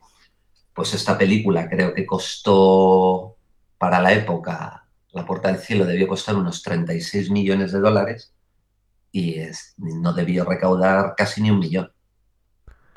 [0.73, 3.35] pues esta película creo que costó
[3.77, 8.33] para la época, La Puerta del Cielo debió costar unos 36 millones de dólares
[9.11, 11.91] y es- no debió recaudar casi ni un millón.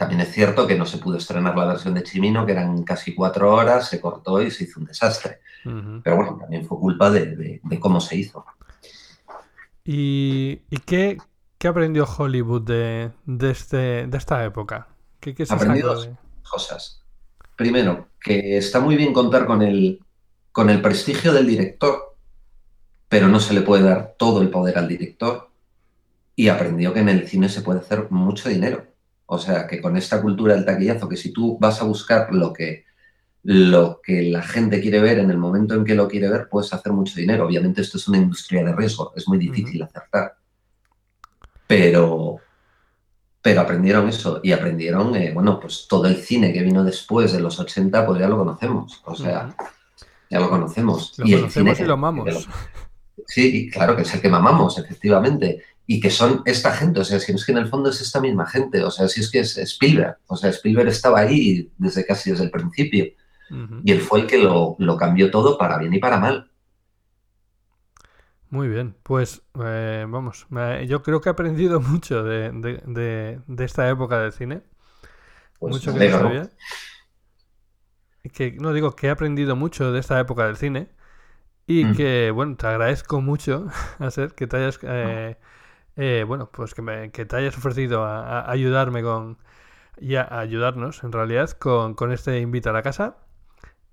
[0.02, 3.14] También es cierto que no se pudo estrenar la versión de Chimino, que eran casi
[3.14, 5.40] cuatro horas, se cortó y se hizo un desastre.
[6.02, 8.44] Pero bueno, también fue culpa de, de- de cómo se hizo.
[9.84, 11.18] ¿Y, y qué,
[11.58, 14.88] qué aprendió Hollywood de, de, este, de esta época?
[15.20, 16.10] ¿Qué, qué se Aprendí sacó dos
[16.48, 17.02] cosas.
[17.56, 20.00] Primero, que está muy bien contar con el,
[20.52, 22.16] con el prestigio del director,
[23.08, 25.50] pero no se le puede dar todo el poder al director.
[26.36, 28.86] y aprendió que en el cine se puede hacer mucho dinero.
[29.34, 32.52] O sea, que con esta cultura del taquillazo, que si tú vas a buscar lo
[32.52, 32.84] que,
[33.44, 36.70] lo que la gente quiere ver en el momento en que lo quiere ver, puedes
[36.74, 37.46] hacer mucho dinero.
[37.46, 40.34] Obviamente esto es una industria de riesgo, es muy difícil acertar.
[41.66, 42.40] Pero,
[43.40, 47.40] pero aprendieron eso y aprendieron, eh, bueno, pues todo el cine que vino después de
[47.40, 49.00] los 80, pues ya lo conocemos.
[49.06, 49.54] O sea,
[50.30, 51.14] ya lo conocemos.
[51.16, 52.24] Lo y el conocemos cine y lo amamos.
[52.26, 52.40] que lo-
[53.26, 55.62] Sí, y claro que es el que mamamos, efectivamente.
[55.86, 58.20] Y que son esta gente, o sea, si es que en el fondo es esta
[58.20, 62.06] misma gente, o sea, si es que es Spielberg, o sea, Spielberg estaba ahí desde
[62.06, 63.06] casi desde el principio.
[63.84, 66.50] Y él fue el que lo, lo cambió todo para bien y para mal.
[68.50, 73.40] Muy bien, pues eh, vamos, me- yo creo que he aprendido mucho de, de- de-
[73.46, 74.62] de esta época del cine.
[75.59, 76.50] Pues mucho que no sabía.
[78.32, 80.88] Que, no digo que he aprendido mucho de esta época del cine
[81.66, 81.92] y Mm.
[81.92, 83.68] que, bueno, te agradezco mucho,
[84.00, 85.38] Aser, que te hayas, eh,
[85.97, 89.39] eh, bueno, pues que, me- que te hayas ofrecido a, a ayudarme con,
[89.98, 93.16] y a, a ayudarnos, en realidad, con, con este Invita a la Casa.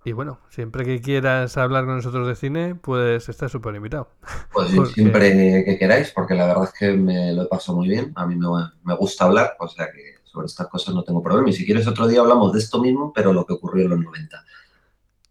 [0.05, 4.09] Y bueno, siempre que quieras hablar con nosotros de cine, pues estás súper invitado.
[4.51, 7.87] Pues Porque- siempre que queráis, porque la verdad es que me lo he pasado muy
[7.89, 8.11] bien.
[8.15, 8.47] A mí me,
[8.83, 11.49] me gusta hablar, o sea que sobre estas cosas no tengo problema.
[11.49, 13.99] Y si quieres otro día hablamos de esto mismo, pero lo que ocurrió en los
[13.99, 14.43] 90.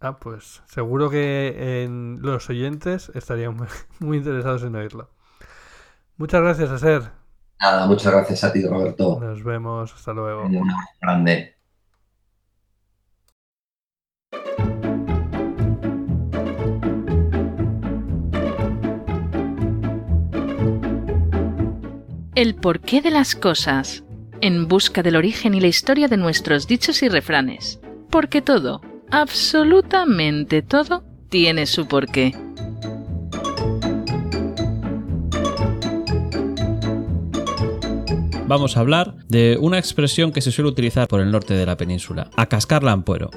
[0.01, 3.67] Ah, pues seguro que en los oyentes estarían muy,
[4.01, 5.11] muy interesados en oírlo.
[6.19, 7.03] Muchas gracias, Aser.
[7.61, 9.19] Nada, muchas gracias a ti, Roberto.
[9.21, 10.47] Nos vemos, hasta luego.
[10.47, 11.55] Un abrazo grande.
[22.35, 24.05] El porqué de las cosas,
[24.41, 27.81] en busca del origen y la historia de nuestros dichos y refranes.
[28.11, 28.81] Porque todo,
[29.11, 32.33] absolutamente todo, tiene su porqué.
[38.49, 41.77] Vamos a hablar de una expresión que se suele utilizar por el norte de la
[41.77, 43.29] península, a cascar la ampuero.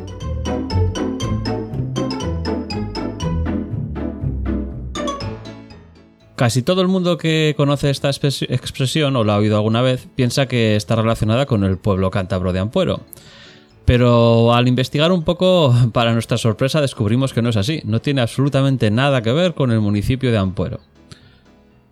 [6.37, 10.45] Casi todo el mundo que conoce esta expresión o la ha oído alguna vez piensa
[10.45, 13.01] que está relacionada con el pueblo cántabro de Ampuero.
[13.83, 17.81] Pero al investigar un poco, para nuestra sorpresa, descubrimos que no es así.
[17.83, 20.79] No tiene absolutamente nada que ver con el municipio de Ampuero.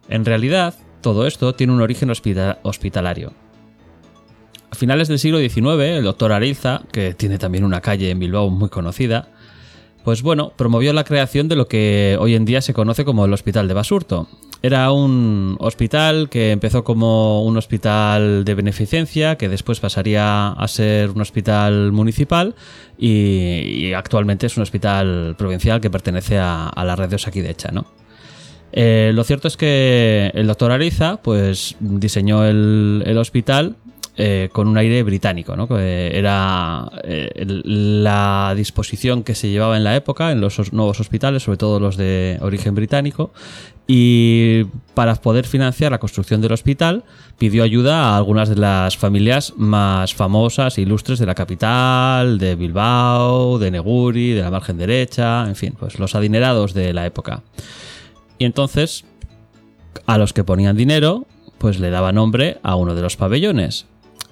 [0.07, 3.33] En realidad, todo esto tiene un origen hospita- hospitalario.
[4.71, 8.49] A finales del siglo XIX, el doctor Arilza, que tiene también una calle en Bilbao
[8.49, 9.27] muy conocida,
[10.03, 13.33] pues bueno, promovió la creación de lo que hoy en día se conoce como el
[13.33, 14.27] Hospital de Basurto.
[14.61, 21.11] Era un hospital que empezó como un hospital de beneficencia, que después pasaría a ser
[21.11, 22.55] un hospital municipal
[22.97, 27.85] y, actualmente es un hospital provincial que pertenece a, a la red de Osakidecha, ¿no?
[28.71, 33.75] Eh, lo cierto es que el doctor Ariza pues, diseñó el, hospital
[34.15, 35.67] eh, con un aire británico, ¿no?
[35.79, 41.43] era eh, la disposición que se llevaba en la época en los os- nuevos hospitales,
[41.43, 43.31] sobre todo los de origen británico,
[43.87, 47.03] y para poder financiar la construcción del hospital
[47.39, 52.53] pidió ayuda a algunas de las familias más famosas e ilustres de la capital, de
[52.53, 57.41] Bilbao, de Neguri, de la margen derecha, en fin, pues los adinerados de la época.
[58.39, 59.05] Y entonces,
[60.07, 61.27] a los que ponían dinero,
[61.59, 63.85] pues le daba nombre a uno de los pabellones.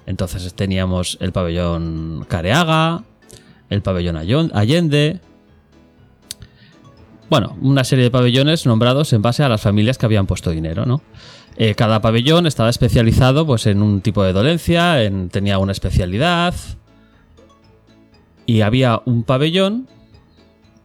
[0.06, 3.04] Entonces teníamos el pabellón Careaga,
[3.68, 4.16] el pabellón
[4.54, 5.20] Allende.
[7.28, 10.86] Bueno, una serie de pabellones nombrados en base a las familias que habían puesto dinero,
[10.86, 11.02] ¿no?
[11.58, 16.54] Eh, cada pabellón estaba especializado pues, en un tipo de dolencia, en- tenía una especialidad.
[18.46, 19.88] Y había un pabellón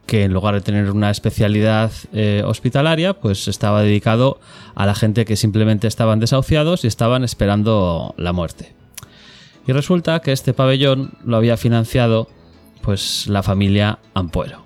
[0.06, 4.38] que en lugar de tener una especialidad eh, hospitalaria, pues estaba dedicado
[4.74, 8.74] a la gente que simplemente estaban desahuciados y estaban esperando la muerte.
[9.66, 12.28] Y resulta que este pabellón lo había financiado
[12.82, 14.62] pues la familia Ampuero.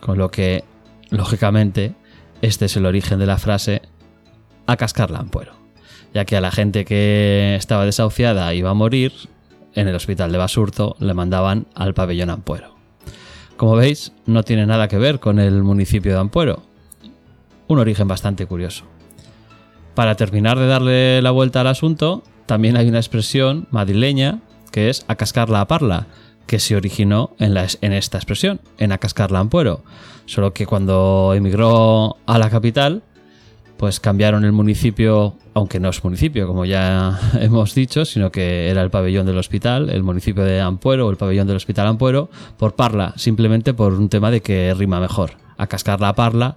[0.00, 0.62] Con lo que,
[1.10, 1.94] lógicamente,
[2.42, 3.82] este es el origen de la frase
[4.66, 5.54] a cascar la Ampuero.
[6.14, 9.12] Ya que a la gente que estaba desahuciada iba a morir,
[9.74, 12.75] en el hospital de Basurto le mandaban al pabellón Ampuero.
[13.56, 16.62] Como veis, no tiene nada que ver con el municipio de Ampuero.
[17.68, 18.84] Un origen bastante curioso.
[19.94, 25.06] Para terminar de darle la vuelta al asunto, también hay una expresión madrileña que es
[25.08, 26.06] a la parla,
[26.46, 27.56] que se originó en,
[27.92, 29.82] esta expresión, en a cascar la Ampuero.
[30.26, 33.02] Solo que cuando emigró a la capital,
[33.76, 38.82] pues cambiaron el municipio, aunque no es municipio, como ya hemos dicho, sino que era
[38.82, 43.12] el pabellón del hospital, el municipio de Ampuero el pabellón del hospital Ampuero, por Parla,
[43.16, 45.32] simplemente por un tema de que rima mejor.
[45.58, 46.56] A cascar la Parla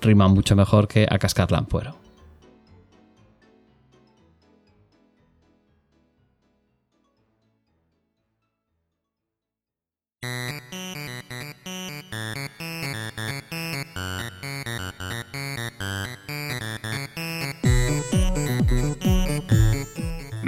[0.00, 2.03] rima mucho mejor que a cascar la Ampuero.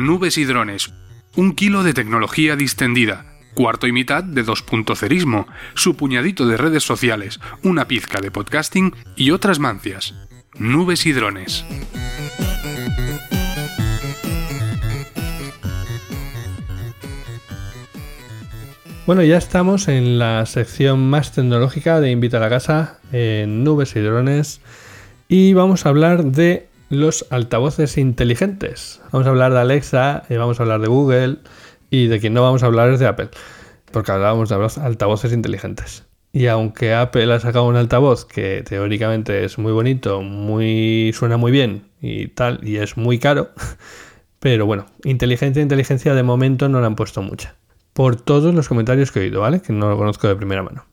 [0.06, 0.92] Nubes y drones.
[1.34, 3.26] Un kilo de tecnología distendida.
[3.56, 5.46] Cuarto y mitad de 2.0ismo.
[5.74, 7.40] Su puñadito de redes sociales.
[7.64, 10.14] Una pizca de podcasting y otras mancias.
[10.60, 11.64] Nubes y drones.
[19.06, 24.00] Bueno, ya estamos en la sección más tecnológica de Invita a la Casa, nubes y
[24.00, 24.60] drones,
[25.26, 29.00] y vamos a hablar de los altavoces inteligentes.
[29.12, 31.38] Vamos a hablar de Alexa, y vamos a hablar de Google,
[31.90, 33.30] y de quien no vamos a hablar es de Apple,
[33.90, 36.04] porque hablábamos de altavoces inteligentes.
[36.32, 41.50] Y aunque Apple ha sacado un altavoz que teóricamente es muy bonito, muy suena muy
[41.50, 43.50] bien y tal, y es muy caro,
[44.38, 47.54] pero bueno, inteligencia, inteligencia de momento no le han puesto mucha
[47.96, 49.62] por todos los comentarios que he oído, ¿vale?
[49.62, 50.84] Que no lo conozco de primera mano.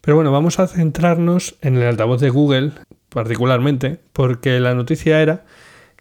[0.00, 2.70] Pero bueno, vamos a centrarnos en el altavoz de Google
[3.08, 5.44] particularmente, porque la noticia era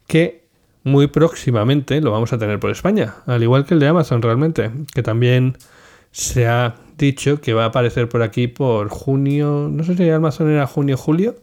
[0.07, 0.43] que
[0.83, 4.71] muy próximamente lo vamos a tener por España, al igual que el de Amazon realmente,
[4.93, 5.57] que también
[6.11, 10.49] se ha dicho que va a aparecer por aquí por junio, no sé si Amazon
[10.49, 11.35] era junio julio,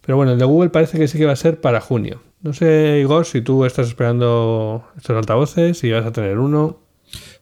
[0.00, 2.22] pero bueno, el de Google parece que sí que va a ser para junio.
[2.40, 6.78] No sé, Igor, si tú estás esperando estos altavoces, si vas a tener uno.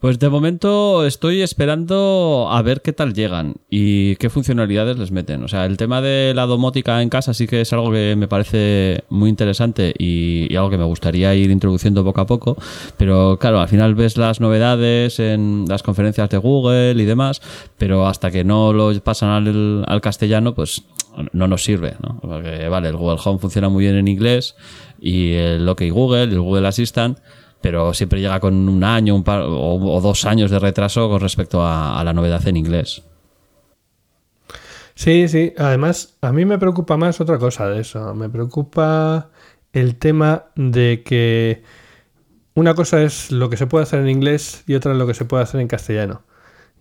[0.01, 5.43] Pues de momento estoy esperando a ver qué tal llegan y qué funcionalidades les meten.
[5.43, 8.28] O sea, el tema de la domótica en casa sí que es algo que me
[8.28, 12.56] parece muy interesante y, algo que me gustaría ir introduciendo poco a poco.
[12.98, 17.40] Pero claro, al final ves las novedades en las conferencias de Google y demás,
[17.78, 20.82] pero hasta que no lo pasan al, al castellano, pues
[21.32, 22.18] no nos sirve, ¿no?
[22.20, 24.55] Porque vale, el Google Home funciona muy bien en inglés
[25.01, 27.18] y el OK Google, el Google Assistant
[27.66, 31.62] pero siempre llega con un año un par, o, dos años de retraso con respecto
[31.62, 33.02] a, a, la novedad en inglés.
[34.94, 35.52] Sí, sí.
[35.59, 38.14] Además, a mí me preocupa más otra cosa de eso.
[38.14, 39.30] Me preocupa
[39.72, 41.64] el tema de que
[42.55, 45.14] una cosa es lo que se puede hacer en inglés y otra es lo que
[45.14, 46.22] se puede hacer en castellano.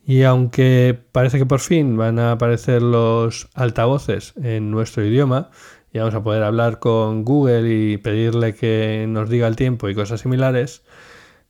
[0.05, 5.49] Y aunque parece que por fin van a aparecer los altavoces en nuestro idioma,
[5.95, 9.95] y vamos a poder hablar con Google y pedirle que nos diga el tiempo y
[9.95, 10.81] cosas similares,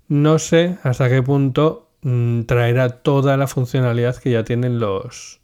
[0.07, 5.39] no sé hasta qué punto mmm, traerá toda la funcionalidad que ya tienen los,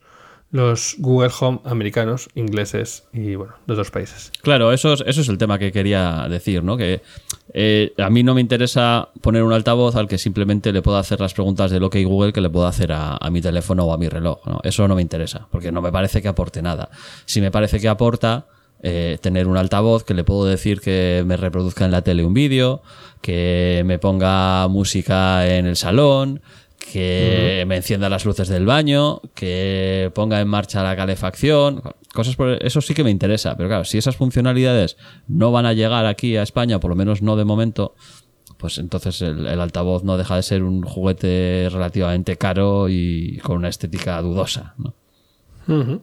[0.52, 4.32] los Google Home americanos, ingleses y bueno, de otros países.
[4.44, 6.78] Claro, eso es, eso es el tema que quería decir, ¿no?
[6.78, 7.02] Que
[7.56, 11.20] eh, a mí no me interesa poner un altavoz al que simplemente le pueda hacer
[11.20, 13.94] las preguntas de lo que Google que le puedo hacer a, a, mi teléfono o
[13.94, 14.46] a mi reloj.
[14.46, 14.60] ¿no?
[14.64, 16.92] Eso no me interesa, porque no me parece que aporte nada.
[17.26, 18.46] Si me parece que aporta,
[18.84, 22.34] eh, tener un altavoz que le puedo decir que me reproduzca en la tele un
[22.34, 22.82] vídeo,
[23.22, 26.42] que me ponga música en el salón,
[26.80, 27.68] que uh -huh.
[27.68, 31.82] me encienda las luces del baño, que ponga en marcha la calefacción,
[32.14, 34.98] cosas por eso sí que me interesa, pero claro, si esas funcionalidades
[35.28, 37.94] no van a llegar aquí a España, por lo menos no de momento,
[38.58, 43.58] pues entonces el, el altavoz no deja de ser un juguete relativamente caro y con
[43.58, 44.94] una estética dudosa, ¿no?
[45.68, 46.00] Uh -huh.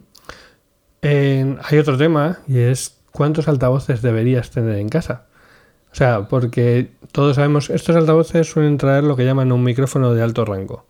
[1.03, 5.27] Hay otro tema y es cuántos altavoces deberías tener en casa.
[5.93, 10.23] O sea, porque todos sabemos, estos altavoces suelen traer lo que llaman un micrófono de
[10.23, 10.87] alto rango,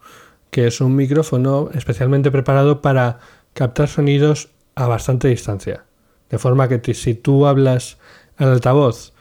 [0.51, 3.18] que es un micrófono especialmente preparado para
[3.55, 5.85] captar sonidos a bastante distancia.
[6.30, 7.98] De forma que si tú hablas
[8.36, 9.12] al altavoz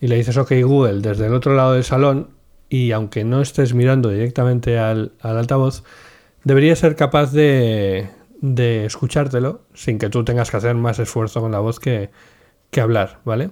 [0.00, 2.30] y le dices OK Google desde el otro lado del salón,
[2.68, 5.84] y aunque no estés mirando directamente al, al altavoz,
[6.44, 8.08] debería ser capaz de,
[8.44, 12.10] de escuchártelo sin que tú tengas que hacer más esfuerzo con la voz que,
[12.70, 13.50] que hablar, ¿vale?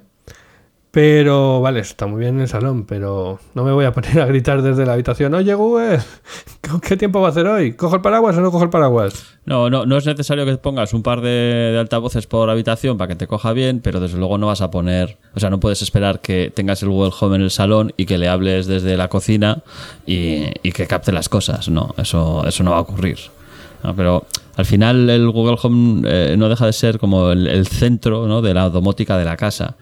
[0.91, 4.27] Pero, vale, está muy bien en el salón, pero no me voy a poner a
[4.27, 6.01] gritar desde la habitación, oye Google,
[6.87, 7.73] ¿qué tiempo va a hacer hoy?
[7.73, 9.39] ¿Cojo el paraguas o no cojo el paraguas?
[9.47, 13.17] No, no, no es necesario que pongas un par de, altavoces por habitación para que
[13.17, 16.21] te coja bien, pero desde luego no vas a poner, o sea, no puedes esperar
[16.21, 19.63] que tengas el Google Home en el salón y que le hables desde la cocina
[20.05, 23.17] y, y que capte las cosas, no, eso, eso no va a ocurrir.
[23.83, 24.27] No, pero
[24.57, 28.43] al final el Google Home eh, no deja de ser como el, el centro ¿no?
[28.43, 29.77] de la domótica de la casa.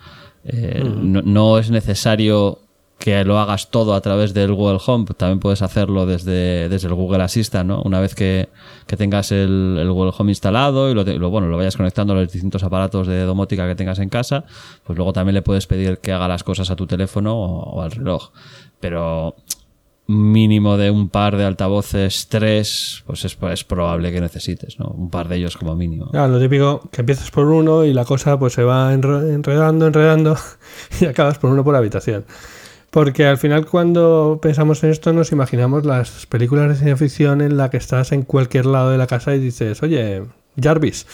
[0.45, 1.13] Eh, mm.
[1.13, 2.59] no, no, es necesario
[3.01, 6.95] que lo hagas todo a través del Google Home, también puedes hacerlo desde, desde el
[6.95, 7.83] Google Assistant, ¿no?
[7.83, 8.51] Una vez que,
[8.87, 12.17] que tengas el, el, Google Home instalado y lo, lo, bueno, lo vayas conectando a
[12.17, 14.45] los distintos aparatos de domótica que tengas en casa,
[14.85, 17.83] pues luego también le puedes pedir que haga las cosas a tu teléfono o, o
[17.83, 18.33] al reloj.
[18.81, 19.35] Pero
[20.11, 24.87] mínimo de un par de altavoces, tres, pues es, es, probable que necesites, ¿no?
[24.87, 26.11] Un par de ellos como mínimo.
[26.11, 30.37] Claro, lo típico, que empiezas por uno y la cosa pues se va enredando, enredando
[31.01, 32.25] y acabas por uno por habitación.
[32.91, 37.57] Porque al final cuando pensamos en esto nos imaginamos las películas de ciencia ficción en
[37.57, 40.25] la que estás en cualquier lado de la casa y dices, oye,
[40.61, 41.07] Jarvis,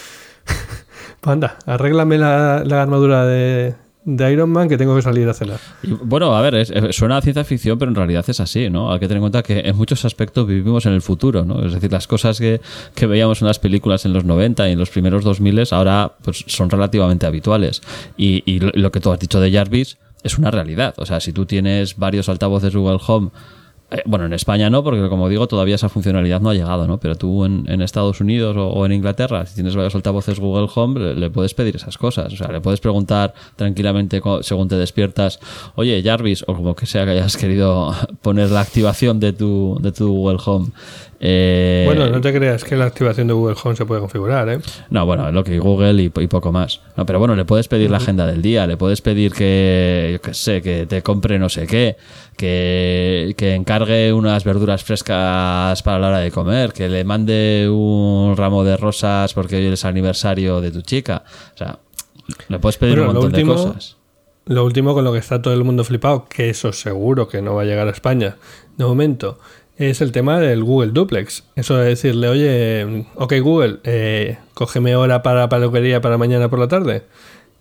[1.21, 3.75] pues anda, arréglame la, la armadura de,
[4.07, 5.59] de Iron Man que tengo que salir a cenar.
[5.83, 6.65] Bueno, a ver,
[6.95, 8.93] suena a ciencia ficción, pero en realidad es así, ¿no?
[8.93, 11.65] Hay que tener en cuenta que en muchos aspectos vivimos en el futuro, ¿no?
[11.65, 12.61] Es decir, las cosas que,
[12.95, 16.45] que veíamos en las películas en los 90 y en los primeros 2000 ahora pues,
[16.47, 17.83] son relativamente habituales.
[18.17, 20.95] Y, y lo que tú has dicho de Jarvis es una realidad.
[20.99, 23.31] O sea, si tú tienes varios altavoces Google Home
[23.89, 26.99] eh, bueno, en España no, porque como digo, todavía esa funcionalidad no ha llegado, ¿no?
[26.99, 30.99] Pero tú en, en Estados Unidos o, en Inglaterra, si tienes varios altavoces Google Home,
[30.99, 32.33] le, le puedes pedir esas cosas.
[32.33, 35.39] O sea, le puedes preguntar tranquilamente según te despiertas,
[35.77, 39.93] oye, Jarvis, o como que sea que hayas querido poner la activación de tu, de
[39.93, 40.69] tu Google Home.
[41.19, 44.59] Eh, Bueno, no te creas que la activación de Google Home se puede configurar, ¿eh?
[44.91, 46.81] no, bueno, lo que Google y, y poco más.
[46.97, 50.21] No, pero bueno, le puedes pedir la agenda del día, le puedes pedir que, yo
[50.21, 51.97] qué sé, que te compre no sé qué,
[52.37, 58.35] que, que encargue unas verduras frescas para la hora de comer, que le mande un
[58.37, 61.25] ramo de rosas porque hoy es aniversario de tu chica.
[61.55, 61.79] O sea,
[62.49, 63.97] le puedes pedir Bueno, un montón último- de cosas.
[64.49, 67.57] Lo último con lo que está todo el mundo flipado, que eso seguro que no
[67.57, 68.37] va a llegar a España
[68.77, 69.41] de momento,
[69.77, 71.45] es el tema del Google Duplex.
[71.55, 76.69] Eso de decirle, oye, ok Google, eh, cógeme hora para peluquería para mañana por la
[76.69, 77.03] tarde.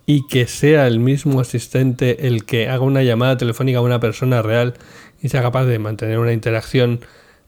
[0.06, 4.42] Y que sea el mismo asistente el que haga una llamada telefónica a una persona
[4.42, 4.76] real
[5.22, 7.00] y sea capaz de mantener una interacción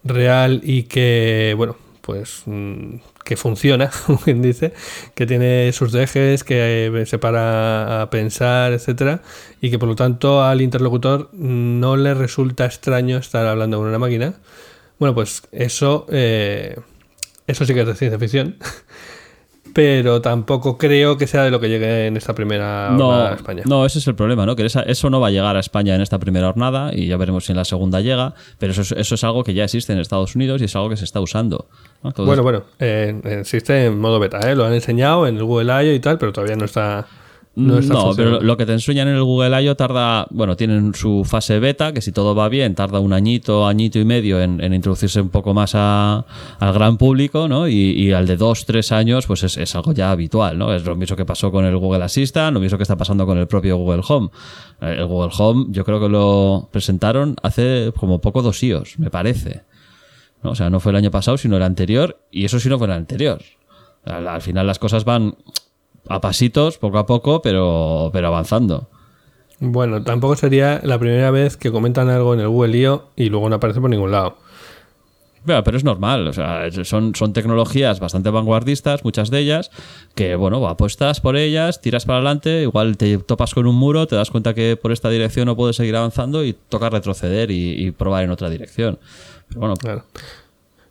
[0.04, 2.96] real y que, bueno, pues mm,
[3.28, 4.74] que funciona, como quien dice,
[5.14, 9.22] que tiene sus dejes, que eh, se para a pensar, etcétera,
[9.60, 14.00] y que por lo tanto al interlocutor no le resulta extraño estar hablando con una
[14.00, 14.36] máquina.
[14.98, 16.78] Bueno, pues eso, eh,
[17.48, 18.56] eso sí que es de ciencia ficción.
[19.78, 23.36] Pero tampoco creo que sea de lo que llegue en esta primera No, jornada a
[23.36, 23.62] España.
[23.68, 24.56] no, ese es el problema, ¿no?
[24.56, 27.16] Que esa- eso no va a llegar a España en esta primera jornada y ya
[27.16, 29.94] veremos si en la segunda llega, pero eso es, eso es algo que ya existe
[29.94, 31.68] en Estados Unidos y es algo que se está usando.
[32.02, 32.10] ¿no?
[32.10, 34.56] Entonces- Bueno, bueno, eh, existe en modo beta, ¿eh?
[34.56, 35.94] lo han enseñado en el Google I.O.
[35.94, 37.06] y tal, pero todavía no está.
[37.60, 39.76] No, pero lo que te enseñan en el Google I.O.
[39.76, 43.98] tarda, bueno, tienen su fase beta, que si todo va bien, tarda un añito, añito
[43.98, 46.24] y medio en, en introducirse un poco más a-
[46.60, 47.68] al gran público, ¿no?
[47.68, 50.72] Y, y al de dos, tres años, pues es, es algo ya habitual, ¿no?
[50.74, 53.38] Es lo mismo que pasó con el Google Assistant, lo mismo que está pasando con
[53.40, 54.30] el propio Google Home.
[54.82, 59.10] Eh, El Google Home, yo creo que lo presentaron hace como poco dos iOS, me
[59.10, 59.64] parece.
[60.44, 60.52] ¿no?
[60.52, 62.86] O sea, no fue el año pasado, sino el anterior, y eso sí no fue
[62.86, 63.42] el anterior.
[64.06, 65.36] Al, al final las cosas van
[66.10, 68.88] a pasitos, poco a poco, pero, pero avanzando.
[69.60, 73.06] Bueno, tampoco sería la primera vez que comentan algo en el Google I.O.
[73.16, 74.38] y luego no aparece por ningún lado.
[75.46, 79.72] Pero es normal, o sea, son, son tecnologías bastante vanguardistas, muchas de ellas,
[80.14, 84.18] que bueno, apuestas por ellas, tiras para adelante, igual te topas con un muro, te
[84.18, 87.92] das cuenta que por esta dirección no puedes seguir avanzando y toca retroceder y, y
[87.92, 89.00] probar en otra dirección.
[89.48, 90.04] Pero bueno, Claro.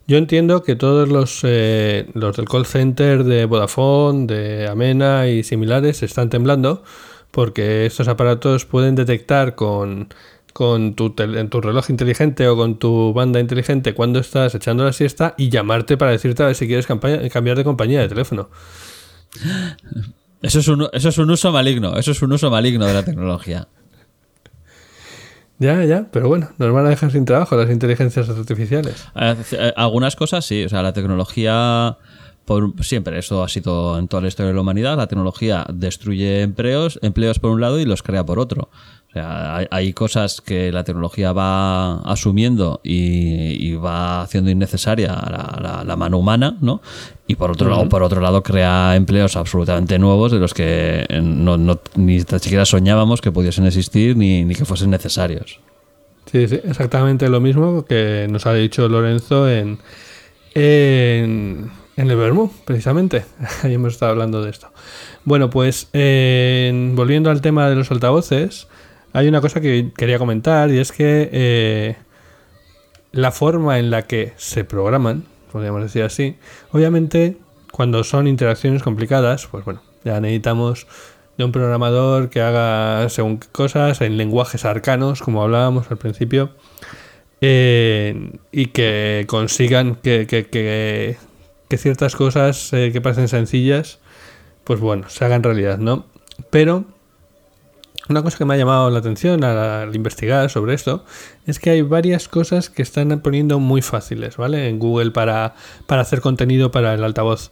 [0.07, 5.43] Yo entiendo que todos los, eh, los del call center de Vodafone, de Amena y
[5.43, 6.83] similares están temblando
[7.31, 10.07] porque estos aparatos pueden detectar con,
[10.53, 14.93] con tu, en tu reloj inteligente o con tu banda inteligente cuando estás echando la
[14.93, 18.49] siesta y llamarte para decirte a ver si quieres cambiar de compañía de teléfono.
[20.41, 23.03] eso es, un, eso es un uso maligno, eso es un uso maligno de la
[23.03, 23.67] tecnología.
[25.59, 29.07] Ya, ya, pero bueno, nos van a dejar sin trabajo las inteligencias artificiales.
[29.15, 31.97] Eh, eh, Algunas cosas sí, o sea, la tecnología,
[32.45, 36.41] por, siempre, eso ha sido en toda la historia de la humanidad, la tecnología destruye
[36.41, 38.69] empleos, empleos por un lado y los crea por otro.
[39.17, 45.57] Sea, hay, hay cosas que la tecnología va asumiendo y, y va haciendo innecesaria la,
[45.61, 46.81] la- la mano humana, ¿no?
[47.25, 51.21] Y por otro lado, por otro lado, crea empleos absolutamente nuevos de los que eh,
[51.21, 55.59] no, no- ni tan siquiera soñábamos que pudiesen existir ni, ni que fuesen necesarios.
[56.31, 59.79] Sí, sí, exactamente lo mismo que nos ha dicho Lorenzo en,
[60.53, 63.25] en, en el Bermú, precisamente.
[63.63, 64.67] Ahí hemos estado hablando de esto.
[65.25, 68.67] Bueno, pues en- volviendo al tema de los altavoces,
[69.13, 71.95] hay una cosa que quería comentar y es que eh,
[73.11, 76.35] la forma en la que se programan, podríamos decir así,
[76.71, 77.37] obviamente
[77.71, 80.87] cuando son interacciones complicadas, pues bueno, ya necesitamos
[81.37, 86.51] de un programador que haga según qué cosas en lenguajes arcanos, como hablábamos al principio,
[87.41, 91.17] eh, y que consigan que, que- que-
[91.69, 93.99] que ciertas cosas eh, que parecen sencillas,
[94.63, 96.05] pues bueno, se hagan realidad, ¿no?
[96.49, 96.85] Pero
[98.09, 101.03] una cosa que me ha llamado la atención al, investigar sobre esto
[101.45, 104.69] es que hay varias cosas que están poniendo muy fáciles, ¿vale?
[104.69, 105.55] En Google para,
[105.85, 107.51] para hacer contenido para el altavoz.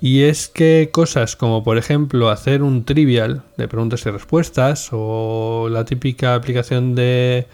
[0.00, 5.68] Y es que cosas como, por ejemplo, hacer un trivial de preguntas y respuestas o
[5.70, 7.46] la típica aplicación de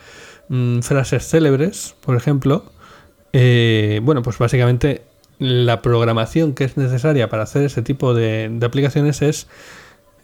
[0.48, 2.64] mm, frases célebres, por ejemplo,
[3.32, 5.02] eh, bueno, pues básicamente
[5.38, 9.48] la programación que es necesaria para hacer ese tipo de aplicaciones es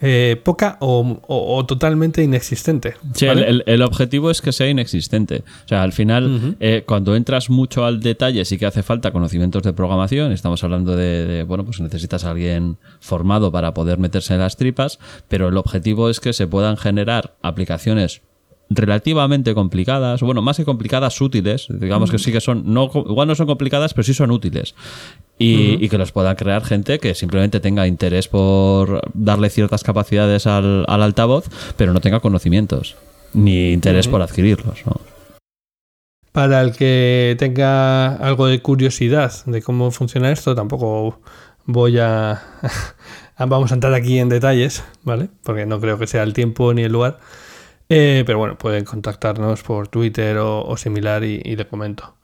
[0.00, 2.94] eh, poca o, o- o totalmente inexistente.
[3.14, 3.42] Sí, ¿vale?
[3.42, 5.44] el, el- el objetivo es que sea inexistente.
[5.64, 9.62] O sea, al final, eh, cuando entras mucho al detalle, sí que hace falta conocimientos
[9.62, 10.32] de programación.
[10.32, 14.56] Estamos hablando de, de, bueno, pues necesitas a alguien formado para poder meterse en las
[14.56, 14.98] tripas,
[15.28, 18.22] pero el objetivo es que se puedan generar aplicaciones
[18.70, 23.34] relativamente complicadas, bueno, más que complicadas, útiles, digamos que sí que son, no, igual no
[23.34, 24.74] son complicadas, pero sí son útiles.
[25.38, 30.84] Y, que los puedan crear gente que simplemente tenga interés por darle ciertas capacidades al,
[30.86, 32.96] al altavoz, pero no tenga conocimientos,
[33.32, 34.86] ni interés por adquirirlos.
[34.86, 35.00] ¿no?
[36.32, 41.20] Para el que tenga algo de curiosidad de cómo funciona esto, tampoco
[41.66, 42.40] voy a...
[43.38, 45.30] Vamos a entrar aquí en detalles, ¿vale?
[45.42, 47.18] Porque no creo que sea el tiempo ni el lugar.
[47.90, 52.14] Eh, pero bueno, pueden contactarnos por Twitter o, similar y, y le comento,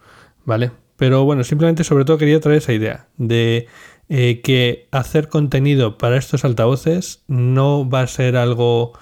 [0.45, 0.71] ¿vale?
[0.97, 3.67] Pero bueno, simplemente sobre todo quería traer esa idea de
[4.09, 8.93] eh, que hacer contenido para estos altavoces no va a ser algo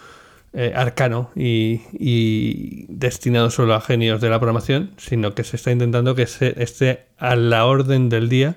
[0.54, 5.70] eh, arcano y, y destinado solo a genios de la programación, sino que se está
[5.70, 8.56] intentando que se, esté a la orden del día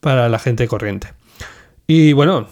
[0.00, 1.08] para la gente corriente.
[1.86, 2.46] Y bueno,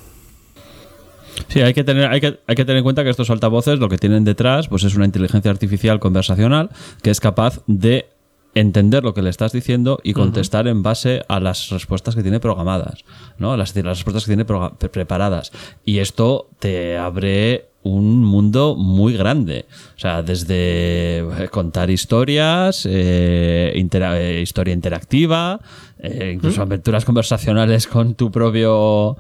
[1.49, 3.89] Sí, hay que, tener, hay, que, hay que tener en cuenta que estos altavoces lo
[3.89, 6.71] que tienen detrás pues es una inteligencia artificial conversacional
[7.03, 8.07] que es capaz de
[8.55, 12.41] entender lo que le estás diciendo y contestar en base a las respuestas que tiene
[12.41, 13.05] programadas,
[13.39, 13.57] ¿no?
[13.57, 15.51] Las, las respuestas que tiene pre- preparadas.
[15.85, 19.67] Y esto te abre un mundo muy grande.
[19.97, 25.61] O sea, desde eh, contar historias, eh, intera- eh, historia interactiva,
[25.99, 29.19] eh, incluso aventuras conversacionales con tu propio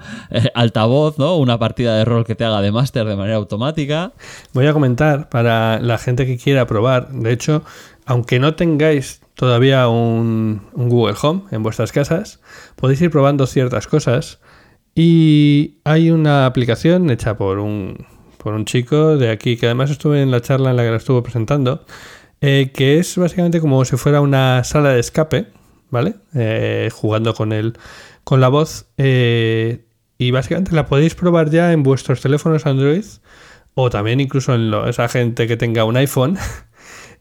[0.55, 1.36] altavoz, ¿no?
[1.36, 4.12] Una partida de rol que te haga de máster de manera automática.
[4.55, 7.11] Voy a comentar para la gente que quiera probar.
[7.11, 7.65] De hecho,
[8.06, 12.40] aunque no tengáis todavía un, Google Home en vuestras casas,
[12.76, 14.40] podéis ir probando ciertas cosas.
[14.94, 18.06] Y hay una aplicación hecha por un,
[18.39, 20.97] por un chico de aquí, que además estuve en la charla en la que la
[20.97, 21.85] estuvo presentando,
[22.40, 25.48] eh, que es básicamente como si fuera una sala de escape,
[25.90, 26.14] ¿vale?
[26.35, 27.76] Eh, jugando con el,
[28.22, 28.86] con la voz.
[28.98, 29.85] eh,
[30.18, 33.05] y básicamente la podéis probar ya en vuestros teléfonos Android
[33.74, 36.39] o también incluso en esa gente que tenga un iPhone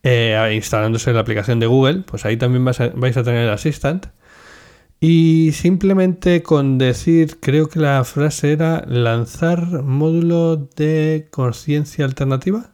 [0.04, 2.80] eh, instalándose la aplicación de Google, pues ahí también vais
[3.18, 4.08] a tener el Assistant.
[5.00, 12.72] Y simplemente con decir, creo que la frase era lanzar módulo de conciencia alternativa.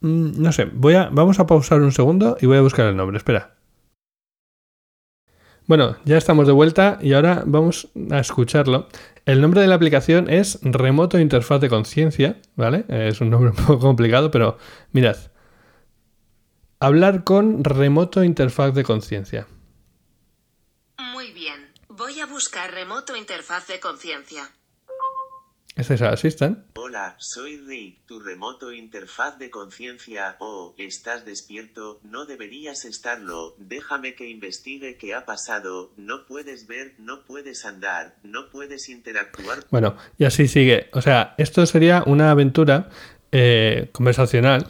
[0.00, 2.96] Mm, no sé, voy a, vamos a pausar un segundo y voy a buscar el
[2.96, 3.54] nombre, espera.
[5.68, 8.88] Bueno, ya estamos de vuelta y ahora vamos a escucharlo.
[9.24, 12.84] El nombre de la aplicación es Remoto Interfaz de Conciencia, ¿vale?
[12.88, 14.58] Es un nombre un poco complicado, pero
[14.90, 15.16] mirad.
[16.82, 19.46] Hablar con Remoto Interfaz de Conciencia.
[21.12, 21.68] Muy bien.
[21.90, 24.48] Voy a buscar remoto interfaz de conciencia.
[25.76, 26.64] Este es el Assistant.
[26.78, 30.36] Hola, soy Ri, tu remoto interfaz de conciencia.
[30.38, 32.00] Oh, ¿estás despierto?
[32.02, 33.56] No deberías estarlo.
[33.58, 35.92] Déjame que investigue qué ha pasado.
[35.98, 39.66] No puedes ver, no puedes andar, no puedes interactuar.
[39.70, 40.88] Bueno, y así sigue.
[40.94, 42.88] O sea, esto sería una aventura
[43.32, 44.66] eh, conversacional.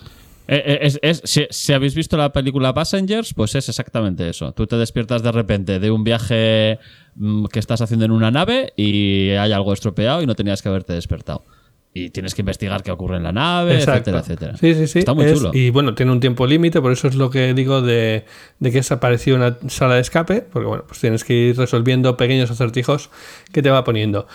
[0.52, 4.50] Eh, eh, es- es- si, si habéis visto la película Passengers, pues es exactamente eso.
[4.52, 6.78] Tú te despiertas de repente de un viaje
[7.14, 10.68] mm, que estás haciendo en una nave y hay algo estropeado y no tenías que
[10.68, 11.44] haberte despertado.
[11.92, 14.10] Y tienes que investigar qué ocurre en la nave, Exacto.
[14.10, 14.56] etcétera, etcétera.
[14.58, 14.98] Sí, sí, sí.
[15.00, 15.50] Está muy Es- chulo.
[15.52, 18.24] Y bueno, tiene un tiempo límite, por eso es lo que digo de,
[18.60, 22.16] de que es aparecido una sala de escape, porque bueno, pues tienes que ir resolviendo
[22.16, 23.10] pequeños acertijos
[23.52, 24.28] que te va poniendo.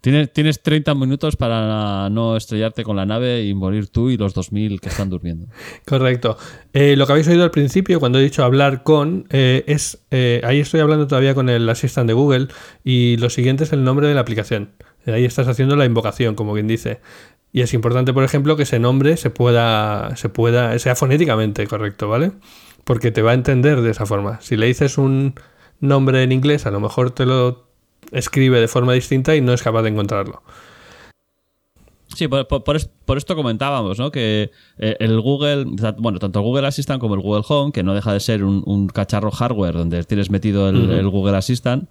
[0.00, 4.32] Tienes, tienes 30 minutos para no estrellarte con la nave y morir tú y los
[4.32, 5.46] 2000 que están durmiendo.
[5.86, 6.38] Correcto.
[6.72, 10.02] Eh, lo que habéis oído al principio, cuando he dicho hablar con, eh, es.
[10.10, 12.48] eh, ahí estoy hablando todavía con el Assistant de Google
[12.82, 14.70] y lo siguiente es el nombre de la aplicación.
[15.06, 17.00] Ahí estás haciendo la invocación, como quien dice.
[17.52, 22.08] Y es importante, por ejemplo, que ese nombre se pueda, se pueda, sea fonéticamente correcto,
[22.08, 22.32] ¿vale?
[22.84, 24.40] Porque te va a entender de esa forma.
[24.40, 25.34] Si le dices un
[25.80, 27.69] nombre en inglés, a lo mejor te lo
[28.12, 30.42] escribe de forma distinta y no es capaz de encontrarlo.
[32.16, 34.10] Sí, por, por- por es- por esto comentábamos, ¿no?
[34.10, 35.64] Que eh, el Google,
[35.98, 38.62] bueno, tanto el Google Assistant como el Google Home, que no deja de ser un,
[38.66, 41.88] un cacharro hardware donde tienes metido el, Google Assistant,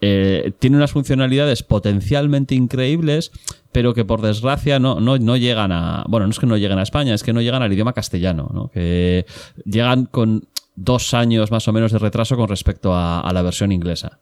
[0.00, 3.30] eh, tiene unas funcionalidades potencialmente increíbles,
[3.70, 6.04] pero que por desgracia no, no, no llegan a.
[6.08, 8.48] Bueno, no es que no lleguen a España, es que no llegan al idioma castellano,
[8.54, 8.68] ¿no?
[8.68, 9.26] Que
[9.66, 13.70] llegan con dos años más o menos de retraso con respecto a, a la versión
[13.72, 14.18] inglesa.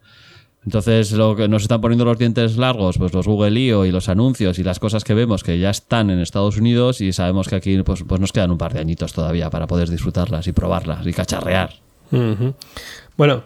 [0.66, 3.84] Entonces, lo que nos están poniendo los dientes largos, pues los Google I.O.
[3.84, 7.12] y los anuncios y las cosas que vemos que ya están en Estados Unidos y
[7.12, 10.48] sabemos que aquí pues, pues nos quedan un par de añitos todavía para poder disfrutarlas
[10.48, 11.70] y probarlas y cacharrear.
[13.16, 13.44] Bueno,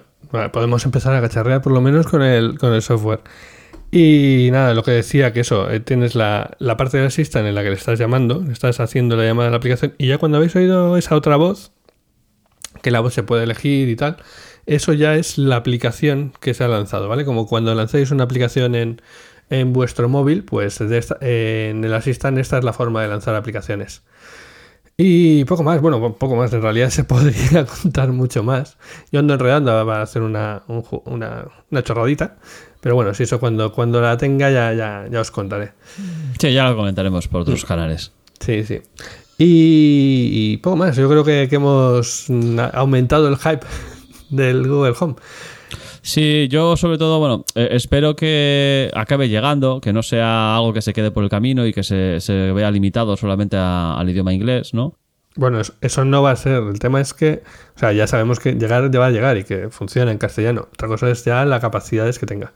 [0.50, 3.20] podemos empezar a cacharrear por lo menos con el, con el software.
[3.92, 7.54] Y nada, lo que decía que eso, eh, tienes la, la parte del Assistant en
[7.54, 10.38] la que le estás llamando, estás haciendo la llamada a la aplicación y ya cuando
[10.38, 11.72] habéis oído esa otra voz,
[12.82, 14.16] que la voz se puede elegir y tal,
[14.66, 17.24] eso ya es la aplicación que se ha lanzado, ¿vale?
[17.24, 19.00] Como cuando lancéis una aplicación en,
[19.50, 23.08] en vuestro móvil, pues de esta- eh, en el Assistant esta es la forma de
[23.08, 24.02] lanzar aplicaciones.
[25.02, 28.76] Y poco más, bueno, poco más, en realidad se podría contar mucho más.
[29.10, 32.36] Yo ando enredando para hacer una, un una, una chorradita,
[32.82, 35.72] pero bueno, si eso cuando, cuando la tenga ya, ya, ya os contaré.
[36.38, 38.12] Sí, ya lo comentaremos por otros canales.
[38.40, 38.80] Sí, sí.
[39.38, 42.26] Y, y poco más, yo creo que, que hemos
[42.74, 43.60] aumentado el hype
[44.30, 45.14] del Google Home.
[46.02, 50.80] Sí, yo sobre todo, bueno, eh, espero que acabe llegando, que no sea algo que
[50.82, 54.32] se quede por el camino y que se, se vea limitado solamente a- al idioma
[54.32, 54.94] inglés, ¿no?
[55.36, 56.62] Bueno, eso, eso no va a ser.
[56.62, 57.42] El tema es que,
[57.76, 60.68] o sea, ya sabemos que llegar ya va a llegar y que funciona en castellano.
[60.72, 62.52] Otra cosa es ya las capacidades que tenga.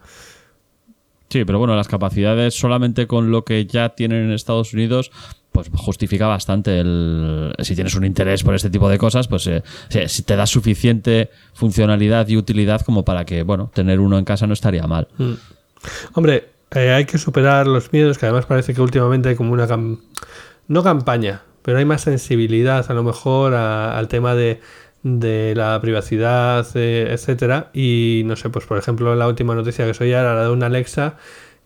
[1.28, 5.10] Sí, pero bueno, las capacidades solamente con lo que ya tienen en Estados Unidos,
[5.54, 7.54] pues justifica bastante el...
[7.60, 9.62] Si tienes un interés por este tipo de cosas, pues eh,
[10.08, 14.48] si- te da suficiente funcionalidad y utilidad como para que, bueno, tener uno en casa
[14.48, 15.06] no estaría mal.
[15.16, 15.32] Mm.
[16.14, 19.68] Hombre, eh, hay que superar los miedos, que además parece que últimamente hay como una...
[19.68, 20.00] cam-
[20.66, 24.60] no campaña, pero hay más sensibilidad a lo mejor a- al tema de,
[25.04, 27.70] de la privacidad, eh, etcétera.
[27.72, 30.66] Y no sé, pues por ejemplo, la última noticia que soy era la de una
[30.66, 31.14] Alexa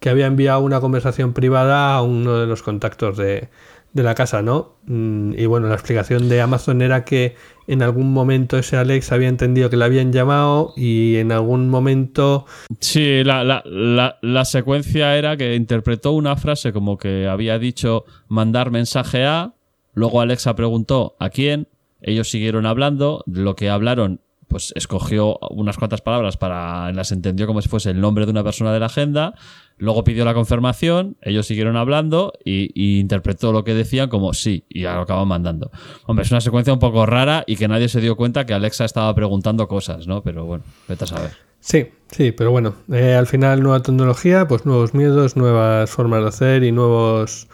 [0.00, 3.48] que había enviado una conversación privada a uno de los contactos de,
[3.92, 4.76] de la casa, ¿no?
[4.86, 7.34] Mm, Y bueno, la explicación de Amazon era que
[7.66, 12.46] en algún momento ese Alexa había entendido que le habían llamado y en algún momento
[12.80, 18.04] Sí, la, la, la, la secuencia era que interpretó una frase como que había dicho
[18.28, 19.54] mandar mensaje a,
[19.94, 21.68] luego Alexa preguntó a quién,
[22.00, 27.60] ellos siguieron hablando, lo que hablaron, pues escogió unas cuantas palabras para, las entendió como
[27.60, 29.34] si fuese el nombre de una persona de la agenda,
[29.78, 34.64] luego pidió la confirmación, ellos siguieron hablando y, y interpretó lo que decían como sí,
[34.68, 35.70] y ya lo acaban mandando.
[36.06, 38.84] Hombre, es una secuencia un poco rara y que nadie se dio cuenta que Alexa
[38.84, 40.22] estaba preguntando cosas, ¿no?
[40.22, 41.48] Pero bueno, vete a saber.
[41.60, 46.28] Sí, sí, pero bueno, eh, al final nueva tecnología, pues nuevos miedos, nuevas formas de
[46.28, 47.48] hacer y nuevos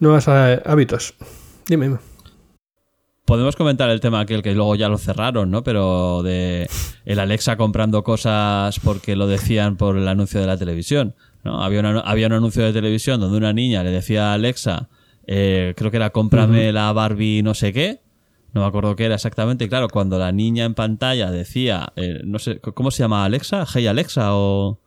[0.00, 1.14] nuevos eh, hábitos.
[1.68, 1.98] Dime, dime.
[3.24, 5.62] Podemos comentar el tema aquel que luego ya lo cerraron, ¿no?
[5.64, 6.68] Pero de
[7.06, 11.14] el Alexa comprando cosas porque lo decían por el anuncio de la televisión,
[11.44, 11.62] ¿no?
[11.62, 14.88] Había, una- había un anuncio de televisión donde una niña le decía a Alexa,
[15.26, 18.00] eh, creo que era cómprame la Barbie no sé qué,
[18.52, 22.20] no me acuerdo qué era exactamente, y claro, cuando la niña en pantalla decía, eh,
[22.24, 23.66] no sé, ¿cómo se llama Alexa?
[23.72, 24.80] Hey Alexa o...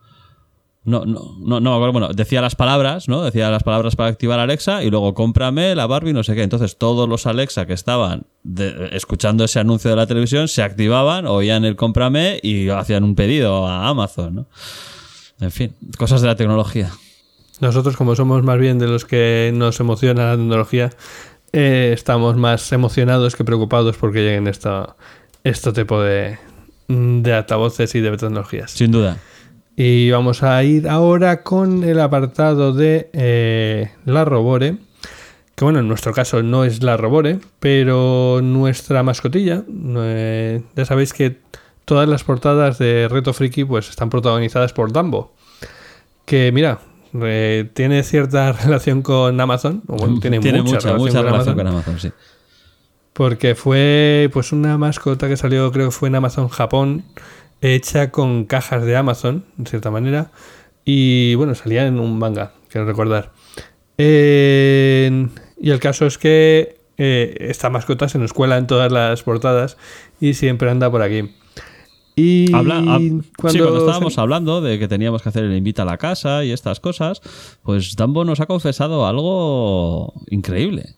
[0.85, 1.91] No, no, no, no me acuerdo.
[1.91, 3.21] Bueno, decía las palabras, ¿no?
[3.21, 6.43] Decía las palabras para activar Alexa y luego cómprame la Barbie, no sé qué.
[6.43, 11.25] Entonces todos los Alexa que estaban de- escuchando ese anuncio de la televisión se activaban,
[11.27, 14.45] oían el cómprame y hacían un pedido a Amazon, ¿no?
[15.39, 16.91] En fin, cosas de la tecnología.
[17.59, 20.91] Nosotros, como somos más bien de los que nos emociona la tecnología,
[21.53, 24.95] eh, estamos más emocionados que preocupados porque lleguen esta,
[25.43, 26.37] este tipo de,
[26.87, 28.71] de altavoces y de tecnologías.
[28.71, 29.17] Sin duda.
[29.75, 34.77] Y vamos a ir ahora con el apartado de eh, la Robore.
[35.55, 39.63] Que bueno, en nuestro caso no es la Robore, pero nuestra mascotilla.
[39.67, 41.37] eh, ya sabéis que
[41.87, 45.33] todas las portadas de Reto Friki pues están protagonizadas por Dumbo.
[46.25, 46.79] Que mira,
[47.21, 49.83] eh, tiene cierta relación con Amazon.
[49.87, 52.11] O bueno, tiene, mucha, relación, mucha con, relación Amazon, con Amazon, sí.
[53.13, 57.05] Porque fue pues una mascota que salió, creo que fue en Amazon Japón,
[57.61, 60.31] hecha con cajas de Amazon, de cierta manera.
[60.83, 63.31] Y bueno, salía en un manga, quiero recordar.
[63.97, 69.23] En- y el caso es que eh, esta mascota se nos cuela en todas las
[69.23, 69.77] portadas
[70.19, 71.33] y siempre anda por aquí.
[72.19, 75.83] Y Habla- hab- sí, cuando se- estábamos hablando de que teníamos que hacer el invita
[75.83, 77.21] a la casa y estas cosas,
[77.61, 80.95] pues Dumbo nos ha confesado algo increíble.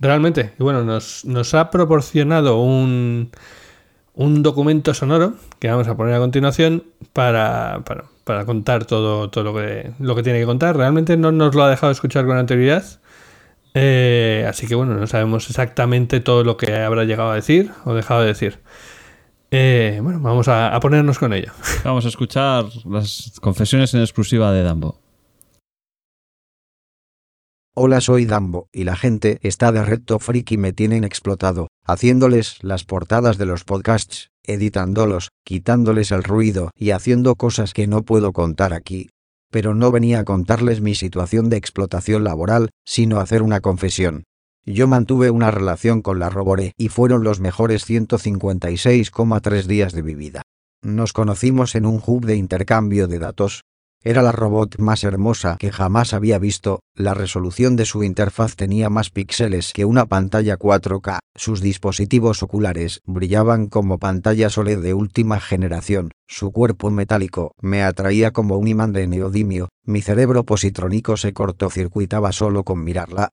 [0.00, 3.30] Realmente, y bueno, nos, nos ha proporcionado un,
[4.14, 9.42] un documento sonoro que vamos a poner a continuación para, para, para contar todo, todo
[9.44, 10.76] lo, que, lo que tiene que contar.
[10.76, 12.84] Realmente no nos lo ha dejado escuchar con anterioridad.
[13.80, 17.94] Eh, así que bueno, no sabemos exactamente todo lo que habrá llegado a decir o
[17.94, 18.58] dejado de decir.
[19.52, 21.52] Eh, bueno, vamos a, a ponernos con ello.
[21.84, 25.00] Vamos a escuchar las confesiones en exclusiva de Dumbo.
[27.80, 32.56] Hola soy Dambo, y la gente está de Reto Freak y me tienen explotado, haciéndoles
[32.60, 38.32] las portadas de los podcasts, editándolos, quitándoles el ruido y haciendo cosas que no puedo
[38.32, 39.10] contar aquí.
[39.50, 44.24] Pero no venía a contarles mi situación de explotación laboral, sino hacer una confesión.
[44.64, 50.14] Yo mantuve una relación con la Robore y fueron los mejores 156,3 días de mi
[50.14, 50.42] vida.
[50.82, 53.62] Nos conocimos en un hub de intercambio de datos.
[54.04, 58.90] Era la robot más hermosa que jamás había visto, la resolución de su interfaz tenía
[58.90, 65.40] más píxeles que una pantalla 4K, sus dispositivos oculares brillaban como pantallas OLED de última
[65.40, 71.32] generación, su cuerpo metálico me atraía como un imán de neodimio, mi cerebro positrónico se
[71.32, 73.30] cortocircuitaba solo con mirarla.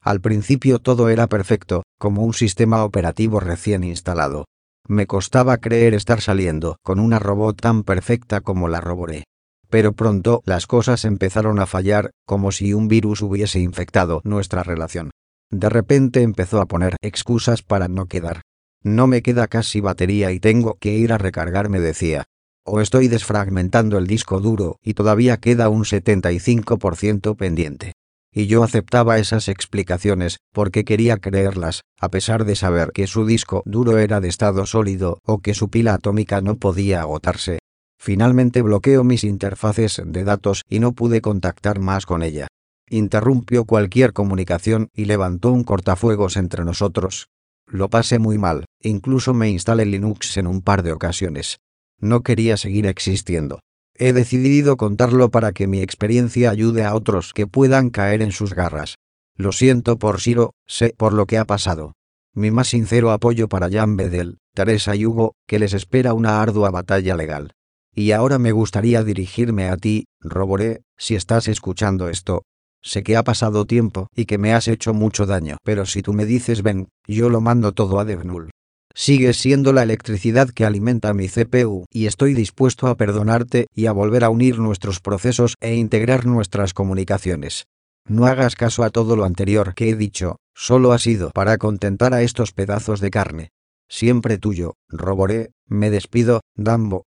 [0.00, 4.46] Al principio todo era perfecto, como un sistema operativo recién instalado.
[4.88, 9.24] Me costaba creer estar saliendo con una robot tan perfecta como la Roboré.
[9.72, 15.10] Pero pronto las cosas empezaron a fallar, como si un virus hubiese infectado nuestra relación.
[15.50, 18.42] De repente empezó a poner excusas para no quedar.
[18.82, 22.24] No me queda casi batería y tengo que ir a recargarme, decía.
[22.66, 27.94] O estoy desfragmentando el disco duro y todavía queda un 75% pendiente.
[28.30, 33.62] Y yo aceptaba esas explicaciones, porque quería creerlas, a pesar de saber que su disco
[33.64, 37.61] duro era de estado sólido o que su pila atómica no podía agotarse.
[38.04, 42.48] Finalmente bloqueó mis interfaces de datos y no pude contactar más con ella.
[42.90, 47.28] Interrumpió cualquier comunicación y levantó un cortafuegos entre nosotros.
[47.68, 51.58] Lo pasé muy mal, incluso me instalé Linux en un par de ocasiones.
[52.00, 53.60] No quería seguir existiendo.
[53.94, 58.52] He decidido contarlo para que mi experiencia ayude a otros que puedan caer en sus
[58.52, 58.96] garras.
[59.36, 61.92] Lo siento por Siro, sé por lo que ha pasado.
[62.34, 66.72] Mi más sincero apoyo para Jan Bedel, Teresa y Hugo, que les espera una ardua
[66.72, 67.52] batalla legal.
[67.94, 72.42] Y ahora me gustaría dirigirme a ti, Roboré, si estás escuchando esto.
[72.82, 76.12] Sé que ha pasado tiempo y que me has hecho mucho daño, pero si tú
[76.12, 78.50] me dices ven, yo lo mando todo a Devnul.
[78.94, 83.92] Sigues siendo la electricidad que alimenta mi CPU y estoy dispuesto a perdonarte y a
[83.92, 87.66] volver a unir nuestros procesos e integrar nuestras comunicaciones.
[88.06, 92.12] No hagas caso a todo lo anterior que he dicho, solo ha sido para contentar
[92.14, 93.50] a estos pedazos de carne.
[93.88, 97.04] Siempre tuyo, Roboré, me despido, Dambo.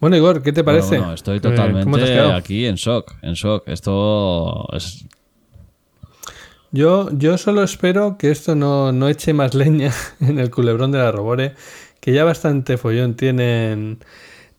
[0.00, 0.88] Bueno, Igor, ¿qué te parece?
[0.88, 3.66] Bueno, bueno, estoy ¿cómo te has totalmente aquí en shock, en shock.
[3.66, 5.06] Esto es
[6.70, 10.98] Yo, yo solo espero que esto no, no eche más leña en el culebrón de
[10.98, 11.54] la Robore,
[12.00, 13.98] que ya bastante follón tienen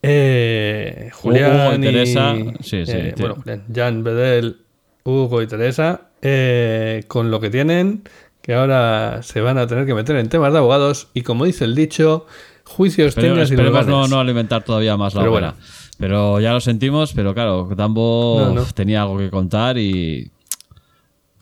[0.02, 3.36] eh, Julián Hugo y Teresa, sí, sí, eh, tío.
[3.36, 4.58] bueno, Jan, Bedel,
[5.04, 8.02] Hugo y Teresa, eh, con lo que tienen,
[8.42, 11.64] que ahora se van a tener que meter en temas de abogados y como dice
[11.64, 12.26] el dicho,
[12.70, 15.54] juicios Esperemos, tengas y esperemos no, no alimentar todavía más la Pero bueno.
[15.98, 18.64] Pero ya lo sentimos, pero claro, No, no.
[18.74, 20.30] tenía algo que contar y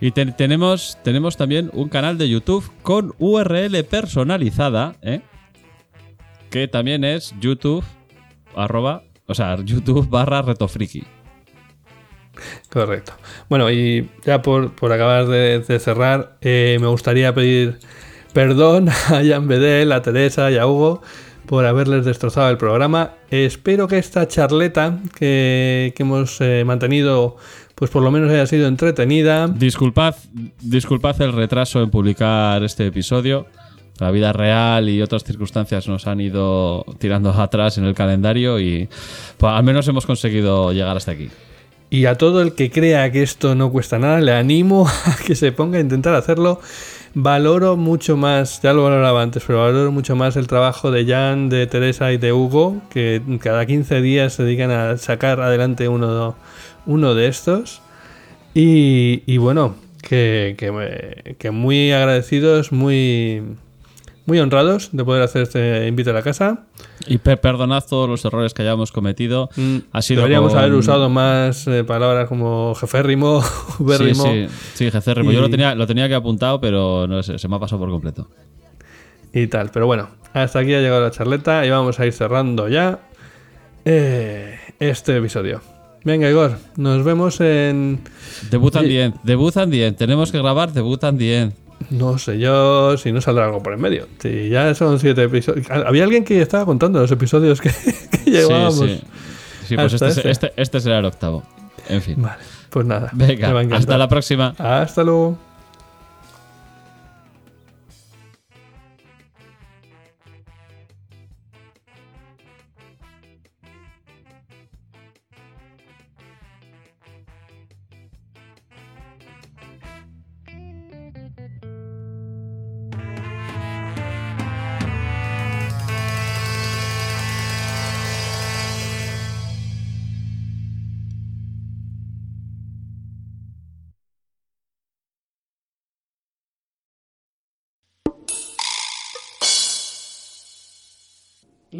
[0.00, 5.20] Y te- tenemos, tenemos también un canal de YouTube con URL personalizada, ¿eh?
[6.50, 7.84] que también es YouTube
[8.54, 11.04] arroba, o sea, YouTube barra retofriki.
[12.70, 13.12] Correcto.
[13.48, 17.78] Bueno, y ya por, por acabar de, de cerrar, eh, me gustaría pedir
[18.32, 21.02] perdón a Jan Bedel, a Teresa y a Hugo
[21.48, 23.12] por haberles destrozado el programa.
[23.30, 27.36] Espero que esta charleta que, que hemos eh, mantenido,
[27.74, 29.48] pues por lo menos haya sido entretenida.
[29.48, 30.14] Disculpad,
[30.60, 33.46] disculpad el retraso en publicar este episodio.
[33.98, 38.88] La vida real y otras circunstancias nos han ido tirando atrás en el calendario y
[39.38, 41.30] pues, al menos hemos conseguido llegar hasta aquí.
[41.90, 45.34] Y a todo el que crea que esto no cuesta nada, le animo a que
[45.34, 46.60] se ponga a intentar hacerlo.
[47.14, 51.48] Valoro mucho más, ya lo valoraba antes, pero valoro mucho más el trabajo de Jan,
[51.48, 56.36] de Teresa y de Hugo, que cada 15 días se dedican a sacar adelante uno,
[56.86, 57.82] uno de estos.
[58.54, 63.42] Y, bueno, que, que, que muy agradecidos, muy,
[64.28, 66.66] muy honrados de poder hacer este invito a la casa.
[67.08, 69.48] Y per- perdonad todos los errores que hayamos cometido.
[69.92, 73.42] Ha sido Mm, Deberíamos con- haber usado más eh, palabras como jeférrimo,
[73.78, 74.24] Sí, ubérrimo.
[74.24, 75.32] sí, sí, jeférrimo.
[75.32, 77.80] Yo Y- lo tenía, lo tenía que apuntado, pero no sé, se me ha pasado
[77.80, 78.28] por completo.
[79.32, 79.70] y tal.
[79.72, 82.98] Pero bueno, hasta aquí ha llegado la charleta y vamos a ir cerrando ya
[83.84, 85.60] eh, este episodio.
[86.04, 88.00] Venga, Igor, nos vemos en.
[88.50, 89.96] Debut and the End, Debut and the End.
[89.96, 91.52] Tenemos que grabar Debut and the End.
[91.90, 94.08] No sé yo si no saldrá algo por en medio.
[94.18, 95.70] Si ya son siete episodios.
[95.70, 97.70] Había alguien que estaba contando los episodios que,
[98.24, 98.74] que llevábamos.
[98.78, 99.06] Sí, sí.
[99.68, 100.30] Sí, pues este, este.
[100.30, 101.42] este, este será el octavo.
[101.88, 102.16] En fin.
[102.18, 103.10] Vale, pues nada.
[103.12, 104.54] Venga, hasta la próxima.
[104.58, 105.38] Hasta luego.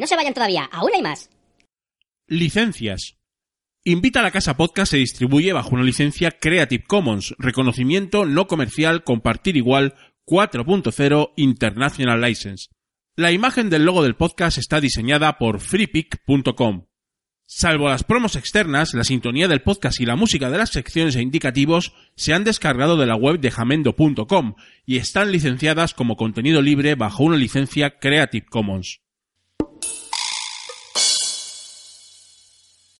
[0.08, 1.30] Se vayan todavía, aún hay más.
[2.26, 3.16] Licencias.
[3.84, 9.04] Invita a la Casa Podcast se distribuye bajo una licencia Creative Commons, reconocimiento no comercial,
[9.04, 9.94] compartir igual
[10.26, 12.68] 4.0 International License.
[13.16, 16.86] La imagen del logo del podcast está diseñada por freepic.com.
[17.46, 21.22] Salvo las promos externas, la sintonía del podcast y la música de las secciones e
[21.22, 24.54] indicativos se han descargado de la web de jamendo.com
[24.84, 29.00] y están licenciadas como contenido libre bajo una licencia Creative Commons.